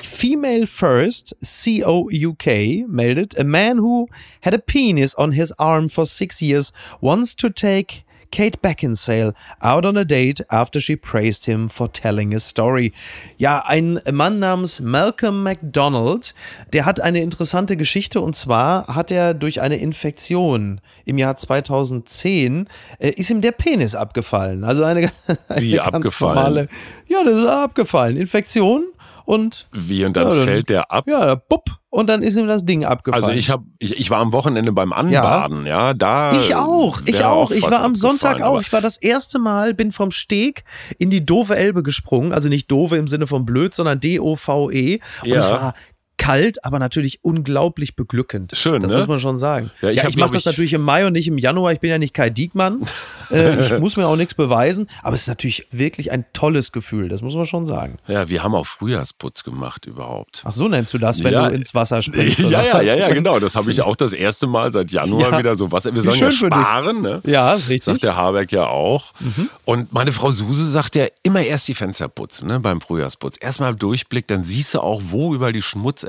Female 0.05 0.67
First, 0.67 1.35
C-O-U-K, 1.43 2.85
meldet, 2.89 3.39
a 3.39 3.45
man 3.45 3.79
who 3.81 4.09
had 4.41 4.55
a 4.55 4.59
penis 4.59 5.19
on 5.19 5.33
his 5.33 5.53
arm 5.59 5.89
for 5.89 6.07
six 6.07 6.41
years 6.41 6.73
wants 7.01 7.35
to 7.35 7.49
take 7.49 8.05
Kate 8.33 8.61
Beckinsale 8.61 9.35
out 9.61 9.87
on 9.87 9.97
a 9.97 10.05
date 10.05 10.45
after 10.49 10.81
she 10.81 10.97
praised 10.97 11.45
him 11.45 11.69
for 11.69 11.93
telling 11.93 12.35
a 12.35 12.41
story. 12.41 12.93
Ja, 13.37 13.63
ein 13.67 14.01
Mann 14.11 14.41
namens 14.41 14.81
Malcolm 14.81 15.45
McDonald, 15.45 16.35
der 16.73 16.85
hat 16.85 17.01
eine 17.01 17.21
interessante 17.21 17.77
Geschichte 17.77 18.21
und 18.21 18.35
zwar 18.35 18.89
hat 18.89 19.13
er 19.13 19.35
durch 19.35 19.61
eine 19.61 19.77
Infektion 19.77 20.81
im 21.05 21.19
Jahr 21.19 21.37
2010 21.37 22.69
äh, 22.99 23.11
ist 23.11 23.31
ihm 23.31 23.41
der 23.41 23.53
Penis 23.53 23.95
abgefallen. 23.95 24.65
Also 24.65 24.83
eine, 24.85 25.13
eine 25.49 25.61
Wie 25.61 25.79
abgefallen? 25.79 26.35
normale, 26.35 26.69
ja, 27.07 27.23
das 27.23 27.37
ist 27.37 27.47
abgefallen. 27.47 28.17
Infektion 28.17 28.85
und 29.25 29.69
Wie 29.73 30.05
und 30.05 30.17
dann 30.17 30.29
Ja, 30.29 30.35
dann- 30.35 30.45
fällt 30.45 30.69
der 30.69 30.91
ab. 30.91 31.07
ja, 31.09 31.35
bupp 31.35 31.71
und 31.91 32.07
dann 32.07 32.23
ist 32.23 32.37
ihm 32.37 32.47
das 32.47 32.65
Ding 32.65 32.85
abgefallen. 32.85 33.23
Also 33.25 33.37
ich 33.37 33.51
habe, 33.51 33.65
ich, 33.79 33.99
ich 34.01 34.09
war 34.11 34.19
am 34.21 34.33
Wochenende 34.33 34.73
beim 34.73 34.93
Anbaden, 34.95 35.67
ja, 35.67 35.93
da. 35.95 36.33
Ich 36.33 36.55
auch, 36.55 37.01
ich 37.05 37.23
auch. 37.25 37.51
Ich 37.51 37.63
war 37.63 37.81
am 37.83 37.95
Sonntag 37.97 38.41
auch. 38.41 38.61
Ich 38.63 38.73
war 38.73 38.81
das 38.81 38.97
erste 38.97 39.39
Mal, 39.39 39.75
bin 39.75 39.93
vom 39.93 40.11
Steg 40.11 40.65
in 40.99 41.11
die 41.11 41.25
doofe 41.25 41.55
Elbe 41.57 41.83
gesprungen. 41.83 42.33
Also 42.33 42.49
nicht 42.49 42.71
doofe 42.71 42.97
im 42.97 43.09
Sinne 43.09 43.27
von 43.27 43.45
blöd, 43.45 43.75
sondern 43.75 44.01
D-O-V-E. 44.01 45.01
Und 45.23 45.29
Ja. 45.29 45.41
es 45.41 45.51
war 45.51 45.75
kalt, 46.23 46.65
aber 46.65 46.79
natürlich 46.79 47.19
unglaublich 47.23 47.97
beglückend. 47.97 48.53
Schön, 48.55 48.81
das 48.83 48.91
ne? 48.91 48.99
muss 48.99 49.07
man 49.09 49.21
schon 49.21 49.39
sagen. 49.39 49.71
Ja, 49.81 49.89
Ja, 49.89 49.93
ich 49.93 49.99
ich, 49.99 50.05
hab, 50.05 50.17
mache 50.17 50.33
das 50.33 50.43
ich- 50.43 50.47
natürlich 50.47 50.73
im 50.73 50.83
Mai 50.83 51.07
und 51.07 51.13
nicht 51.15 51.29
im 51.29 51.39
Januar. 51.39 51.73
Ich 51.73 51.81
bin 51.81 51.91
ja 51.91 51.99
nicht 51.99 52.15
Kai 52.15 52.31
Diekmann. 52.31 52.81
äh, 53.31 53.75
ich 53.75 53.81
muss 53.81 53.97
mir 53.97 54.07
auch 54.07 54.17
nichts 54.17 54.35
beweisen. 54.35 54.89
Aber 55.03 55.15
es 55.15 55.23
ist 55.23 55.29
natürlich 55.29 55.67
wirklich 55.71 56.13
ein 56.13 56.25
tolles 56.33 56.73
Gefühl. 56.73 57.09
Das 57.09 57.23
muss 57.23 57.35
man 57.35 57.47
schon 57.47 57.67
sagen. 57.67 57.99
Ja, 58.07 58.29
wir 58.29 58.43
haben 58.43 58.55
auch 58.55 58.67
Frühjahrsputz 58.67 59.43
gemacht 59.45 59.87
überhaupt. 59.87 60.43
Ach 60.45 60.53
so 60.53 60.69
nennst 60.69 60.95
du 60.95 60.99
das, 60.99 61.23
wenn 61.25 61.33
Ja. 61.33 61.49
du 61.49 61.55
ins 61.57 61.75
Wasser 61.75 62.03
springst? 62.03 62.39
Ja, 62.53 62.63
ja, 62.63 62.83
ja, 62.83 62.97
ja, 62.97 63.09
genau. 63.13 63.39
Das 63.41 63.57
habe 63.57 63.71
ich 63.71 63.81
auch 63.83 63.97
das 63.97 64.13
erste 64.13 64.47
Mal 64.47 64.73
seit 64.73 64.91
Januar 64.93 65.33
Ja. 65.33 65.39
wieder 65.39 65.57
so 65.57 65.73
was. 65.73 65.85
Wir 65.87 66.01
sollen 66.03 66.19
ja 66.19 66.31
sparen, 66.31 67.03
ne? 67.03 67.21
Ja, 67.25 67.53
richtig. 67.55 67.85
Sagt 67.85 68.03
der 68.03 68.17
Habeck 68.17 68.53
ja 68.53 68.67
auch. 68.67 69.13
Mhm. 69.21 69.49
Und 69.65 69.93
meine 69.93 70.13
Frau 70.13 70.31
Suse 70.31 70.69
sagt 70.69 70.95
ja 70.97 71.07
immer 71.23 71.43
erst 71.43 71.67
die 71.69 71.75
Fenster 71.75 72.09
putzen, 72.09 72.49
ne, 72.49 72.61
beim 72.61 72.81
Frühjahrsputz. 72.81 73.37
Erstmal 73.41 73.75
Durchblick, 73.75 74.27
dann 74.29 74.45
siehst 74.45 74.75
du 74.75 74.81
auch, 74.81 75.01
wo 75.11 75.35
überall 75.35 75.53
die 75.53 75.63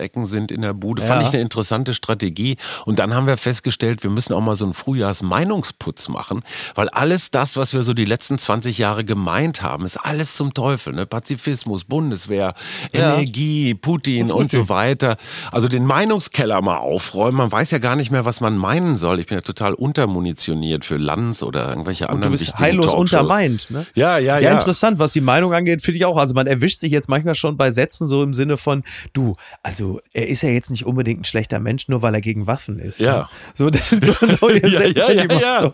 Schmutzecken 0.04 0.26
sind 0.26 0.52
in 0.52 0.62
der 0.62 0.74
Bude. 0.74 1.02
Fand 1.02 1.22
Ja. 1.22 1.28
ich 1.30 1.34
eine 1.34 1.42
interessante 1.42 1.94
Strategie. 1.94 2.58
Und 2.86 3.00
dann 3.00 3.14
haben 3.16 3.28
wir 3.28 3.38
festgestellt, 3.38 4.04
wir 4.04 4.10
müssen 4.10 4.34
auch 4.34 4.42
mal 4.42 4.56
so 4.56 4.66
einen 4.66 4.74
Frühjahrsmeinungsputz 4.74 6.10
machen, 6.10 6.42
weil 6.76 6.90
alles 6.90 7.32
das, 7.32 7.56
was 7.58 7.74
wir 7.74 7.84
so 7.84 7.94
die 7.94 8.06
letzten 8.06 8.38
20 8.38 8.78
Jahre 8.78 9.04
gemeint 9.06 9.62
haben, 9.62 9.86
ist 9.86 9.98
alles 9.98 10.36
zum 10.36 10.54
Teufel. 10.54 10.94
Ne? 10.94 11.06
Pazifismus, 11.06 11.84
Bundeswehr, 11.86 12.54
Ja. 12.92 13.14
Energie, 13.16 13.74
Putin 13.74 14.32
und 14.32 14.52
so 14.52 14.70
weiter. 14.70 15.18
Also 15.52 15.68
den 15.68 15.86
Meinungskeller 15.86 16.62
mal 16.62 16.78
aufräumen. 16.78 17.38
Man 17.38 17.52
weiß 17.52 17.72
ja 17.72 17.78
gar 17.80 17.96
nicht 17.96 18.12
mehr, 18.12 18.26
was 18.26 18.42
man 18.42 18.58
meinen 18.58 18.98
soll. 18.98 19.20
Ich 19.20 19.28
bin 19.28 19.38
ja 19.38 19.42
total 19.42 19.74
untermunitioniert 19.74 20.86
für 20.86 20.98
Lanz 20.98 21.44
oder 21.44 21.70
irgendwelche 21.70 22.06
Und 22.06 22.12
anderen 22.16 22.34
du 22.34 22.38
bist 22.40 22.58
heillos 22.60 22.86
Talkshows. 22.88 23.00
untermeint, 23.14 23.72
ne? 23.72 23.86
Ja, 23.96 24.18
ja, 24.18 24.34
Ja, 24.34 24.40
ja. 24.40 24.52
interessant, 24.54 25.00
was 25.00 25.14
die 25.14 25.22
Meinung 25.22 25.54
angeht, 25.54 25.82
finde 25.82 25.98
ich 25.98 26.06
auch. 26.06 26.18
Also 26.18 26.34
man 26.34 26.48
erwischt 26.48 26.80
sich 26.80 26.92
jetzt 26.92 27.08
manchmal 27.10 27.36
schon 27.36 27.56
bei 27.58 27.72
Sätzen 27.72 28.08
so 28.08 28.24
im 28.24 28.34
Sinne 28.34 28.58
von, 28.58 28.84
du, 29.14 29.36
also 29.62 29.93
er 30.14 30.28
ist 30.28 30.42
ja 30.42 30.50
jetzt 30.50 30.70
nicht 30.70 30.86
unbedingt 30.86 31.22
ein 31.22 31.24
schlechter 31.26 31.60
Mensch, 31.60 31.88
nur 31.88 32.02
weil 32.02 32.14
er 32.16 32.22
gegen 32.22 32.48
Waffen 32.48 32.80
ist. 32.80 33.00
Ja. 33.00 33.18
Ne? 33.18 33.26
So, 33.54 33.70
das 33.72 33.90
sind 33.90 34.06
so 34.06 34.14
neue 34.42 34.62
Ja, 34.68 34.80
Sätze, 34.80 35.00
ja, 35.00 35.12
ja, 35.12 35.40
ja. 35.40 35.62
so. 35.62 35.74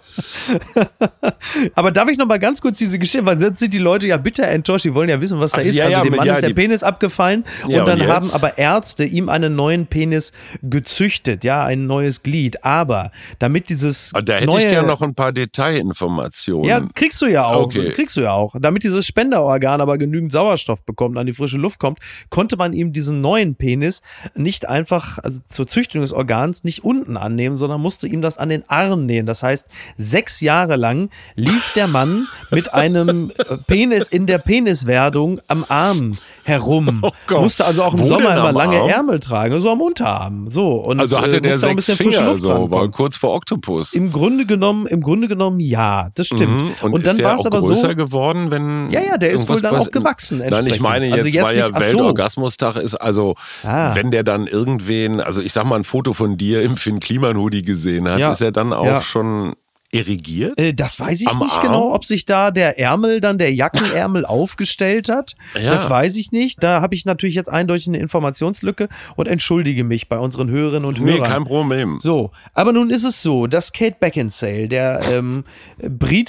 Aber 1.76 1.92
darf 1.92 2.10
ich 2.10 2.18
noch 2.18 2.28
mal 2.28 2.40
ganz 2.40 2.62
kurz 2.62 2.78
diese 2.78 3.00
Geschichte, 3.00 3.26
weil 3.26 3.38
sonst 3.40 3.60
sind 3.60 3.74
die 3.74 3.78
Leute 3.80 4.08
ja 4.08 4.18
bitter 4.18 4.48
enttäuscht, 4.48 4.86
die 4.86 4.94
wollen 4.94 5.10
ja 5.10 5.20
wissen, 5.22 5.40
was 5.40 5.52
da 5.52 5.62
Ach, 5.62 5.66
ist. 5.66 5.76
ja, 5.76 5.86
also 5.86 5.98
ja, 5.98 6.04
dem 6.04 6.16
Mann 6.16 6.28
ja, 6.28 6.34
ist 6.34 6.44
der 6.44 6.54
Penis 6.54 6.84
abgefallen 6.84 7.44
Ja, 7.68 7.80
und 7.82 7.88
dann 7.88 8.02
und 8.02 8.08
haben 8.08 8.32
aber 8.32 8.58
Ärzte 8.58 9.06
ihm 9.06 9.30
einen 9.30 9.56
neuen 9.56 9.88
Penis 9.88 10.32
gezüchtet, 10.62 11.44
ja, 11.44 11.64
ein 11.66 11.88
neues 11.88 12.24
Glied. 12.24 12.64
Aber 12.64 13.12
damit 13.40 13.70
dieses 13.70 14.12
Ah, 14.14 14.22
Da 14.22 14.36
hätte 14.36 14.46
neue, 14.48 14.64
ich 14.66 14.70
gerne 14.70 14.88
noch 14.88 15.02
ein 15.02 15.16
paar 15.16 15.32
Detailinformationen. 15.32 16.66
ja, 16.68 16.82
kriegst 16.94 17.22
du 17.22 17.28
ja 17.28 17.46
auch. 17.46 17.66
Okay. 17.66 17.90
Kriegst 17.92 18.18
du 18.18 18.22
ja 18.22 18.32
auch. 18.32 18.56
Damit 18.60 18.84
dieses 18.84 19.06
Spenderorgan 19.06 19.82
aber 19.82 19.98
genügend 19.98 20.32
Sauerstoff 20.32 20.84
bekommt, 20.84 21.18
an 21.18 21.26
die 21.26 21.34
frische 21.34 21.58
Luft 21.58 21.80
kommt, 21.80 22.00
konnte 22.30 22.58
man 22.58 22.74
ihm 22.74 22.94
diesen 22.94 23.22
neuen 23.22 23.56
Penis 23.56 23.99
nicht 24.36 24.68
einfach, 24.68 25.20
also 25.20 25.40
zur 25.50 25.68
Züchtung 25.68 26.02
des 26.02 26.14
Organs, 26.14 26.64
nicht 26.64 26.84
unten 26.84 27.18
annehmen, 27.18 27.56
sondern 27.56 27.82
musste 27.82 28.08
ihm 28.08 28.22
das 28.22 28.38
an 28.38 28.50
den 28.50 28.64
Arm 28.70 29.06
nähen. 29.06 29.26
Das 29.26 29.44
heißt, 29.44 29.66
sechs 29.98 30.42
Jahre 30.42 30.76
lang 30.76 31.10
lief 31.36 31.74
der 31.76 31.88
Mann 31.88 32.28
mit 32.52 32.74
einem 32.74 33.32
äh, 33.38 33.58
Penis 33.68 34.10
in 34.10 34.26
der 34.28 34.38
Peniswerdung 34.38 35.42
am 35.48 35.66
Arm 35.68 36.14
herum. 36.44 37.04
Oh 37.32 37.42
musste 37.42 37.66
also 37.66 37.84
auch 37.84 37.94
im 37.94 38.00
Wo 38.00 38.06
Sommer 38.06 38.36
immer 38.36 38.52
lange 38.52 38.80
Arm? 38.80 38.90
Ärmel 38.90 39.20
tragen, 39.20 39.62
so 39.62 39.70
am 39.70 39.82
Unterarm. 39.82 40.50
So. 40.50 40.74
Und, 40.78 41.00
also 41.00 41.20
hatte 41.22 41.38
äh, 41.38 41.42
der 41.42 41.58
auch 41.58 41.64
ein 41.64 41.80
sechs 41.80 41.86
frische 41.86 42.18
Finger, 42.18 42.32
Luft 42.32 42.42
so 42.42 42.72
war 42.72 42.90
kurz 42.90 43.18
vor 43.18 43.34
Oktopus. 43.34 43.94
Im 43.94 44.12
Grunde 44.12 44.46
genommen, 44.46 44.88
im 44.88 45.02
Grunde 45.02 45.28
genommen 45.28 45.60
ja, 45.60 46.10
das 46.16 46.28
stimmt. 46.28 46.62
Mhm. 46.62 46.72
Und, 46.82 46.94
Und, 46.94 47.08
dann 47.08 47.18
war 47.20 47.32
der 47.32 47.40
es 47.40 47.46
aber 47.46 47.60
größer 47.60 47.90
so. 47.90 47.96
geworden, 47.96 48.52
wenn 48.52 48.90
Ja, 48.92 49.02
ja, 49.02 49.18
der 49.18 49.32
ist 49.32 49.48
wohl 49.48 49.62
dann 49.62 49.76
auch 49.76 49.92
gewachsen 49.92 50.40
Nein, 50.40 50.66
ich 50.68 50.80
meine 50.80 51.06
jetzt, 51.06 51.18
Also 51.18 51.28
jetzt 51.28 51.44
weil 51.44 51.58
ja 51.58 51.70
nicht-. 51.70 51.80
Weltorgasmustag 51.80 52.76
ist, 52.78 52.96
also 52.96 53.36
Ah. 53.64 53.89
Wenn 53.96 54.12
der 54.12 54.24
dann 54.24 54.48
irgendwen, 54.48 55.22
also 55.22 55.42
ich 55.42 55.54
sag 55.54 55.66
mal 55.66 55.76
ein 55.76 55.84
Foto 55.84 56.14
von 56.14 56.38
dir 56.38 56.62
im 56.62 56.78
Finn 56.78 57.00
Kliman 57.00 57.38
Hoodie 57.38 57.62
gesehen 57.64 58.08
hat, 58.10 58.20
Ja. 58.20 58.32
ist 58.32 58.42
er 58.42 58.52
dann 58.52 58.74
auch 58.74 58.86
Ja. 58.86 59.02
schon 59.02 59.54
irrigiert? 59.92 60.60
Äh, 60.60 60.74
Das 60.74 61.00
weiß 61.00 61.22
ich 61.22 61.28
Am 61.28 61.40
nicht 61.40 61.54
Arm? 61.58 61.62
genau, 61.68 61.94
ob 61.94 62.06
sich 62.06 62.26
da 62.26 62.52
der 62.52 62.78
Ärmel, 62.80 63.22
dann 63.22 63.38
der 63.38 63.54
Jackenärmel 63.54 64.26
aufgestellt 64.26 65.10
hat. 65.10 65.36
Ja. 65.56 65.72
Das 65.72 65.90
weiß 65.90 66.16
ich 66.16 66.32
nicht. 66.32 66.64
Da 66.64 66.82
habe 66.82 66.94
ich 66.96 67.06
natürlich 67.06 67.36
jetzt 67.36 67.50
eindeutig 67.50 67.88
eine 67.88 67.98
Informationslücke 68.00 68.88
und 69.16 69.28
entschuldige 69.28 69.84
mich 69.84 70.08
bei 70.10 70.20
unseren 70.20 70.50
Hörerinnen 70.50 70.86
und 70.88 71.00
Nee, 71.00 71.14
Hörern. 71.14 71.32
kein 71.32 71.44
Problem. 71.46 71.98
So, 72.02 72.32
aber 72.54 72.72
nun 72.72 72.90
ist 72.90 73.04
es 73.04 73.22
so, 73.24 73.48
dass 73.48 73.72
Kate 73.74 73.98
Beckinsale, 74.00 74.68
der 74.68 75.02
ähm, 75.12 75.44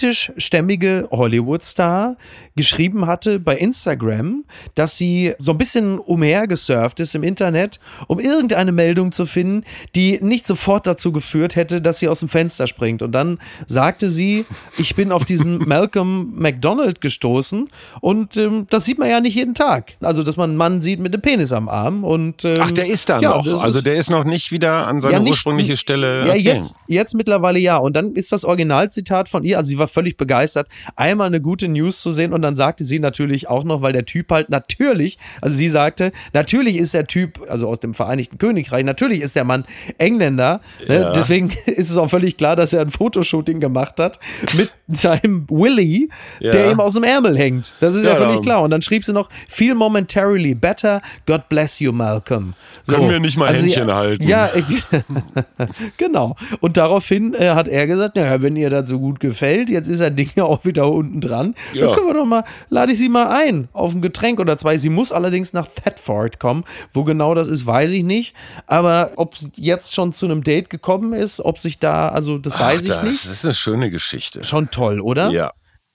britischstämmige 0.01 1.09
Hollywood-Star, 1.11 2.17
geschrieben 2.57 3.07
hatte 3.07 3.39
bei 3.39 3.57
Instagram, 3.57 4.45
dass 4.75 4.97
sie 4.99 5.35
so 5.39 5.53
ein 5.53 5.59
bisschen 5.59 5.99
umhergesurft 5.99 7.01
ist 7.01 7.15
im 7.15 7.23
Internet, 7.23 7.81
um 8.07 8.19
irgendeine 8.19 8.73
Meldung 8.73 9.13
zu 9.13 9.27
finden, 9.27 9.65
die 9.95 10.19
nicht 10.23 10.47
sofort 10.47 10.87
dazu 10.87 11.13
geführt 11.13 11.57
hätte, 11.57 11.81
dass 11.81 11.99
sie 11.99 12.09
aus 12.09 12.21
dem 12.21 12.29
Fenster 12.29 12.67
springt. 12.67 13.03
Und 13.03 13.13
dann 13.13 13.39
sagte 13.67 14.11
sie, 14.11 14.45
ich 14.79 14.95
bin 14.95 15.13
auf 15.13 15.25
diesen 15.25 15.59
Malcolm 15.69 16.33
McDonald 16.37 17.01
gestoßen 17.01 17.69
und 18.01 18.37
ähm, 18.37 18.67
das 18.71 18.85
sieht 18.85 18.99
man 18.99 19.09
ja 19.09 19.21
nicht 19.21 19.35
jeden 19.35 19.55
Tag. 19.55 19.97
Also, 20.01 20.23
dass 20.23 20.37
man 20.37 20.51
einen 20.51 20.57
Mann 20.57 20.81
sieht 20.81 21.01
mit 21.01 21.13
einem 21.13 21.23
Penis 21.23 21.53
am 21.53 21.69
Arm 21.69 22.05
und 22.05 22.45
ähm, 22.45 22.59
Ach, 22.61 22.71
der 22.73 22.87
ist 22.87 23.09
da 23.09 23.21
ja, 23.21 23.31
noch. 23.31 23.63
Also 23.63 23.81
der 23.81 23.97
ist 23.97 24.11
noch 24.11 24.25
nicht 24.25 24.53
wieder 24.53 24.87
an 24.87 25.01
seine 25.01 25.15
ja, 25.15 25.21
nicht- 25.21 25.31
ursprüngliche 25.33 25.77
Stelle. 25.77 26.27
Ja, 26.27 26.35
jetzt, 26.35 26.77
jetzt 26.87 27.15
mittlerweile 27.15 27.59
ja. 27.59 27.77
Und 27.77 27.97
dann 27.97 28.13
ist 28.13 28.33
das 28.33 28.45
Originalzitat 28.45 29.29
von 29.29 29.45
ihr, 29.45 29.59
also 29.59 29.69
sie 29.69 29.79
war 29.79 29.89
völlig 29.89 30.17
begeistert, 30.17 30.69
einmal 30.97 31.27
eine 31.27 31.41
gute 31.41 31.69
News 31.69 32.01
zu 32.03 32.13
sehen 32.13 32.33
und 32.33 32.43
dann 32.43 32.57
sagte 32.57 32.85
sie 32.85 32.99
natürlich 32.99 33.49
auch 33.49 33.65
noch, 33.65 33.83
weil 33.83 33.93
der 33.93 34.05
Typ 34.05 34.31
halt 34.31 34.51
natürlich, 34.51 35.19
also 35.41 35.57
sie 35.57 35.69
sagte, 35.69 36.13
natürlich 36.33 36.77
ist 36.77 36.95
der 36.95 37.07
Typ, 37.07 37.41
also 37.49 37.69
aus 37.69 37.81
dem 37.81 37.95
Vereinigten 37.95 38.39
Königreich, 38.39 38.85
natürlich 38.85 39.21
ist 39.21 39.37
der 39.37 39.45
Mann 39.45 39.65
Engländer. 39.99 40.61
Ne? 40.87 41.01
Ja. 41.01 41.13
Deswegen 41.13 41.51
ist 41.67 41.91
es 41.91 41.97
auch 41.97 42.09
völlig 42.09 42.37
klar, 42.37 42.57
dass 42.57 42.73
er 42.73 42.83
ein 42.83 42.91
Fotoshooting 42.91 43.40
gemacht 43.45 43.99
hat 44.01 44.19
mit 44.57 44.71
seinem 44.89 45.47
Willy, 45.49 46.09
Ja. 46.41 46.53
der 46.53 46.71
ihm 46.73 46.81
aus 46.81 46.95
dem 46.95 47.05
Ärmel 47.05 47.37
hängt. 47.39 47.75
Das 47.81 47.95
ist 47.95 48.05
ja, 48.05 48.11
Ja, 48.11 48.17
völlig 48.17 48.37
ja. 48.37 48.41
klar. 48.41 48.63
Und 48.63 48.71
dann 48.71 48.83
schrieb 48.83 49.05
sie 49.05 49.13
noch, 49.13 49.29
feel 49.49 49.75
momentarily 49.75 50.55
better, 50.55 51.01
God 51.27 51.49
bless 51.49 51.79
you, 51.81 51.93
Malcolm. 51.93 52.55
So. 52.83 52.97
Können 52.97 53.11
wir 53.11 53.21
nicht 53.21 53.37
mal 53.37 53.49
Also 53.49 53.61
sie- 53.63 53.69
Händchen 53.71 53.95
halten? 53.95 54.27
Ja, 54.27 54.49
genau. 55.97 56.37
Und 56.61 56.77
daraufhin 56.77 57.35
äh, 57.35 57.51
hat 57.51 57.69
er 57.69 57.87
gesagt, 57.87 58.17
naja, 58.17 58.43
wenn 58.43 58.57
ihr 58.57 58.71
das 58.71 58.89
so 58.89 58.99
gut 58.99 59.21
gefällt, 59.21 59.71
jetzt 59.71 59.89
ist 59.89 60.01
er 60.01 60.11
Ding 60.11 60.31
ja 60.37 60.45
auch 60.45 60.65
wieder 60.65 60.91
unten 60.91 61.21
dran. 61.21 61.55
Dann 61.75 61.93
können 61.95 62.07
wir 62.07 62.15
doch 62.15 62.27
mal, 62.27 62.45
lade 62.69 62.93
ich 62.93 62.99
sie 62.99 63.09
mal 63.09 63.29
ein 63.29 63.69
auf 63.73 63.95
ein 63.95 64.01
Getränk 64.03 64.41
oder 64.41 64.57
zwei. 64.59 64.79
Sie 64.79 64.91
muss 64.91 65.13
allerdings 65.13 65.53
nach 65.53 65.69
Thetford 65.69 66.39
kommen. 66.41 66.65
Wo 66.93 67.05
genau 67.05 67.35
das 67.35 67.49
ist, 67.49 67.67
weiß 67.67 67.93
ich 67.93 68.05
nicht. 68.05 68.35
Aber 68.67 69.13
ob 69.17 69.37
sie 69.37 69.51
jetzt 69.57 69.95
schon 69.95 70.13
zu 70.13 70.27
einem 70.27 70.43
Date 70.43 70.71
gekommen 70.71 71.13
ist, 71.13 71.41
ob 71.41 71.59
sich 71.61 71.79
da, 71.79 72.09
also 72.09 72.39
das 72.39 72.59
weiß 72.59 72.83
ich 72.83 72.89
das 72.91 73.03
nicht. 73.03 73.27
Ist 73.31 73.45
eine 73.45 73.55
schöne 73.55 73.91
Geschichte. 73.91 74.45
Schon 74.45 74.71
toll, 74.71 75.01
oder? 75.01 75.31
Ja. 75.31 75.51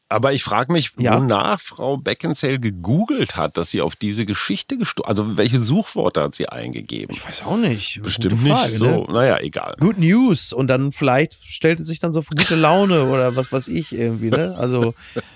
Aber 0.07 0.33
ich 0.33 0.43
frage 0.43 0.71
mich, 0.71 0.91
Ja. 0.99 1.17
wonach 1.17 1.59
Frau 1.59 1.97
Beckinsale 1.97 2.59
gegoogelt 2.59 3.35
hat, 3.37 3.57
dass 3.57 3.71
sie 3.71 3.81
auf 3.81 3.95
diese 3.95 4.27
Geschichte 4.27 4.77
gestoßen 4.77 5.09
Also 5.09 5.35
welche 5.35 5.59
Suchworte 5.59 6.21
hat 6.21 6.35
sie 6.35 6.47
eingegeben? 6.47 7.15
Ich 7.15 7.25
weiß 7.25 7.41
auch 7.43 7.57
nicht. 7.57 8.01
Bestimmt 8.03 8.39
Frage, 8.47 8.69
nicht 8.73 8.81
ne? 8.81 9.03
so. 9.07 9.11
Naja, 9.11 9.39
egal. 9.39 9.75
Good 9.79 9.97
News 9.97 10.53
und 10.53 10.67
dann 10.67 10.91
vielleicht 10.91 11.33
stellt 11.43 11.79
es 11.79 11.87
sich 11.87 11.97
dann 11.99 12.13
so 12.13 12.21
für 12.21 12.35
gute 12.35 12.55
Laune 12.55 13.05
oder 13.11 13.35
was 13.35 13.51
weiß 13.51 13.67
ich 13.69 13.93
irgendwie, 13.93 14.29
ne? 14.29 14.55
Also, 14.59 14.93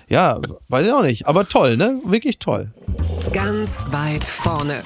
ja, 0.08 0.40
weiß 0.68 0.86
ich 0.86 0.92
auch 0.92 1.02
nicht. 1.02 1.26
Aber 1.26 1.48
toll, 1.48 1.76
ne? 1.76 2.00
Wirklich 2.04 2.38
toll. 2.38 2.70
Ganz 3.32 3.84
weit 3.90 4.22
vorne. 4.22 4.84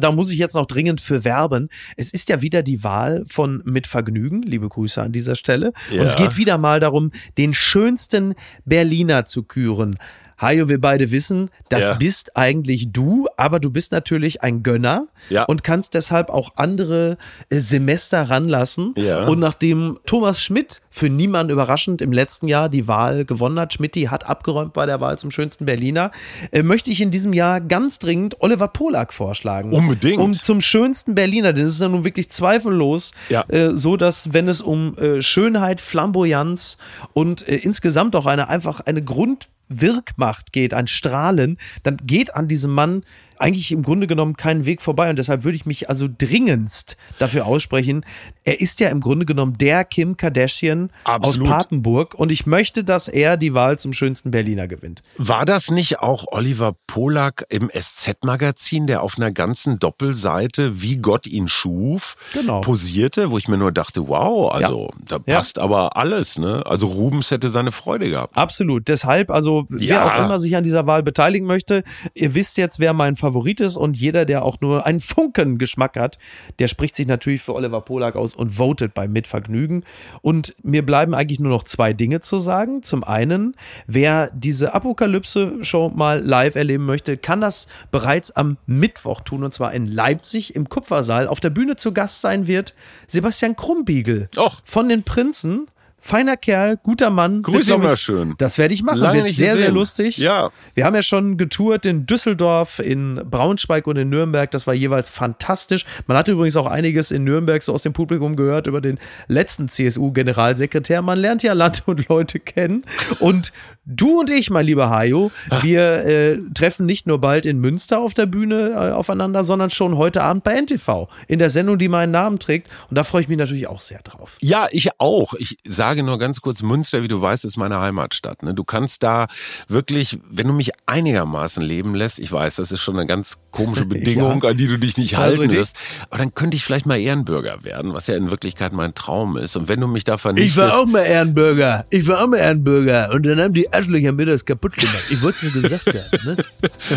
Da 0.00 0.12
muss 0.12 0.30
ich 0.30 0.38
jetzt 0.38 0.54
noch 0.54 0.66
dringend 0.66 1.00
für 1.00 1.24
werben. 1.24 1.68
Es 1.96 2.10
ist 2.12 2.28
ja 2.28 2.40
wieder 2.42 2.62
die 2.62 2.84
Wahl 2.84 3.24
von 3.28 3.62
Mit 3.64 3.86
Vergnügen. 3.86 4.42
Liebe 4.42 4.68
Grüße 4.68 5.02
an 5.02 5.12
dieser 5.12 5.34
Stelle. 5.34 5.72
Ja. 5.90 6.00
Und 6.00 6.06
es 6.06 6.16
geht 6.16 6.36
wieder 6.36 6.58
mal 6.58 6.80
darum, 6.80 7.10
den 7.36 7.54
schönsten 7.54 8.34
Berliner 8.64 9.24
zu 9.24 9.42
küren. 9.42 9.98
Hajo, 10.40 10.68
wir 10.68 10.80
beide 10.80 11.10
wissen, 11.10 11.50
das 11.68 11.80
Ja. 11.80 11.94
bist 11.94 12.36
eigentlich 12.36 12.92
du, 12.92 13.26
aber 13.36 13.58
du 13.58 13.70
bist 13.70 13.90
natürlich 13.90 14.40
ein 14.40 14.62
Gönner 14.62 15.08
Ja. 15.30 15.42
und 15.46 15.64
kannst 15.64 15.94
deshalb 15.94 16.30
auch 16.30 16.50
andere 16.54 17.18
äh, 17.50 17.58
Semester 17.58 18.22
ranlassen. 18.22 18.94
Ja. 18.96 19.26
Und 19.26 19.40
nachdem 19.40 19.98
Thomas 20.06 20.40
Schmidt 20.40 20.80
für 20.98 21.08
niemanden 21.08 21.52
überraschend 21.52 22.02
im 22.02 22.12
letzten 22.12 22.48
Jahr 22.48 22.68
die 22.68 22.88
Wahl 22.88 23.24
gewonnen 23.24 23.58
hat, 23.58 23.72
Schmidti 23.72 24.04
hat 24.04 24.26
abgeräumt 24.26 24.72
bei 24.72 24.84
der 24.84 25.00
Wahl 25.00 25.18
zum 25.18 25.30
schönsten 25.30 25.64
Berliner, 25.64 26.10
äh, 26.50 26.62
möchte 26.62 26.90
ich 26.90 27.00
in 27.00 27.10
diesem 27.10 27.32
Jahr 27.32 27.60
ganz 27.60 27.98
dringend 28.00 28.40
Oliver 28.40 28.68
Polak 28.68 29.14
vorschlagen. 29.14 29.72
Unbedingt. 29.72 30.18
Um 30.18 30.34
zum 30.34 30.60
schönsten 30.60 31.14
Berliner, 31.14 31.52
denn 31.52 31.66
es 31.66 31.74
ist 31.74 31.80
ja 31.80 31.88
nun 31.88 32.04
wirklich 32.04 32.30
zweifellos 32.30 33.12
Ja. 33.28 33.44
äh, 33.48 33.76
so, 33.76 33.96
dass 33.96 34.32
wenn 34.32 34.48
es 34.48 34.60
um 34.60 34.96
äh, 34.98 35.22
Schönheit, 35.22 35.80
Flamboyanz 35.80 36.78
und 37.12 37.46
äh, 37.46 37.56
insgesamt 37.56 38.16
auch 38.16 38.26
eine 38.26 38.48
einfach 38.48 38.80
eine 38.80 39.02
Grundwirkmacht 39.02 40.52
geht, 40.52 40.74
ein 40.74 40.88
Strahlen, 40.88 41.58
dann 41.84 41.96
geht 42.04 42.34
an 42.34 42.48
diesem 42.48 42.72
Mann 42.72 43.04
eigentlich 43.40 43.72
im 43.72 43.82
Grunde 43.82 44.06
genommen 44.06 44.36
keinen 44.36 44.64
Weg 44.64 44.82
vorbei 44.82 45.08
und 45.10 45.18
deshalb 45.18 45.44
würde 45.44 45.56
ich 45.56 45.66
mich 45.66 45.88
also 45.90 46.08
dringendst 46.08 46.96
dafür 47.18 47.46
aussprechen. 47.46 48.04
Er 48.44 48.60
ist 48.60 48.80
ja 48.80 48.88
im 48.88 49.00
Grunde 49.00 49.26
genommen 49.26 49.58
der 49.58 49.84
Kim 49.84 50.16
Kardashian 50.16 50.90
Absolut. 51.04 51.46
aus 51.48 51.54
Papenburg 51.54 52.14
und 52.14 52.32
ich 52.32 52.46
möchte, 52.46 52.84
dass 52.84 53.08
er 53.08 53.36
die 53.36 53.54
Wahl 53.54 53.78
zum 53.78 53.92
schönsten 53.92 54.30
Berliner 54.30 54.66
gewinnt. 54.68 55.02
War 55.16 55.44
das 55.44 55.70
nicht 55.70 56.00
auch 56.00 56.24
Oliver 56.30 56.74
Polak 56.86 57.44
im 57.50 57.70
SZ-Magazin, 57.70 58.86
der 58.86 59.02
auf 59.02 59.16
einer 59.18 59.30
ganzen 59.30 59.78
Doppelseite, 59.78 60.80
wie 60.82 60.96
Gott 60.98 61.26
ihn 61.26 61.48
schuf, 61.48 62.16
Genau. 62.32 62.60
posierte, 62.60 63.30
wo 63.30 63.38
ich 63.38 63.48
mir 63.48 63.58
nur 63.58 63.72
dachte, 63.72 64.08
wow, 64.08 64.52
also 64.52 64.90
da 65.06 65.18
Ja. 65.26 65.36
passt 65.36 65.58
aber 65.58 65.96
alles, 65.96 66.38
ne? 66.38 66.62
Also 66.66 66.86
Rubens 66.86 67.30
hätte 67.30 67.50
seine 67.50 67.72
Freude 67.72 68.08
gehabt. 68.08 68.36
Absolut. 68.36 68.88
Deshalb, 68.88 69.30
also 69.30 69.66
wer 69.68 69.86
Ja. 69.86 70.06
auch 70.06 70.24
immer 70.24 70.38
sich 70.38 70.56
an 70.56 70.64
dieser 70.64 70.86
Wahl 70.86 71.02
beteiligen 71.02 71.46
möchte, 71.46 71.82
ihr 72.14 72.34
wisst 72.34 72.56
jetzt, 72.56 72.78
wer 72.78 72.92
mein 72.92 73.16
Favorit 73.16 73.27
ist 73.60 73.76
und 73.76 73.96
jeder, 73.96 74.24
der 74.24 74.44
auch 74.44 74.60
nur 74.60 74.86
einen 74.86 75.00
Funken 75.00 75.58
Geschmack 75.58 75.96
hat, 75.96 76.18
der 76.58 76.68
spricht 76.68 76.96
sich 76.96 77.06
natürlich 77.06 77.42
für 77.42 77.54
Oliver 77.54 77.80
Polak 77.80 78.16
aus 78.16 78.34
und 78.34 78.50
votet 78.50 78.94
bei 78.94 79.08
Mitvergnügen. 79.08 79.84
Und 80.22 80.54
mir 80.62 80.84
bleiben 80.84 81.14
eigentlich 81.14 81.40
nur 81.40 81.50
noch 81.50 81.64
zwei 81.64 81.92
Dinge 81.92 82.20
zu 82.20 82.38
sagen. 82.38 82.82
Zum 82.82 83.04
einen, 83.04 83.54
wer 83.86 84.30
diese 84.34 84.74
Apokalypse-Show 84.74 85.90
mal 85.94 86.20
live 86.24 86.56
erleben 86.56 86.86
möchte, 86.86 87.16
kann 87.16 87.40
das 87.40 87.66
bereits 87.90 88.30
am 88.30 88.56
Mittwoch 88.66 89.20
tun 89.20 89.44
und 89.44 89.54
zwar 89.54 89.72
in 89.72 89.86
Leipzig 89.86 90.54
im 90.54 90.68
Kupfersaal. 90.68 91.28
Auf 91.28 91.40
der 91.40 91.50
Bühne 91.50 91.76
zu 91.76 91.92
Gast 91.92 92.20
sein 92.20 92.46
wird 92.46 92.74
Sebastian 93.06 93.56
Krumbiegel 93.56 94.28
Och. 94.36 94.60
von 94.64 94.88
den 94.88 95.02
Prinzen. 95.02 95.66
Feiner 96.00 96.36
Kerl, 96.36 96.78
guter 96.82 97.10
Mann. 97.10 97.42
Grüß 97.42 97.54
Wird, 97.54 97.66
glaub 97.66 97.80
ihn 97.80 97.84
mal 97.84 97.94
ich, 97.94 98.00
schön. 98.00 98.34
Das 98.38 98.56
werde 98.56 98.72
ich 98.72 98.82
machen. 98.82 98.98
Lange 99.00 99.24
Wird 99.24 99.34
sehr, 99.34 99.48
sehr 99.48 99.56
gesehen. 99.56 99.74
lustig. 99.74 100.18
Ja. 100.18 100.50
Wir 100.74 100.84
haben 100.84 100.94
ja 100.94 101.02
schon 101.02 101.36
getourt 101.36 101.86
in 101.86 102.06
Düsseldorf, 102.06 102.78
in 102.78 103.20
Braunschweig 103.28 103.86
und 103.86 103.96
in 103.96 104.08
Nürnberg. 104.08 104.50
Das 104.50 104.66
war 104.66 104.74
jeweils 104.74 105.10
fantastisch. 105.10 105.84
Man 106.06 106.16
hat 106.16 106.28
übrigens 106.28 106.56
auch 106.56 106.66
einiges 106.66 107.10
in 107.10 107.24
Nürnberg 107.24 107.62
so 107.62 107.74
aus 107.74 107.82
dem 107.82 107.92
Publikum 107.92 108.36
gehört 108.36 108.68
über 108.68 108.80
den 108.80 108.98
letzten 109.26 109.68
CSU-Generalsekretär. 109.68 111.02
Man 111.02 111.18
lernt 111.18 111.42
ja 111.42 111.52
Land 111.52 111.82
und 111.86 112.08
Leute 112.08 112.38
kennen. 112.38 112.84
Und 113.18 113.52
du 113.88 114.20
und 114.20 114.30
ich, 114.30 114.50
mein 114.50 114.66
lieber 114.66 114.90
Hajo, 114.90 115.32
wir 115.62 116.04
äh, 116.04 116.38
treffen 116.54 116.86
nicht 116.86 117.06
nur 117.06 117.18
bald 117.20 117.46
in 117.46 117.58
Münster 117.58 118.00
auf 118.00 118.14
der 118.14 118.26
Bühne 118.26 118.70
äh, 118.70 118.92
aufeinander, 118.92 119.42
sondern 119.44 119.70
schon 119.70 119.96
heute 119.96 120.22
Abend 120.22 120.44
bei 120.44 120.60
NTV 120.60 121.08
in 121.26 121.38
der 121.38 121.50
Sendung, 121.50 121.78
die 121.78 121.88
meinen 121.88 122.12
Namen 122.12 122.38
trägt. 122.38 122.68
Und 122.90 122.96
da 122.96 123.04
freue 123.04 123.22
ich 123.22 123.28
mich 123.28 123.38
natürlich 123.38 123.66
auch 123.66 123.80
sehr 123.80 124.00
drauf. 124.02 124.36
Ja, 124.40 124.68
ich 124.70 124.90
auch. 124.98 125.34
Ich 125.34 125.56
sage 125.64 126.02
nur 126.02 126.18
ganz 126.18 126.40
kurz, 126.40 126.62
Münster, 126.62 127.02
wie 127.02 127.08
du 127.08 127.20
weißt, 127.20 127.44
ist 127.44 127.56
meine 127.56 127.80
Heimatstadt. 127.80 128.42
Ne? 128.42 128.54
Du 128.54 128.64
kannst 128.64 129.02
da 129.02 129.26
wirklich, 129.68 130.18
wenn 130.30 130.46
du 130.46 130.52
mich 130.52 130.72
einigermaßen 130.86 131.62
leben 131.62 131.94
lässt, 131.94 132.18
ich 132.18 132.30
weiß, 132.30 132.56
das 132.56 132.70
ist 132.72 132.82
schon 132.82 132.96
eine 132.96 133.06
ganz 133.06 133.38
komische 133.50 133.84
Bedingung, 133.86 134.44
an 134.44 134.56
die 134.56 134.68
du 134.68 134.78
dich 134.78 134.98
nicht 134.98 135.16
Also 135.16 135.38
halten 135.38 135.52
wirst, 135.52 135.76
aber 136.10 136.18
dann 136.18 136.34
könnte 136.34 136.56
ich 136.56 136.64
vielleicht 136.64 136.86
mal 136.86 136.98
Ehrenbürger 136.98 137.64
werden, 137.64 137.94
was 137.94 138.06
ja 138.06 138.16
in 138.16 138.30
Wirklichkeit 138.30 138.72
mein 138.72 138.94
Traum 138.94 139.36
ist. 139.38 139.56
Und 139.56 139.68
wenn 139.68 139.80
du 139.80 139.86
mich 139.86 140.04
da 140.04 140.18
vernichtest... 140.18 140.86
mal 140.86 141.04
Ehrenbürger. 141.04 141.86
Ich 141.90 142.06
war 142.06 142.22
auch 142.22 142.26
mal 142.26 142.38
Ehrenbürger. 142.38 143.10
Und 143.12 143.24
dann 143.24 143.40
haben 143.40 143.54
die 143.54 143.72
Arschlöcher 143.78 144.12
mir 144.12 144.26
das 144.26 144.44
kaputt 144.44 144.74
gemacht. 144.74 145.04
Ich 145.10 145.22
wollte 145.22 145.46
es 145.46 145.54
nur 145.54 145.62
gesagt 145.62 145.86
haben. 145.86 146.24
Ne? 146.24 146.36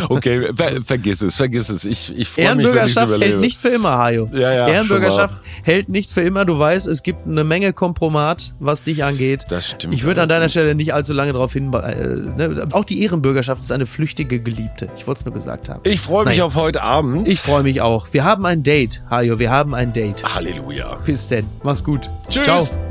Okay, 0.09 0.49
ver 0.55 0.81
vergiss 0.83 1.21
es, 1.21 1.35
vergiss 1.35 1.69
es. 1.69 1.85
Ich, 1.85 2.13
ich 2.15 2.27
freue 2.27 2.55
mich, 2.55 2.67
wenn 2.73 2.85
ich 2.85 2.95
hält 2.95 3.39
nicht 3.39 3.59
für 3.59 3.69
immer, 3.69 3.97
Hajo. 3.97 4.29
Ja, 4.33 4.53
ja, 4.53 4.67
Ehrenbürgerschaft 4.67 5.37
hält 5.63 5.89
nicht 5.89 6.11
für 6.11 6.21
immer. 6.21 6.45
Du 6.45 6.57
weißt, 6.57 6.87
es 6.87 7.03
gibt 7.03 7.25
eine 7.25 7.43
Menge 7.43 7.73
Kompromat, 7.73 8.53
was 8.59 8.83
dich 8.83 9.03
angeht. 9.03 9.45
Das 9.49 9.69
stimmt 9.69 9.93
Ich 9.93 10.03
würde 10.03 10.21
an 10.21 10.29
deiner. 10.29 10.51
Stelle 10.51 10.75
nicht 10.75 10.93
allzu 10.93 11.13
lange 11.13 11.33
darauf 11.33 11.53
hin. 11.53 11.73
Äh, 11.73 12.05
ne? 12.05 12.67
Auch 12.71 12.83
die 12.83 13.01
Ehrenbürgerschaft 13.03 13.61
ist 13.61 13.71
eine 13.71 13.85
flüchtige 13.85 14.39
Geliebte. 14.39 14.89
Ich 14.97 15.07
wollte 15.07 15.19
es 15.19 15.25
nur 15.25 15.33
gesagt 15.33 15.69
haben. 15.69 15.81
Ich 15.83 16.01
freue 16.01 16.25
mich 16.25 16.37
Nein. 16.37 16.45
auf 16.45 16.55
heute 16.55 16.83
Abend. 16.83 17.27
Ich 17.27 17.39
freue 17.39 17.63
mich 17.63 17.81
auch. 17.81 18.07
Wir 18.11 18.23
haben 18.23 18.45
ein 18.45 18.63
Date, 18.63 19.01
Hajo. 19.09 19.39
Wir 19.39 19.49
haben 19.49 19.73
ein 19.73 19.93
Date. 19.93 20.23
Halleluja. 20.23 20.97
Bis 21.05 21.27
denn. 21.27 21.45
Mach's 21.63 21.83
gut. 21.83 22.09
Tschüss. 22.29 22.43
Ciao. 22.43 22.90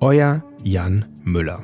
Euer 0.00 0.42
Jan 0.62 1.04
Müller. 1.24 1.60